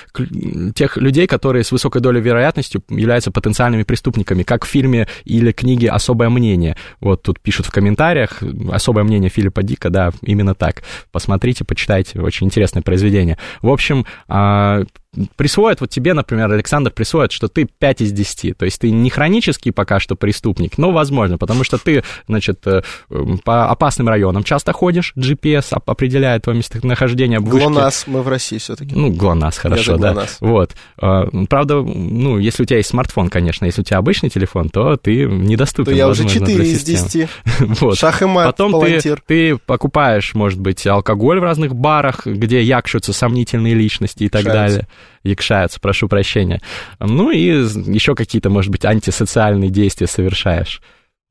тех 0.76 0.98
людей, 0.98 1.28
которые 1.28 1.64
с 1.64 1.72
высокой 1.72 2.02
долей 2.02 2.22
вероятностью 2.22 2.84
являются 2.90 3.32
потенциальными 3.32 3.84
преступниками, 3.84 4.44
как 4.44 4.66
в 4.66 4.68
фильме 4.68 5.08
или 5.24 5.52
книге 5.52 5.92
«Особое 5.92 6.30
мнение». 6.30 6.76
Вот 7.00 7.22
тут 7.22 7.40
пишут 7.40 7.68
в 7.68 7.72
комментариях 7.72 8.42
«Особое 8.72 9.04
мнение 9.04 9.30
Филиппа 9.30 9.62
Дика», 9.64 9.90
да, 9.90 10.12
именно 10.22 10.56
так. 10.56 10.82
Посмотрите, 11.12 11.64
почитайте, 11.64 12.20
очень 12.22 12.48
интересное 12.48 12.82
произведение. 12.82 13.38
В 13.62 13.70
общем, 13.70 14.06
а, 14.28 14.84
присвоят, 15.36 15.82
вот 15.82 15.90
тебе, 15.90 16.14
например, 16.14 16.52
Александр 16.52 16.92
присвоит, 16.92 17.32
что 17.32 17.48
ты 17.48 17.66
5 17.66 18.02
из 18.02 18.12
10, 18.14 18.58
то 18.58 18.66
есть 18.66 18.80
ты 18.80 18.92
не 18.92 19.10
хронический 19.10 19.72
пока 19.72 20.00
что 20.00 20.16
преступник, 20.16 20.78
но 20.78 20.92
возможно, 20.92 21.38
потому 21.38 21.64
что 21.64 21.78
ты, 21.78 22.04
значит, 22.28 22.66
э, 22.66 22.82
по 23.44 23.70
опасным 23.70 24.08
районам 24.08 24.44
часто 24.44 24.72
ходишь, 24.72 25.14
GPS 25.18 25.78
определяет 25.86 26.44
твое 26.44 26.58
местонахождение. 26.58 27.40
ГЛОНАСС, 27.40 28.06
мы 28.08 28.22
в 28.22 28.28
России 28.30 28.58
все-таки. 28.58 28.96
Ну, 28.96 29.12
ГЛОНАСС, 29.12 29.58
хорошо, 29.58 29.98
да. 29.98 30.26
Вот. 30.40 30.76
А, 30.98 31.28
правда, 31.50 31.82
ну, 31.82 32.38
если 32.38 32.64
у 32.64 32.66
тебя 32.66 32.78
есть 32.78 32.90
смартфон, 32.90 33.30
конечно, 33.30 33.66
если 33.66 33.82
у 33.82 33.84
тебя 33.84 33.98
обычный 33.98 34.30
телефон, 34.30 34.70
то 34.70 34.96
ты 34.96 35.26
недоступен. 35.26 35.92
То 35.92 35.98
я 35.98 36.08
уже 36.08 36.28
4 36.28 36.64
из 36.64 36.84
10. 36.84 37.30
вот. 37.82 37.98
Шах 37.98 38.22
и 38.22 38.26
мат, 38.26 38.46
Потом 38.46 38.80
ты, 38.82 39.16
ты 39.26 39.58
покупаешь, 39.58 40.34
может 40.36 40.60
быть, 40.60 40.88
алкоголь 40.88 41.40
в 41.40 41.44
разных 41.44 41.76
барах, 41.76 42.26
где 42.26 42.62
якшутся 42.62 43.12
сомнительные 43.12 43.74
личности 43.74 44.24
и 44.24 44.30
так 44.30 44.44
Шается. 44.44 44.60
далее 44.60 44.88
якшаются, 45.24 45.80
прошу 45.80 46.08
прощения. 46.08 46.62
Ну 47.00 47.32
и 47.32 47.40
еще 47.40 48.16
какие-то, 48.16 48.50
может 48.50 48.72
быть, 48.72 48.86
антисоциальные 48.86 49.70
действия 49.70 50.08
совершаешь. 50.08 50.82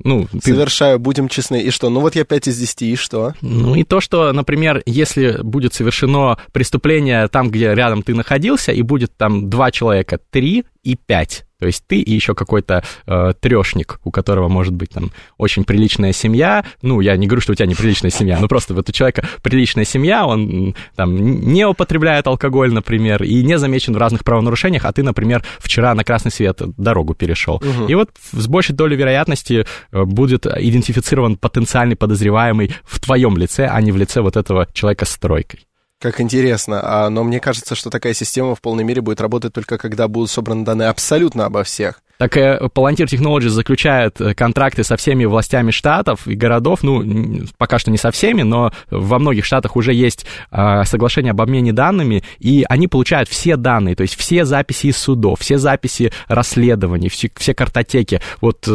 Ну, 0.03 0.27
ты... 0.33 0.53
Совершаю, 0.53 0.99
будем 0.99 1.29
честны. 1.29 1.61
И 1.61 1.71
что? 1.71 1.91
Ну 1.91 2.01
вот 2.01 2.15
я 2.17 2.25
5 2.25 2.49
из 2.49 2.59
10, 2.59 2.83
и 2.83 2.97
что? 2.97 3.35
Ну 3.43 3.75
и 3.75 3.85
то, 3.85 4.01
что, 4.01 4.33
например, 4.33 4.83
если 4.87 5.43
будет 5.43 5.75
совершено 5.75 6.39
преступление 6.53 7.29
там, 7.29 7.51
где 7.51 7.75
рядом 7.75 8.03
ты 8.03 8.15
находился, 8.15 8.73
и 8.73 8.83
будет 8.83 9.15
там 9.17 9.51
два 9.51 9.71
человека, 9.71 10.19
три 10.31 10.65
и 10.83 10.97
пять, 10.97 11.45
то 11.61 11.67
есть 11.67 11.85
ты 11.87 12.01
и 12.01 12.13
еще 12.13 12.35
какой-то 12.35 12.83
э, 13.07 13.33
трешник, 13.39 14.01
у 14.03 14.11
которого 14.11 14.49
может 14.49 14.73
быть 14.73 14.91
там 14.91 15.13
очень 15.37 15.65
приличная 15.65 16.13
семья. 16.13 16.65
Ну, 16.81 17.01
я 17.01 17.17
не 17.17 17.27
говорю, 17.27 17.43
что 17.43 17.53
у 17.53 17.55
тебя 17.55 17.67
неприличная 17.67 18.11
семья, 18.11 18.39
но 18.41 18.49
просто 18.49 18.73
вот 18.73 18.89
у 18.89 18.93
человека 18.93 19.25
приличная 19.43 19.85
семья, 19.85 20.27
он 20.27 20.75
там 20.97 21.15
не 21.17 21.67
употребляет 21.67 22.27
алкоголь, 22.27 22.73
например, 22.73 23.23
и 23.23 23.45
не 23.45 23.59
замечен 23.59 23.93
в 23.93 23.99
разных 23.99 24.25
правонарушениях, 24.25 24.87
а 24.87 24.93
ты, 24.93 25.03
например, 25.03 25.45
вчера 25.59 25.95
на 25.95 26.03
красный 26.03 26.31
свет 26.31 26.63
дорогу 26.79 27.15
перешел. 27.15 27.57
Угу. 27.57 27.87
И 27.89 27.95
вот 27.95 28.11
с 28.33 28.49
большей 28.49 28.75
долей 28.75 28.97
вероятности 28.97 29.67
э, 29.93 30.05
будет 30.05 30.47
идентифицирован 30.47 31.37
потенциальный 31.37 31.97
подозреваемый 31.97 32.75
в 32.85 32.99
твоем 33.01 33.37
лице, 33.37 33.67
а 33.67 33.81
не 33.83 33.93
в 33.93 33.99
лице 33.99 34.23
вот 34.23 34.39
этого 34.39 34.67
человека 34.73 35.05
с 35.05 35.15
тройкой. 35.19 35.61
Как 36.01 36.19
интересно. 36.19 36.81
А, 36.83 37.11
но 37.11 37.23
мне 37.25 37.41
кажется, 37.41 37.75
что 37.75 37.91
такая 37.91 38.15
система 38.15 38.55
в 38.55 38.63
полной 38.63 38.85
мере 38.85 39.03
будет 39.03 39.21
работать 39.21 39.53
только 39.53 39.77
когда 39.77 40.09
будут 40.09 40.31
собраны 40.31 40.65
данные 40.65 40.89
абсолютно 40.89 41.45
обо 41.45 41.63
всех. 41.63 42.03
Так 42.21 42.37
э, 42.37 42.59
Palantir 42.75 43.07
Technologies 43.07 43.49
заключает 43.49 44.21
э, 44.21 44.35
контракты 44.35 44.85
со 44.85 44.99
всеми 44.99 45.25
властями 45.25 45.71
штатов 45.71 46.29
и 46.29 46.35
городов, 46.35 46.83
ну, 46.83 47.47
пока 47.57 47.79
что 47.79 47.91
не 47.91 47.97
со 47.97 48.11
всеми, 48.11 48.43
но 48.43 48.73
во 48.91 49.19
многих 49.19 49.47
штатах 49.47 49.75
уже 49.75 49.95
есть 49.95 50.27
э, 50.51 50.85
соглашение 50.85 51.31
об 51.31 51.41
обмене 51.41 51.73
данными, 51.73 52.23
и 52.39 52.67
они 52.69 52.89
получают 52.89 53.31
все 53.31 53.57
данные, 53.57 53.97
то 53.97 54.03
есть 54.03 54.17
все 54.17 54.45
записи 54.45 54.89
из 54.89 54.99
судов, 54.99 55.41
все 55.41 55.57
записи 55.57 56.13
расследований, 56.29 57.09
все, 57.09 57.31
все 57.39 57.55
картотеки. 57.55 58.21
Вот 58.43 58.69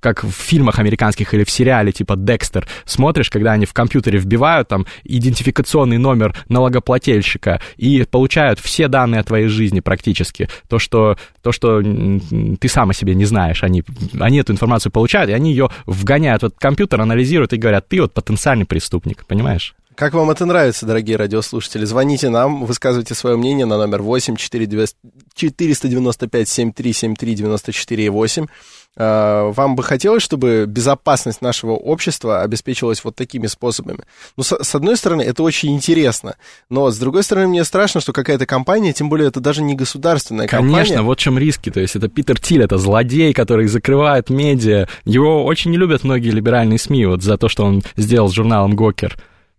как 0.00 0.24
в 0.24 0.30
фильмах 0.30 0.78
американских 0.78 1.34
или 1.34 1.44
в 1.44 1.50
сериале 1.50 1.92
типа 1.92 2.16
«Декстер», 2.16 2.66
смотришь, 2.84 3.30
когда 3.30 3.52
они 3.52 3.66
в 3.66 3.74
компьютере 3.74 4.18
вбивают 4.18 4.68
там 4.68 4.86
идентификационный 5.04 5.98
номер 5.98 6.34
налогоплательщика 6.48 7.60
и 7.76 8.04
получают 8.10 8.60
все 8.60 8.88
данные 8.88 9.20
о 9.20 9.24
твоей 9.24 9.48
жизни 9.48 9.80
практически. 9.80 10.48
То, 10.68 10.78
что, 10.78 11.18
то, 11.42 11.52
что 11.52 11.82
ты 11.82 12.68
сам 12.78 12.90
о 12.90 12.94
себе 12.94 13.16
не 13.16 13.24
знаешь, 13.24 13.64
они, 13.64 13.82
они 14.20 14.38
эту 14.38 14.52
информацию 14.52 14.92
получают, 14.92 15.30
и 15.30 15.32
они 15.32 15.50
ее 15.50 15.68
вгоняют 15.86 16.42
в 16.42 16.46
этот 16.46 16.60
компьютер, 16.60 17.00
анализируют 17.00 17.52
и 17.52 17.56
говорят, 17.56 17.88
ты 17.88 18.00
вот 18.00 18.14
потенциальный 18.14 18.66
преступник, 18.66 19.24
понимаешь? 19.26 19.74
Как 19.98 20.14
вам 20.14 20.30
это 20.30 20.46
нравится, 20.46 20.86
дорогие 20.86 21.16
радиослушатели? 21.16 21.84
Звоните 21.84 22.28
нам, 22.28 22.64
высказывайте 22.66 23.16
свое 23.16 23.36
мнение 23.36 23.66
на 23.66 23.78
номер 23.78 24.00
8 24.00 24.36
495 24.36 26.48
7373 26.48 27.34
94 27.34 28.08
8. 28.08 28.46
Вам 28.94 29.74
бы 29.74 29.82
хотелось, 29.82 30.22
чтобы 30.22 30.66
безопасность 30.68 31.42
нашего 31.42 31.72
общества 31.72 32.42
обеспечивалась 32.42 33.02
вот 33.02 33.16
такими 33.16 33.48
способами? 33.48 34.04
Ну, 34.36 34.44
с, 34.44 34.62
с 34.62 34.74
одной 34.76 34.96
стороны, 34.96 35.22
это 35.22 35.42
очень 35.42 35.74
интересно, 35.74 36.36
но 36.70 36.92
с 36.92 36.98
другой 36.98 37.24
стороны, 37.24 37.48
мне 37.48 37.64
страшно, 37.64 38.00
что 38.00 38.12
какая-то 38.12 38.46
компания, 38.46 38.92
тем 38.92 39.08
более 39.08 39.26
это 39.26 39.40
даже 39.40 39.62
не 39.62 39.74
государственная 39.74 40.46
Конечно, 40.46 40.68
компания. 40.68 40.84
Конечно, 40.84 41.02
вот 41.02 41.18
в 41.18 41.22
чем 41.22 41.40
риски. 41.40 41.72
То 41.72 41.80
есть 41.80 41.96
это 41.96 42.06
Питер 42.06 42.38
Тиль, 42.38 42.62
это 42.62 42.78
злодей, 42.78 43.34
который 43.34 43.66
закрывает 43.66 44.30
медиа. 44.30 44.86
Его 45.04 45.44
очень 45.44 45.72
не 45.72 45.76
любят 45.76 46.04
многие 46.04 46.30
либеральные 46.30 46.78
СМИ 46.78 47.06
вот 47.06 47.24
за 47.24 47.36
то, 47.36 47.48
что 47.48 47.64
он 47.64 47.82
сделал 47.96 48.28
с 48.28 48.32
журналом 48.32 48.76
Гокер. 48.76 49.16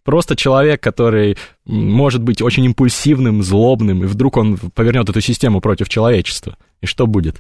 Просто 0.10 0.36
человек, 0.36 0.82
который 0.82 1.38
может 1.68 2.24
быть 2.24 2.42
очень 2.42 2.66
импульсивным, 2.66 3.44
злобным, 3.44 4.04
и 4.04 4.08
вдруг 4.08 4.38
он 4.38 4.56
повернет 4.76 5.08
эту 5.08 5.22
систему 5.22 5.62
против 5.62 5.88
человечества. 5.88 6.56
И 6.82 6.88
что 6.88 7.06
будет? 7.06 7.36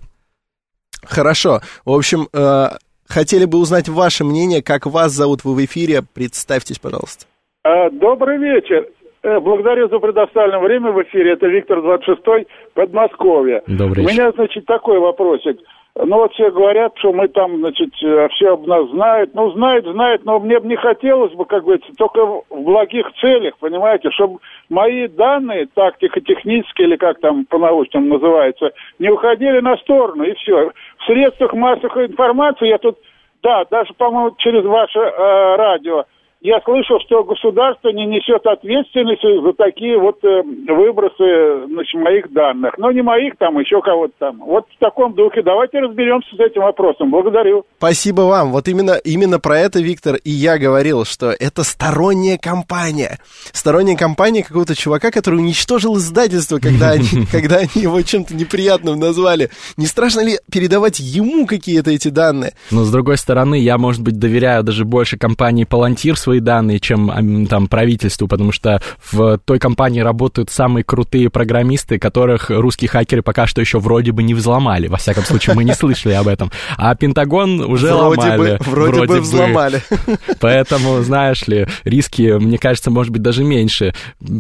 Хорошо. 1.03 1.61
В 1.84 1.91
общем, 1.91 2.28
э, 2.32 2.67
хотели 3.07 3.45
бы 3.45 3.57
узнать 3.57 3.89
ваше 3.89 4.24
мнение, 4.24 4.61
как 4.61 4.86
вас 4.86 5.13
зовут 5.13 5.43
вы 5.43 5.55
в 5.55 5.65
эфире. 5.65 6.01
Представьтесь, 6.13 6.78
пожалуйста. 6.78 7.26
А, 7.63 7.89
добрый 7.89 8.38
вечер. 8.38 8.86
Э, 9.24 9.39
благодарю 9.39 9.89
за 9.89 9.97
предоставленное 9.97 10.59
время 10.59 10.91
в 10.91 11.01
эфире. 11.01 11.34
Это 11.34 11.47
Виктор 11.47 11.82
26 11.82 12.22
Подмосковье. 12.76 13.63
Добрый 13.65 14.05
вечер. 14.05 14.09
У 14.09 14.13
меня, 14.13 14.32
значит, 14.34 14.67
такой 14.67 14.99
вопросик. 14.99 15.57
Ну, 15.96 16.18
вот 16.18 16.34
все 16.34 16.52
говорят, 16.52 16.94
что 16.98 17.12
мы 17.12 17.28
там, 17.28 17.58
значит, 17.58 17.90
э, 18.02 18.28
все 18.30 18.54
об 18.54 18.68
нас 18.68 18.88
знают. 18.90 19.34
Ну, 19.34 19.52
знают, 19.52 19.86
знают, 19.86 20.24
но 20.24 20.40
мне 20.40 20.60
бы 20.60 20.68
не 20.68 20.76
хотелось 20.76 21.34
бы, 21.34 21.46
как 21.46 21.64
говорится, 21.64 21.92
только 21.98 22.26
в 22.26 22.44
благих 22.50 23.12
целях, 23.20 23.58
понимаете, 23.58 24.10
чтобы 24.12 24.40
мои 24.70 25.08
данные, 25.08 25.68
тактико-технические, 25.74 26.88
или 26.88 26.96
как 26.96 27.20
там 27.20 27.46
по-научному 27.46 28.14
называется, 28.14 28.72
не 29.00 29.10
уходили 29.10 29.60
на 29.60 29.76
сторону, 29.78 30.24
и 30.24 30.34
все. 30.36 30.72
В 31.00 31.06
средствах 31.06 31.54
массовой 31.54 32.06
информации 32.06 32.68
я 32.68 32.78
тут, 32.78 32.98
да, 33.44 33.66
даже, 33.70 33.94
по-моему, 33.96 34.36
через 34.38 34.64
ваше 34.64 35.00
э, 35.00 35.56
радио, 35.58 36.06
я 36.42 36.62
слышал, 36.64 37.00
что 37.06 37.24
государство 37.26 37.90
не 37.90 38.06
несет 38.06 38.46
ответственности 38.46 39.44
за 39.44 39.52
такие 39.54 40.00
вот 40.00 40.24
э, 40.24 40.42
выбросы 40.74 41.68
значит, 41.68 42.00
моих 42.00 42.32
данных. 42.32 42.76
Но 42.78 42.92
не 42.94 43.02
моих, 43.02 43.36
там 43.38 43.60
еще 43.60 43.82
кого-то 43.82 44.14
там. 44.20 44.38
Вот 44.40 44.66
в 44.74 44.80
таком 44.80 45.14
духе. 45.16 45.42
Давайте 45.44 45.80
разберемся 45.80 46.34
с 46.34 46.40
этим 46.40 46.62
вопросом. 46.62 47.12
Благодарю. 47.12 47.66
Спасибо 47.78 48.22
вам. 48.22 48.52
Вот 48.52 48.70
именно, 48.70 48.94
именно 49.04 49.40
про 49.40 49.60
это, 49.60 49.82
Виктор, 49.82 50.16
и 50.16 50.30
я 50.30 50.58
говорил, 50.58 51.04
что 51.04 51.32
это 51.38 51.64
сторонняя 51.64 52.38
компания. 52.38 53.20
Сторонняя 53.52 53.98
компания 53.98 54.42
какого-то 54.42 54.76
чувака, 54.76 55.12
который 55.12 55.42
уничтожил 55.42 55.98
издательство, 55.98 56.60
когда 56.60 56.92
они, 56.92 57.08
когда 57.34 57.58
они 57.58 57.84
его 57.84 58.02
чем-то 58.02 58.34
неприятным 58.34 58.98
назвали. 58.98 59.50
Не 59.76 59.88
страшно 59.88 60.22
ли 60.22 60.38
передавать 60.50 61.02
ему 61.02 61.46
какие-то 61.46 61.92
эти 61.92 62.08
данные? 62.08 62.54
Но, 62.72 62.84
с 62.84 62.92
другой 62.94 63.18
стороны, 63.18 63.56
я, 63.56 63.78
может 63.78 64.02
быть, 64.02 64.18
доверяю 64.18 64.64
даже 64.64 64.86
больше 64.86 65.18
компании 65.18 65.68
Palantir 65.70 66.16
свои 66.30 66.42
данные, 66.42 66.80
чем 66.80 67.48
там 67.48 67.68
правительству, 67.68 68.28
потому 68.28 68.52
что 68.52 68.80
в 69.12 69.40
той 69.44 69.58
компании 69.58 70.02
работают 70.02 70.52
самые 70.52 70.84
крутые 70.84 71.32
программисты, 71.32 71.98
которых 71.98 72.52
русские 72.52 72.88
хакеры 72.88 73.24
пока 73.24 73.48
что 73.48 73.62
еще 73.62 73.80
вроде 73.80 74.12
бы 74.12 74.22
не 74.22 74.36
взломали. 74.36 74.88
Во 74.88 74.98
всяком 74.98 75.24
случае, 75.24 75.56
мы 75.56 75.64
не 75.64 75.74
слышали 75.74 76.14
об 76.14 76.28
этом. 76.28 76.52
А 76.78 76.94
Пентагон 76.94 77.62
уже 77.62 77.96
вроде 77.96 78.22
ломали. 78.22 78.38
Бы, 78.38 78.58
вроде, 78.64 78.92
вроде 78.92 79.08
бы 79.08 79.22
взломали. 79.22 79.82
Поэтому, 80.40 81.02
знаешь 81.02 81.48
ли, 81.48 81.66
риски, 81.84 82.38
мне 82.38 82.60
кажется, 82.60 82.92
может 82.92 83.12
быть, 83.12 83.24
даже 83.24 83.44
меньше. 83.44 83.96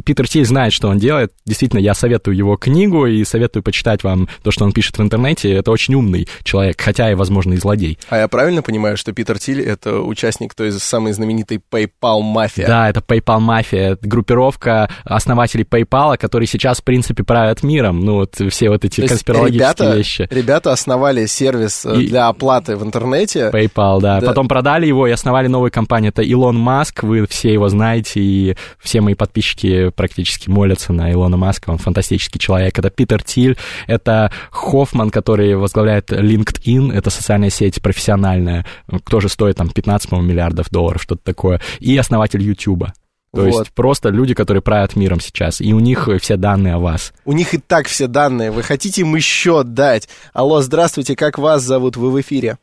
Питер 0.05 0.27
Тиль 0.27 0.45
знает, 0.45 0.73
что 0.73 0.89
он 0.89 0.99
делает. 0.99 1.33
Действительно, 1.43 1.79
я 1.79 1.95
советую 1.95 2.37
его 2.37 2.55
книгу 2.55 3.07
и 3.07 3.23
советую 3.23 3.63
почитать 3.63 4.03
вам 4.03 4.29
то, 4.43 4.51
что 4.51 4.63
он 4.63 4.73
пишет 4.73 4.99
в 4.99 5.01
интернете. 5.01 5.51
Это 5.51 5.71
очень 5.71 5.95
умный 5.95 6.27
человек, 6.43 6.79
хотя 6.79 7.11
и, 7.11 7.15
возможно, 7.15 7.53
и 7.53 7.57
злодей. 7.57 7.97
А 8.09 8.17
я 8.17 8.27
правильно 8.27 8.61
понимаю, 8.61 8.95
что 8.95 9.11
Питер 9.11 9.39
Тиль— 9.39 9.61
это 9.65 10.01
участник 10.01 10.53
той 10.53 10.71
самой 10.71 11.13
знаменитой 11.13 11.59
PayPal 11.79 12.21
мафия. 12.21 12.67
Да, 12.67 12.89
это 12.89 12.99
PayPal 13.01 13.39
мафия, 13.39 13.97
группировка 14.01 14.89
основателей 15.03 15.63
PayPal, 15.63 16.17
которые 16.17 16.47
сейчас, 16.47 16.79
в 16.79 16.83
принципе, 16.83 17.23
правят 17.23 17.63
миром. 17.63 17.99
Ну, 17.99 18.15
вот 18.15 18.35
все 18.49 18.69
вот 18.69 18.85
эти 18.85 19.05
конспирологические 19.05 19.59
ребята, 19.59 19.95
вещи. 19.95 20.27
Ребята 20.29 20.71
основали 20.71 21.25
сервис 21.25 21.85
э, 21.85 22.01
и... 22.01 22.07
для 22.07 22.27
оплаты 22.27 22.75
в 22.75 22.83
интернете. 22.83 23.49
PayPal, 23.53 23.99
да. 24.01 24.19
да. 24.19 24.27
Потом 24.27 24.47
продали 24.47 24.85
его 24.85 25.07
и 25.07 25.11
основали 25.11 25.47
новую 25.47 25.71
компанию. 25.71 26.09
Это 26.09 26.21
Илон 26.21 26.57
Маск, 26.57 27.03
вы 27.03 27.25
все 27.27 27.53
его 27.53 27.69
знаете, 27.69 28.19
и 28.19 28.55
все 28.79 29.01
мои 29.01 29.15
подписчики 29.15 29.89
практически 29.89 30.49
молятся 30.49 30.93
на 30.93 31.11
Илона 31.11 31.37
Маска. 31.37 31.69
Он 31.69 31.77
фантастический 31.77 32.39
человек. 32.39 32.77
Это 32.77 32.89
Питер 32.89 33.23
Тиль, 33.23 33.57
это 33.87 34.31
Хоффман, 34.51 35.09
который 35.09 35.55
возглавляет 35.55 36.11
LinkedIn, 36.11 36.93
это 36.93 37.09
социальная 37.09 37.49
сеть 37.49 37.81
профессиональная, 37.81 38.65
тоже 39.09 39.29
стоит 39.29 39.57
там 39.57 39.69
15, 39.69 40.11
миллиардов 40.13 40.69
долларов, 40.69 41.01
что-то 41.01 41.21
такое. 41.23 41.61
И 41.79 41.97
основатель 41.97 42.41
Ютуба. 42.41 42.93
То 43.33 43.41
вот. 43.41 43.47
есть 43.47 43.71
просто 43.73 44.09
люди, 44.09 44.33
которые 44.33 44.63
правят 44.63 44.95
миром 44.95 45.19
сейчас, 45.19 45.61
и 45.61 45.71
у 45.73 45.79
них 45.79 46.09
все 46.19 46.35
данные 46.35 46.73
о 46.75 46.79
вас. 46.79 47.13
У 47.25 47.33
них 47.33 47.53
и 47.53 47.59
так 47.59 47.87
все 47.87 48.07
данные. 48.07 48.49
Вы 48.49 48.63
хотите 48.63 49.01
им 49.01 49.15
еще 49.15 49.63
дать? 49.63 50.09
Алло, 50.33 50.61
здравствуйте, 50.61 51.15
как 51.15 51.37
вас 51.37 51.61
зовут? 51.61 51.95
Вы 51.95 52.09
в 52.09 52.19
эфире. 52.21 52.57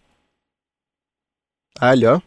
Алло. 1.79 2.21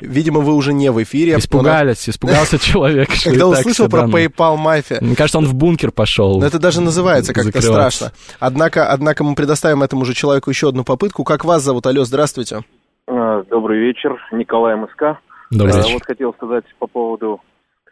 Видимо, 0.00 0.40
вы 0.40 0.54
уже 0.54 0.72
не 0.72 0.90
в 0.90 1.02
эфире. 1.02 1.36
Испугались, 1.36 2.08
испугался 2.08 2.58
человек. 2.60 3.08
Когда 3.22 3.48
услышал 3.48 3.88
про 3.88 4.06
PayPal 4.06 4.56
мафия. 4.56 4.98
Мне 5.00 5.16
кажется, 5.16 5.38
он 5.38 5.46
в 5.46 5.54
бункер 5.54 5.90
пошел. 5.90 6.40
Но 6.40 6.46
это 6.46 6.58
даже 6.58 6.80
называется 6.80 7.34
как-то 7.34 7.60
страшно. 7.60 8.12
Однако, 8.38 8.90
однако 8.90 9.24
мы 9.24 9.34
предоставим 9.34 9.82
этому 9.82 10.04
же 10.04 10.14
человеку 10.14 10.48
еще 10.48 10.68
одну 10.68 10.84
попытку. 10.84 11.24
Как 11.24 11.44
вас 11.44 11.62
зовут? 11.62 11.86
Алло, 11.86 12.04
здравствуйте. 12.04 12.60
Добрый 13.06 13.80
вечер, 13.80 14.16
Николай 14.32 14.76
МСК. 14.76 15.18
Добрый 15.50 15.78
вечер. 15.78 15.94
Вот 15.94 16.04
хотел 16.04 16.32
сказать 16.34 16.64
по 16.78 16.86
поводу 16.86 17.40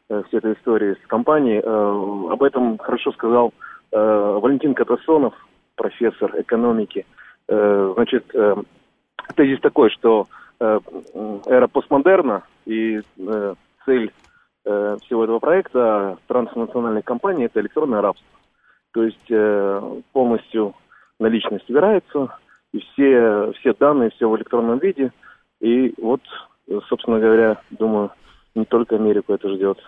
э, 0.08 0.22
всей 0.28 0.36
этой 0.36 0.52
истории 0.52 0.94
с 0.94 1.06
компанией. 1.08 1.60
Э, 1.60 2.32
об 2.32 2.44
этом 2.44 2.78
хорошо 2.78 3.10
сказал 3.10 3.52
э, 3.90 3.98
Валентин 3.98 4.74
Катасонов, 4.74 5.34
профессор 5.74 6.40
экономики. 6.40 7.06
Значит, 7.50 8.26
тезис 9.36 9.58
такой, 9.60 9.88
что 9.88 10.26
эра 10.60 11.66
постмодерна 11.66 12.42
и 12.66 13.00
цель 13.86 14.12
всего 14.64 15.24
этого 15.24 15.38
проекта 15.38 16.18
транснациональной 16.26 17.00
компании– 17.00 17.46
это 17.46 17.60
электронное 17.60 18.02
рабство. 18.02 18.28
То 18.92 19.04
есть 19.04 20.02
полностью 20.12 20.74
наличность 21.18 21.70
убирается, 21.70 22.36
и 22.72 22.80
все, 22.80 23.50
все 23.60 23.72
данные, 23.72 24.10
все 24.10 24.28
в 24.28 24.36
электронном 24.36 24.78
виде. 24.78 25.10
И 25.60 25.94
вот 25.96 26.20
собственно 26.88 27.18
говоря, 27.18 27.60
думаю, 27.70 28.10
не 28.54 28.64
только 28.64 28.96
Америку 28.96 29.32
это 29.32 29.48
ждет 29.48 29.78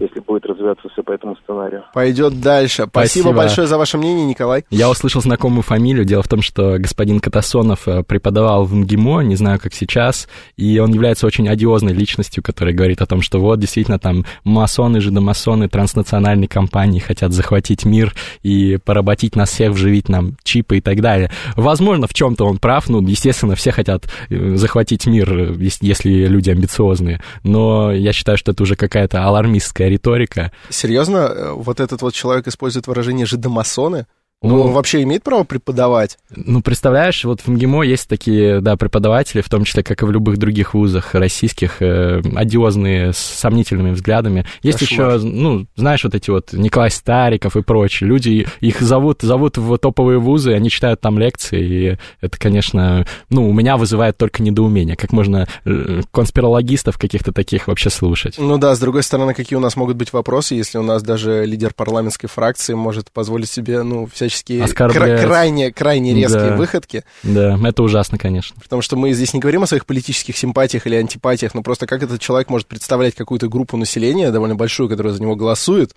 если 0.00 0.20
будет 0.20 0.46
развиваться 0.46 0.88
все 0.88 1.02
по 1.02 1.12
этому 1.12 1.36
сценарию. 1.36 1.84
Пойдет 1.92 2.40
дальше. 2.40 2.86
Спасибо, 2.88 3.24
Спасибо 3.24 3.32
большое 3.32 3.66
за 3.66 3.76
ваше 3.76 3.98
мнение, 3.98 4.24
Николай. 4.24 4.64
Я 4.70 4.88
услышал 4.88 5.20
знакомую 5.20 5.62
фамилию. 5.62 6.04
Дело 6.04 6.22
в 6.22 6.28
том, 6.28 6.40
что 6.40 6.78
господин 6.78 7.20
Катасонов 7.20 7.86
э, 7.86 8.02
преподавал 8.02 8.64
в 8.64 8.74
МГИМО, 8.74 9.20
не 9.20 9.36
знаю, 9.36 9.60
как 9.60 9.74
сейчас, 9.74 10.28
и 10.56 10.78
он 10.78 10.92
является 10.92 11.26
очень 11.26 11.48
одиозной 11.48 11.92
личностью, 11.92 12.42
которая 12.42 12.74
говорит 12.74 13.02
о 13.02 13.06
том, 13.06 13.20
что 13.20 13.38
вот 13.38 13.60
действительно 13.60 13.98
там 13.98 14.24
масоны, 14.44 15.00
жидомасоны, 15.00 15.68
транснациональные 15.68 16.48
компании 16.48 16.98
хотят 16.98 17.32
захватить 17.32 17.84
мир 17.84 18.14
и 18.42 18.78
поработить 18.82 19.36
нас 19.36 19.50
всех, 19.50 19.72
вживить 19.72 20.08
нам 20.08 20.36
чипы 20.42 20.78
и 20.78 20.80
так 20.80 21.00
далее. 21.02 21.30
Возможно, 21.54 22.06
в 22.06 22.14
чем-то 22.14 22.46
он 22.46 22.56
прав, 22.56 22.88
ну, 22.88 23.06
естественно, 23.06 23.56
все 23.56 23.72
хотят 23.72 24.08
э, 24.30 24.56
захватить 24.56 25.06
мир, 25.06 25.52
если 25.82 26.26
люди 26.26 26.48
амбициозные, 26.48 27.20
но 27.42 27.92
я 27.92 28.14
считаю, 28.14 28.38
что 28.38 28.52
это 28.52 28.62
уже 28.62 28.74
какая-то 28.74 29.24
алармистская 29.24 29.81
риторика. 29.88 30.52
Серьезно, 30.70 31.16
э, 31.16 31.52
вот 31.52 31.80
этот 31.80 32.02
вот 32.02 32.14
человек 32.14 32.46
использует 32.48 32.86
выражение 32.86 33.26
«жидомасоны»? 33.26 34.06
Ну, 34.42 34.60
он 34.60 34.72
вообще 34.72 35.02
имеет 35.02 35.22
право 35.22 35.44
преподавать? 35.44 36.18
Ну, 36.34 36.62
представляешь, 36.62 37.24
вот 37.24 37.40
в 37.40 37.48
МГИМО 37.48 37.84
есть 37.84 38.08
такие, 38.08 38.60
да, 38.60 38.76
преподаватели, 38.76 39.40
в 39.40 39.48
том 39.48 39.64
числе, 39.64 39.82
как 39.84 40.02
и 40.02 40.04
в 40.04 40.10
любых 40.10 40.36
других 40.36 40.74
вузах 40.74 41.14
российских, 41.14 41.80
э, 41.80 42.20
одиозные, 42.34 43.12
с 43.12 43.18
сомнительными 43.18 43.92
взглядами. 43.92 44.44
Есть 44.62 44.80
Кошмар. 44.80 45.14
еще, 45.14 45.26
ну, 45.26 45.66
знаешь, 45.76 46.02
вот 46.02 46.14
эти 46.14 46.30
вот 46.30 46.52
Николай 46.52 46.90
Стариков 46.90 47.56
и 47.56 47.62
прочие 47.62 48.08
люди, 48.08 48.46
их 48.60 48.80
зовут, 48.80 49.22
зовут 49.22 49.58
в 49.58 49.78
топовые 49.78 50.18
вузы, 50.18 50.52
они 50.52 50.70
читают 50.70 51.00
там 51.00 51.18
лекции, 51.18 51.62
и 51.62 51.98
это, 52.20 52.38
конечно, 52.38 53.06
ну, 53.30 53.48
у 53.48 53.52
меня 53.52 53.76
вызывает 53.76 54.16
только 54.16 54.42
недоумение, 54.42 54.96
как 54.96 55.12
можно 55.12 55.46
э, 55.64 56.00
конспирологистов 56.10 56.98
каких-то 56.98 57.32
таких 57.32 57.68
вообще 57.68 57.90
слушать. 57.90 58.34
Ну 58.38 58.58
да, 58.58 58.74
с 58.74 58.80
другой 58.80 59.04
стороны, 59.04 59.34
какие 59.34 59.56
у 59.56 59.60
нас 59.60 59.76
могут 59.76 59.96
быть 59.96 60.12
вопросы, 60.12 60.56
если 60.56 60.78
у 60.78 60.82
нас 60.82 61.02
даже 61.02 61.44
лидер 61.44 61.72
парламентской 61.74 62.26
фракции 62.26 62.74
может 62.74 63.12
позволить 63.12 63.48
себе, 63.48 63.82
ну, 63.82 64.08
всячески 64.12 64.31
всяческие 64.32 64.66
кра- 64.68 65.18
крайне, 65.18 65.72
крайне 65.72 66.14
резкие 66.14 66.50
да. 66.50 66.56
выходки. 66.56 67.04
Да, 67.22 67.58
это 67.62 67.82
ужасно, 67.82 68.18
конечно. 68.18 68.56
Потому 68.62 68.82
что 68.82 68.96
мы 68.96 69.12
здесь 69.12 69.34
не 69.34 69.40
говорим 69.40 69.62
о 69.62 69.66
своих 69.66 69.86
политических 69.86 70.36
симпатиях 70.36 70.86
или 70.86 70.96
антипатиях, 70.96 71.54
но 71.54 71.62
просто 71.62 71.86
как 71.86 72.02
этот 72.02 72.20
человек 72.20 72.50
может 72.50 72.66
представлять 72.66 73.14
какую-то 73.14 73.48
группу 73.48 73.76
населения, 73.76 74.30
довольно 74.30 74.54
большую, 74.54 74.88
которая 74.88 75.12
за 75.12 75.22
него 75.22 75.36
голосует, 75.36 75.92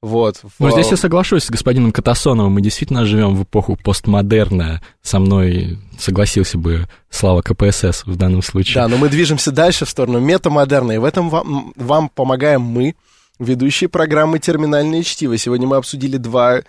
вот. 0.00 0.42
Ну, 0.60 0.70
здесь 0.70 0.90
я 0.90 0.96
соглашусь 0.96 1.44
с 1.44 1.50
господином 1.50 1.90
Катасоновым. 1.90 2.52
Мы 2.52 2.60
действительно 2.60 3.04
живем 3.04 3.34
в 3.34 3.42
эпоху 3.42 3.76
постмодерна. 3.82 4.80
Со 5.02 5.18
мной 5.18 5.78
согласился 5.98 6.56
бы 6.56 6.88
Слава 7.10 7.42
КПСС 7.42 8.04
в 8.06 8.14
данном 8.16 8.42
случае. 8.42 8.76
Да, 8.76 8.88
но 8.88 8.96
мы 8.96 9.08
движемся 9.08 9.50
дальше 9.50 9.86
в 9.86 9.90
сторону 9.90 10.20
метамодерна, 10.20 10.92
и 10.92 10.98
в 10.98 11.04
этом 11.04 11.30
вам, 11.30 11.72
вам 11.74 12.08
помогаем 12.10 12.62
мы, 12.62 12.94
ведущие 13.40 13.88
программы 13.88 14.38
«Терминальное 14.38 15.02
чтиво». 15.02 15.36
Сегодня 15.36 15.66
мы 15.66 15.76
обсудили 15.76 16.16
два 16.16 16.60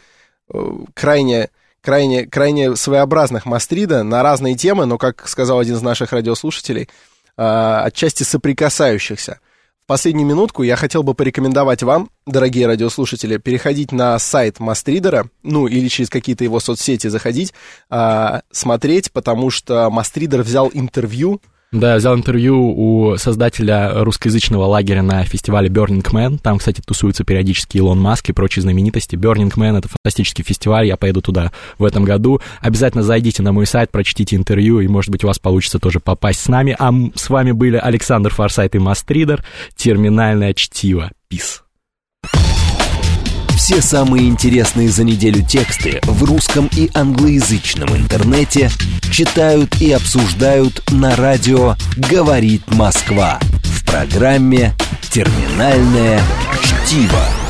крайне 0.94 1.50
крайне, 1.82 2.26
крайне 2.26 2.76
своеобразных 2.76 3.46
мастрида 3.46 4.04
на 4.04 4.24
разные 4.24 4.56
темы, 4.56 4.86
но, 4.86 4.98
как 4.98 5.28
сказал 5.28 5.60
один 5.60 5.76
из 5.76 5.82
наших 5.82 6.12
радиослушателей, 6.12 6.90
э, 7.38 7.42
отчасти 7.42 8.24
соприкасающихся. 8.24 9.40
Последнюю 9.90 10.28
минутку 10.28 10.62
я 10.62 10.76
хотел 10.76 11.02
бы 11.02 11.16
порекомендовать 11.16 11.82
вам, 11.82 12.12
дорогие 12.28 12.68
радиослушатели, 12.68 13.38
переходить 13.38 13.92
на 13.92 14.20
сайт 14.20 14.60
Мастридера, 14.60 15.32
ну 15.42 15.66
или 15.66 15.88
через 15.88 16.12
какие-то 16.12 16.44
его 16.44 16.60
соцсети 16.60 17.08
заходить, 17.08 17.56
а, 17.90 18.42
смотреть, 18.52 19.12
потому 19.12 19.50
что 19.50 19.90
Мастридер 19.90 20.44
взял 20.44 20.70
интервью 20.72 21.42
да, 21.72 21.98
взял 21.98 22.16
интервью 22.16 22.74
у 22.76 23.18
создателя 23.18 24.04
русскоязычного 24.04 24.66
лагеря 24.66 25.04
на 25.04 25.24
фестивале 25.24 25.70
Burning 25.70 26.04
Man. 26.04 26.40
Там, 26.42 26.58
кстати, 26.58 26.82
тусуются 26.82 27.24
периодически 27.24 27.78
Илон 27.78 28.00
Маск 28.00 28.30
и 28.30 28.34
прочие 28.34 28.64
знаменитости. 28.64 29.16
Burning 29.16 29.54
Man— 29.56 29.78
это 29.80 29.88
фантастический 29.88 30.44
фестиваль, 30.44 30.88
я 30.88 30.98
поеду 30.98 31.22
туда 31.22 31.52
в 31.78 31.86
этом 31.86 32.04
году. 32.06 32.42
Обязательно 32.62 33.04
зайдите 33.04 33.44
на 33.44 33.52
мой 33.52 33.68
сайт, 33.68 33.92
прочтите 33.92 34.36
интервью, 34.36 34.80
и, 34.80 34.88
может 34.88 35.12
быть, 35.12 35.24
у 35.24 35.28
вас 35.28 35.38
получится 35.38 35.78
тоже 35.78 36.00
попасть 36.00 36.42
с 36.42 36.48
нами. 36.48 36.76
А 36.80 36.92
с 37.14 37.30
вами 37.30 37.52
были 37.52 37.78
Александр 37.78 38.34
Форсайт 38.34 38.74
и 38.76 38.80
Мастридер. 38.80 39.46
Терминальное 39.76 40.56
чтиво. 40.56 41.12
Пис. 41.28 41.64
Все 43.70 43.84
самые 43.84 44.28
интересные 44.28 44.90
за 44.90 45.04
неделю 45.04 45.46
тексты 45.46 46.02
в 46.06 46.24
русском 46.24 46.68
и 46.76 46.90
англоязычном 46.96 47.96
интернете 47.96 48.72
читают 49.12 49.80
и 49.80 49.92
обсуждают 49.92 50.82
на 50.90 51.16
радио 51.16 51.76
«Говорит 51.96 52.64
Москва» 52.72 53.38
в 53.64 53.86
программе 53.86 54.74
«Терминальное 55.12 56.20
чтиво». 56.64 57.49